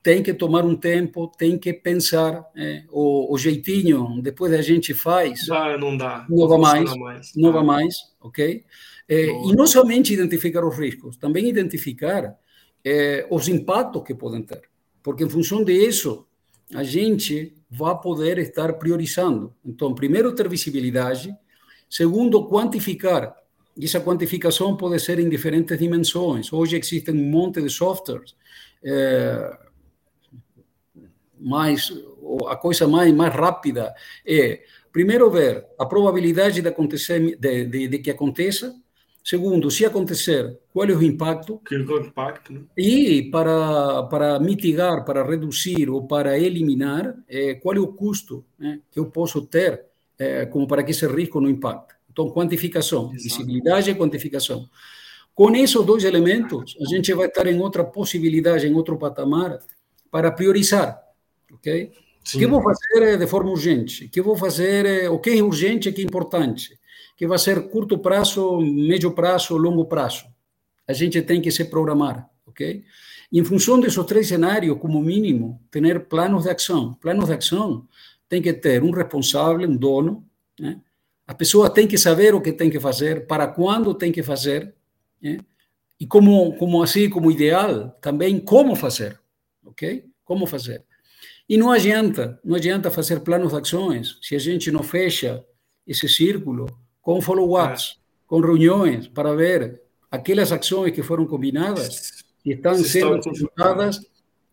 tem 0.05 0.23
que 0.23 0.35
tomar 0.35 0.67
um 0.67 0.77
tempo, 0.77 1.33
tem 1.39 1.57
que 1.59 1.73
pensar. 1.73 2.45
É, 2.55 2.85
o, 2.91 3.33
o, 3.33 3.39
jeitinho, 3.39 4.21
depois 4.23 4.53
a 4.53 4.61
gente 4.61 4.93
faz. 4.93 5.49
Não 5.81 5.97
dá. 5.97 6.27
Não, 6.29 6.47
vai 6.47 6.59
mais, 6.59 6.97
mais. 6.97 7.33
Não 7.35 7.51
vai 7.51 7.65
mais, 7.65 7.95
ok? 8.21 8.63
É, 9.09 9.27
e 9.27 9.57
não 9.57 9.67
somente 9.67 10.13
identificar 10.13 10.63
os 10.63 10.79
riscos, 10.79 11.17
também 11.17 11.49
identificar 11.49 12.37
é, 12.85 13.27
os 13.31 13.49
impactos 13.49 14.03
que 14.05 14.15
podem 14.15 14.43
ter. 14.43 14.61
Porque 15.03 15.25
em 15.25 15.29
função 15.29 15.65
disso, 15.65 16.27
a 16.75 16.83
gente 16.83 17.55
vai 17.71 17.99
poder 17.99 18.39
estar 18.39 18.75
priorizando. 18.75 19.55
Então, 19.65 19.95
primeiro, 19.95 20.35
ter 20.35 20.49
visibilidade. 20.51 21.35
Segundo, 21.89 22.47
quantificar. 22.47 23.35
E 23.75 23.87
essa 23.87 24.01
quantificação 24.01 24.77
pode 24.77 25.01
ser 25.01 25.19
em 25.19 25.31
diferentes 25.31 25.79
dimensões. 25.79 26.53
Hoje 26.53 26.77
existem 26.77 27.15
um 27.15 27.31
monte 27.31 27.63
de 27.63 27.71
softwares. 27.71 28.37
É, 28.85 29.64
mais 31.39 31.93
a 32.49 32.57
coisa 32.57 32.87
mais 32.87 33.13
mais 33.13 33.35
rápida 33.35 33.95
é 34.27 34.63
primeiro 34.93 35.31
ver 35.31 35.67
a 35.79 35.85
probabilidade 35.85 36.63
de 36.63 36.69
acontecer 36.69 37.37
de, 37.37 37.65
de, 37.67 37.89
de 37.89 37.99
que 37.99 38.11
aconteça. 38.11 38.75
Segundo 39.25 39.71
se 39.71 39.87
acontecer 39.87 40.59
qual 40.71 40.87
é 40.87 40.93
o 40.93 41.03
impacto? 41.03 41.59
Que 41.67 41.77
é 41.77 41.79
impacto 41.79 42.53
né? 42.53 42.61
e 42.77 43.23
para 43.31 44.03
para 44.05 44.39
mitigar 44.39 45.03
para 45.05 45.25
reduzir 45.25 45.89
ou 45.89 46.07
para 46.07 46.39
eliminar 46.39 47.17
é, 47.27 47.55
qual 47.55 47.75
é 47.75 47.81
o 47.81 47.89
custo 47.89 48.45
né, 48.59 48.81
que 48.93 49.01
eu 49.01 49.07
posso 49.07 49.47
ter 49.47 49.83
é, 50.19 50.45
como 50.45 50.69
para 50.69 50.83
que 50.83 50.91
esse 50.91 51.07
risco 51.07 51.41
não 51.41 51.49
impacte. 51.49 51.95
Então 52.13 52.31
quantificação 52.31 53.05
Exato. 53.15 53.23
visibilidade 53.23 53.91
e 53.91 53.95
quantificação. 53.95 54.69
Com 55.35 55.57
esses 55.57 55.83
dois 55.85 56.05
elementos 56.05 56.77
a 56.79 56.85
gente 56.85 57.13
vai 57.15 57.27
estar 57.27 57.47
em 57.47 57.59
outra 57.59 57.83
possibilidade 57.83 58.67
em 58.67 58.75
outro 58.75 58.99
patamar 58.99 59.59
para 60.11 60.31
priorizar 60.31 61.04
ok? 61.55 61.93
Sim. 62.25 62.39
O 62.39 62.41
que 62.41 62.47
vou 62.47 62.63
fazer 62.63 63.19
de 63.19 63.27
forma 63.27 63.51
urgente? 63.51 64.07
O 64.07 64.11
que 64.11 64.23
vou 64.23 64.37
fazer? 64.37 65.11
O 65.11 65.19
que 65.19 65.31
é 65.31 65.43
urgente 65.43 65.89
e 65.89 65.93
o 65.93 65.95
que 65.95 66.03
é 66.03 66.05
importante? 66.05 66.75
O 67.15 67.17
que 67.17 67.27
vai 67.27 67.39
ser 67.39 67.69
curto 67.69 67.99
prazo, 67.99 68.61
médio 68.61 69.13
prazo, 69.13 69.57
longo 69.57 69.85
prazo? 69.85 70.25
A 70.87 70.93
gente 70.93 71.21
tem 71.23 71.41
que 71.41 71.51
se 71.51 71.67
programar, 71.67 72.29
ok? 72.47 72.83
E 73.31 73.39
em 73.39 73.45
função 73.45 73.79
desses 73.81 74.05
três 74.05 74.29
cenários, 74.29 74.79
como 74.79 75.01
mínimo, 75.01 75.61
ter 75.71 76.07
planos 76.07 76.45
de 76.45 76.51
ação. 76.51 76.95
Planos 76.95 77.27
de 77.27 77.35
ação 77.35 77.87
tem 78.29 78.41
que 78.41 78.53
ter 78.53 78.83
um 78.83 78.91
responsável, 78.91 79.69
um 79.69 79.77
dono, 79.77 80.25
né? 80.59 80.81
A 81.27 81.35
pessoa 81.35 81.71
tem 81.71 81.87
que 81.87 81.97
saber 81.97 82.35
o 82.35 82.41
que 82.41 82.53
tem 82.53 82.69
que 82.69 82.79
fazer, 82.79 83.27
para 83.27 83.47
quando 83.47 83.95
tem 83.95 84.13
que 84.13 84.23
fazer, 84.23 84.75
né? 85.23 85.39
e 85.99 86.07
como, 86.07 86.55
como 86.59 86.83
assim, 86.83 87.09
como 87.09 87.31
ideal, 87.31 87.91
também 88.01 88.39
como 88.39 88.77
fazer, 88.77 89.19
ok? 89.65 90.05
Como 90.23 90.47
fazer. 90.47 90.85
E 91.49 91.57
não 91.57 91.71
adianta, 91.71 92.41
não 92.45 92.57
adianta 92.57 92.91
fazer 92.91 93.21
planos 93.21 93.53
de 93.53 93.59
ações 93.59 94.19
se 94.23 94.35
a 94.35 94.39
gente 94.39 94.71
não 94.71 94.83
fecha 94.83 95.45
esse 95.87 96.09
círculo 96.09 96.67
com 97.03 97.21
follow-ups, 97.21 97.97
é. 97.97 98.01
com 98.27 98.41
reuniões 98.41 99.09
para 99.09 99.35
ver 99.35 99.83
aquelas 100.11 100.51
ações 100.53 100.93
que 100.93 101.03
foram 101.03 101.27
combinadas 101.27 102.25
e 102.45 102.53
estão 102.53 102.75
Se 102.77 102.89
sendo 102.89 103.19
executadas 103.19 104.01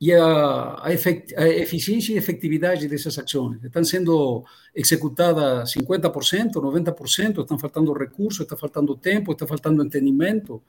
e 0.02 0.12
a, 0.14 0.84
a, 0.84 0.92
efect, 0.92 1.36
a, 1.36 1.48
eficiência 1.48 2.14
e 2.14 2.18
efetividade 2.18 2.88
dessas 2.88 3.18
ações. 3.20 3.64
Estão 3.64 3.84
sendo 3.84 4.44
executadas 4.74 5.72
50%, 5.74 6.54
90%, 6.54 7.42
estão 7.42 7.60
faltando 7.60 7.94
recursos, 7.94 8.42
está 8.42 8.58
faltando 8.58 8.98
tempo, 8.98 9.32
está 9.32 9.46
faltando 9.46 9.84
entendimento. 9.86 10.62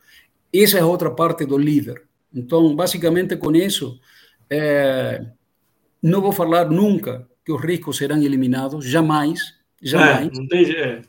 Essa 0.53 0.79
é 0.79 0.85
outra 0.85 1.11
parte 1.11 1.47
do 1.47 1.57
líder. 1.57 2.03
Então, 2.33 2.77
basicamente, 2.77 3.37
com 3.37 3.57
isso, 3.57 3.99
é, 4.51 5.25
não 6.03 6.21
vou 6.21 6.33
falar 6.33 6.69
nunca 6.69 7.29
que 7.45 7.53
os 7.53 7.61
riscos 7.61 7.97
serão 7.97 8.21
eliminados, 8.23 8.85
jamais, 8.85 9.41
jamais. 9.81 10.29
É, 10.29 10.41
não 10.41 10.49
tem, 10.49 10.71
é. 10.73 11.03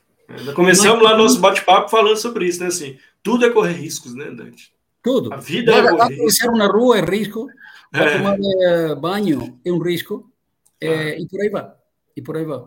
Começamos 0.56 1.04
Mas, 1.04 1.12
lá 1.12 1.18
nosso 1.18 1.40
bate-papo 1.40 1.90
falando 1.90 2.18
sobre 2.18 2.46
isso, 2.46 2.62
né? 2.62 2.68
Assim, 2.68 2.98
tudo 3.22 3.46
é 3.46 3.50
correr 3.50 3.74
riscos, 3.74 4.16
né, 4.16 4.32
Dante? 4.32 4.74
Tudo. 5.02 5.34
A 5.34 5.38
vida 5.38 5.74
é 5.74 5.90
correr 5.90 6.16
riscos. 6.16 6.58
na 6.58 6.68
rua 6.68 6.98
é 6.98 7.02
risco, 7.02 7.48
é. 7.94 8.18
tomar 8.18 8.38
eh, 8.40 8.96
banho 8.96 9.60
é 9.64 9.72
um 9.72 9.80
risco, 9.80 10.32
é, 10.80 11.12
ah. 11.12 11.20
e 11.20 11.28
por 11.28 11.42
aí 11.42 11.50
vai. 11.50 11.72
E 12.16 12.22
por 12.22 12.38
aí 12.38 12.46
vai. 12.46 12.62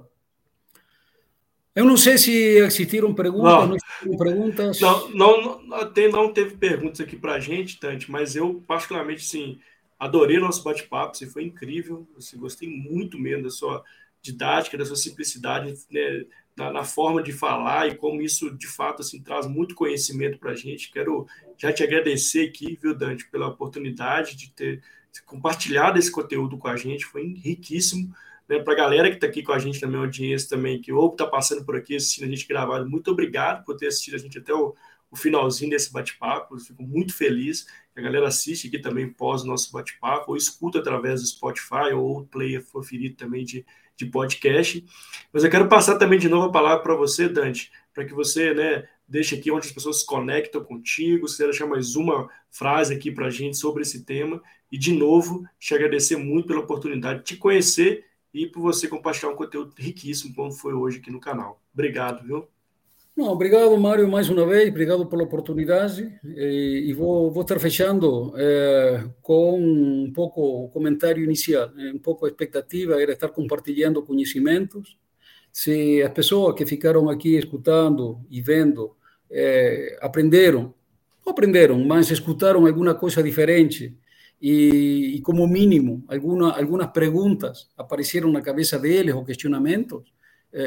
Eu 1.74 1.84
não 1.84 1.96
sei 1.96 2.16
se 2.16 2.32
existiram 2.32 3.12
perguntas, 3.12 3.52
não, 3.68 3.76
não 4.06 4.16
perguntas. 4.16 4.80
Não, 4.80 5.10
não, 5.10 5.62
não, 5.62 5.92
não 6.10 6.32
teve 6.32 6.56
perguntas 6.56 7.00
aqui 7.02 7.16
para 7.16 7.34
a 7.34 7.40
gente, 7.40 7.78
Tante, 7.78 8.10
mas 8.10 8.34
eu, 8.34 8.62
particularmente, 8.66 9.22
sim, 9.22 9.58
Adorei 9.98 10.38
nosso 10.38 10.62
bate-papo, 10.62 11.16
você 11.16 11.26
foi 11.26 11.44
incrível. 11.44 12.06
Assim, 12.16 12.38
gostei 12.38 12.68
muito 12.68 13.18
mesmo 13.18 13.44
da 13.44 13.50
sua 13.50 13.82
didática, 14.20 14.76
da 14.76 14.84
sua 14.84 14.96
simplicidade 14.96 15.72
né, 15.90 16.24
na, 16.56 16.72
na, 16.72 16.84
forma 16.84 17.22
de 17.22 17.32
falar 17.32 17.88
e 17.88 17.94
como 17.94 18.20
isso 18.20 18.50
de 18.56 18.66
fato 18.66 19.02
assim 19.02 19.22
traz 19.22 19.46
muito 19.46 19.74
conhecimento 19.74 20.38
para 20.38 20.52
a 20.52 20.56
gente. 20.56 20.90
Quero 20.90 21.26
já 21.56 21.72
te 21.72 21.82
agradecer 21.82 22.48
aqui, 22.48 22.78
viu, 22.80 22.94
Dante, 22.94 23.28
pela 23.30 23.48
oportunidade 23.48 24.36
de 24.36 24.52
ter 24.52 24.82
compartilhado 25.24 25.98
esse 25.98 26.10
conteúdo 26.10 26.58
com 26.58 26.68
a 26.68 26.76
gente. 26.76 27.06
Foi 27.06 27.24
riquíssimo. 27.24 28.12
Né, 28.48 28.60
para 28.60 28.74
a 28.74 28.76
galera 28.76 29.08
que 29.08 29.16
está 29.16 29.26
aqui 29.26 29.42
com 29.42 29.52
a 29.52 29.58
gente 29.58 29.82
na 29.82 29.88
minha 29.88 30.02
audiência 30.02 30.48
também, 30.48 30.80
que 30.80 30.92
ou 30.92 31.10
está 31.10 31.26
passando 31.26 31.64
por 31.64 31.74
aqui 31.74 31.96
assistindo 31.96 32.26
a 32.26 32.28
gente 32.28 32.46
gravado, 32.46 32.88
muito 32.88 33.10
obrigado 33.10 33.64
por 33.64 33.76
ter 33.76 33.88
assistido 33.88 34.14
a 34.14 34.18
gente 34.18 34.38
até 34.38 34.54
o, 34.54 34.72
o 35.10 35.16
finalzinho 35.16 35.70
desse 35.70 35.92
bate-papo. 35.92 36.58
Fico 36.58 36.82
muito 36.82 37.14
feliz 37.14 37.66
a 37.96 38.02
galera 38.02 38.28
assiste 38.28 38.68
aqui 38.68 38.78
também 38.78 39.10
pós 39.10 39.42
o 39.42 39.46
nosso 39.46 39.72
bate-papo, 39.72 40.32
ou 40.32 40.36
escuta 40.36 40.78
através 40.78 41.22
do 41.22 41.26
Spotify, 41.26 41.94
ou 41.94 42.20
o 42.20 42.26
player 42.26 42.62
preferido 42.70 43.16
também 43.16 43.42
de, 43.42 43.64
de 43.96 44.04
podcast. 44.04 44.84
Mas 45.32 45.42
eu 45.42 45.50
quero 45.50 45.66
passar 45.66 45.96
também 45.96 46.18
de 46.18 46.28
novo 46.28 46.48
a 46.48 46.52
palavra 46.52 46.82
para 46.82 46.94
você, 46.94 47.26
Dante, 47.26 47.72
para 47.94 48.04
que 48.04 48.12
você 48.12 48.52
né, 48.52 48.86
deixe 49.08 49.34
aqui 49.34 49.50
onde 49.50 49.66
as 49.66 49.72
pessoas 49.72 50.00
se 50.00 50.06
conectam 50.06 50.62
contigo, 50.62 51.26
se 51.26 51.36
você 51.36 51.44
deixar 51.44 51.66
mais 51.66 51.96
uma 51.96 52.28
frase 52.50 52.92
aqui 52.92 53.10
para 53.10 53.28
a 53.28 53.30
gente 53.30 53.56
sobre 53.56 53.80
esse 53.80 54.04
tema. 54.04 54.42
E, 54.70 54.76
de 54.76 54.92
novo, 54.92 55.48
te 55.58 55.74
agradecer 55.74 56.16
muito 56.16 56.48
pela 56.48 56.60
oportunidade 56.60 57.20
de 57.20 57.24
te 57.24 57.36
conhecer 57.36 58.04
e 58.34 58.46
por 58.46 58.60
você 58.60 58.88
compartilhar 58.88 59.30
um 59.30 59.36
conteúdo 59.36 59.72
riquíssimo 59.78 60.34
como 60.34 60.52
foi 60.52 60.74
hoje 60.74 60.98
aqui 60.98 61.10
no 61.10 61.20
canal. 61.20 61.62
Obrigado, 61.72 62.26
viu? 62.26 62.55
Não, 63.16 63.28
obrigado, 63.28 63.74
Mário, 63.78 64.06
mais 64.06 64.28
uma 64.28 64.46
vez. 64.46 64.68
Obrigado 64.68 65.06
pela 65.06 65.22
oportunidade. 65.22 66.20
E, 66.22 66.92
vou, 66.92 67.30
vou 67.30 67.42
estar 67.42 67.58
fechando 67.58 68.34
é, 68.36 69.08
com 69.22 69.58
um 69.58 70.12
pouco 70.12 70.66
o 70.66 70.68
comentário 70.68 71.24
inicial. 71.24 71.70
É, 71.78 71.92
um 71.92 71.98
pouco 71.98 72.26
a 72.26 72.28
expectativa 72.28 73.00
era 73.00 73.12
estar 73.12 73.28
compartilhando 73.30 74.02
conhecimentos. 74.02 74.98
Se 75.50 76.02
as 76.02 76.12
pessoas 76.12 76.54
que 76.54 76.66
ficaram 76.66 77.08
aqui 77.08 77.38
escutando 77.38 78.20
e 78.28 78.42
vendo 78.42 78.94
é, 79.30 79.98
aprenderam, 80.02 80.74
não 81.24 81.32
aprenderam, 81.32 81.82
mas 81.82 82.10
escutaram 82.10 82.66
alguma 82.66 82.94
coisa 82.94 83.22
diferente 83.22 83.96
e, 84.42 85.14
e 85.16 85.20
como 85.22 85.46
mínimo, 85.48 86.04
alguma, 86.06 86.54
algumas 86.54 86.88
perguntas 86.88 87.70
apareceram 87.78 88.30
na 88.30 88.42
cabeça 88.42 88.78
deles 88.78 89.14
ou 89.14 89.24
questionamentos, 89.24 90.04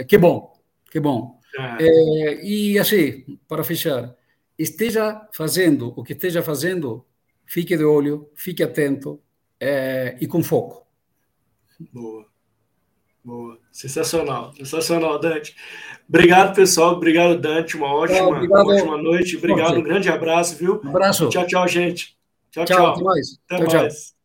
que 0.08 0.18
bom, 0.18 0.54
que 0.92 1.00
bom. 1.00 1.39
É, 1.80 2.46
e 2.46 2.78
assim, 2.78 3.40
para 3.48 3.64
fechar, 3.64 4.16
esteja 4.58 5.28
fazendo 5.34 5.94
o 5.96 6.04
que 6.04 6.14
esteja 6.14 6.44
fazendo, 6.44 7.06
fique 7.46 7.76
de 7.76 7.84
olho, 7.84 8.30
fique 8.36 8.62
atento 8.62 9.22
é, 9.60 10.18
e 10.22 10.28
com 10.28 10.44
foco. 10.44 10.86
Boa. 11.92 12.26
Boa. 13.24 13.60
Sensacional, 13.72 14.54
sensacional, 14.56 15.20
Dante. 15.20 15.56
Obrigado, 16.08 16.56
pessoal. 16.56 16.94
Obrigado, 16.94 17.40
Dante. 17.40 17.78
Uma 17.78 17.94
ótima, 17.94 18.28
obrigado. 18.28 18.68
ótima 18.68 18.98
noite. 18.98 19.38
Obrigado, 19.38 19.78
um 19.78 19.84
grande 19.84 20.10
abraço, 20.10 20.56
viu? 20.58 20.82
Um 20.84 20.90
abraço. 20.90 21.30
Tchau, 21.30 21.46
tchau, 21.46 21.68
gente. 21.68 22.18
Tchau, 22.50 22.66
tchau. 22.66 22.78
tchau. 22.78 22.88
Até 22.88 23.04
mais. 23.04 23.40
Até 23.48 23.66
tchau, 23.66 23.82
mais. 23.82 23.94
Tchau. 23.94 24.19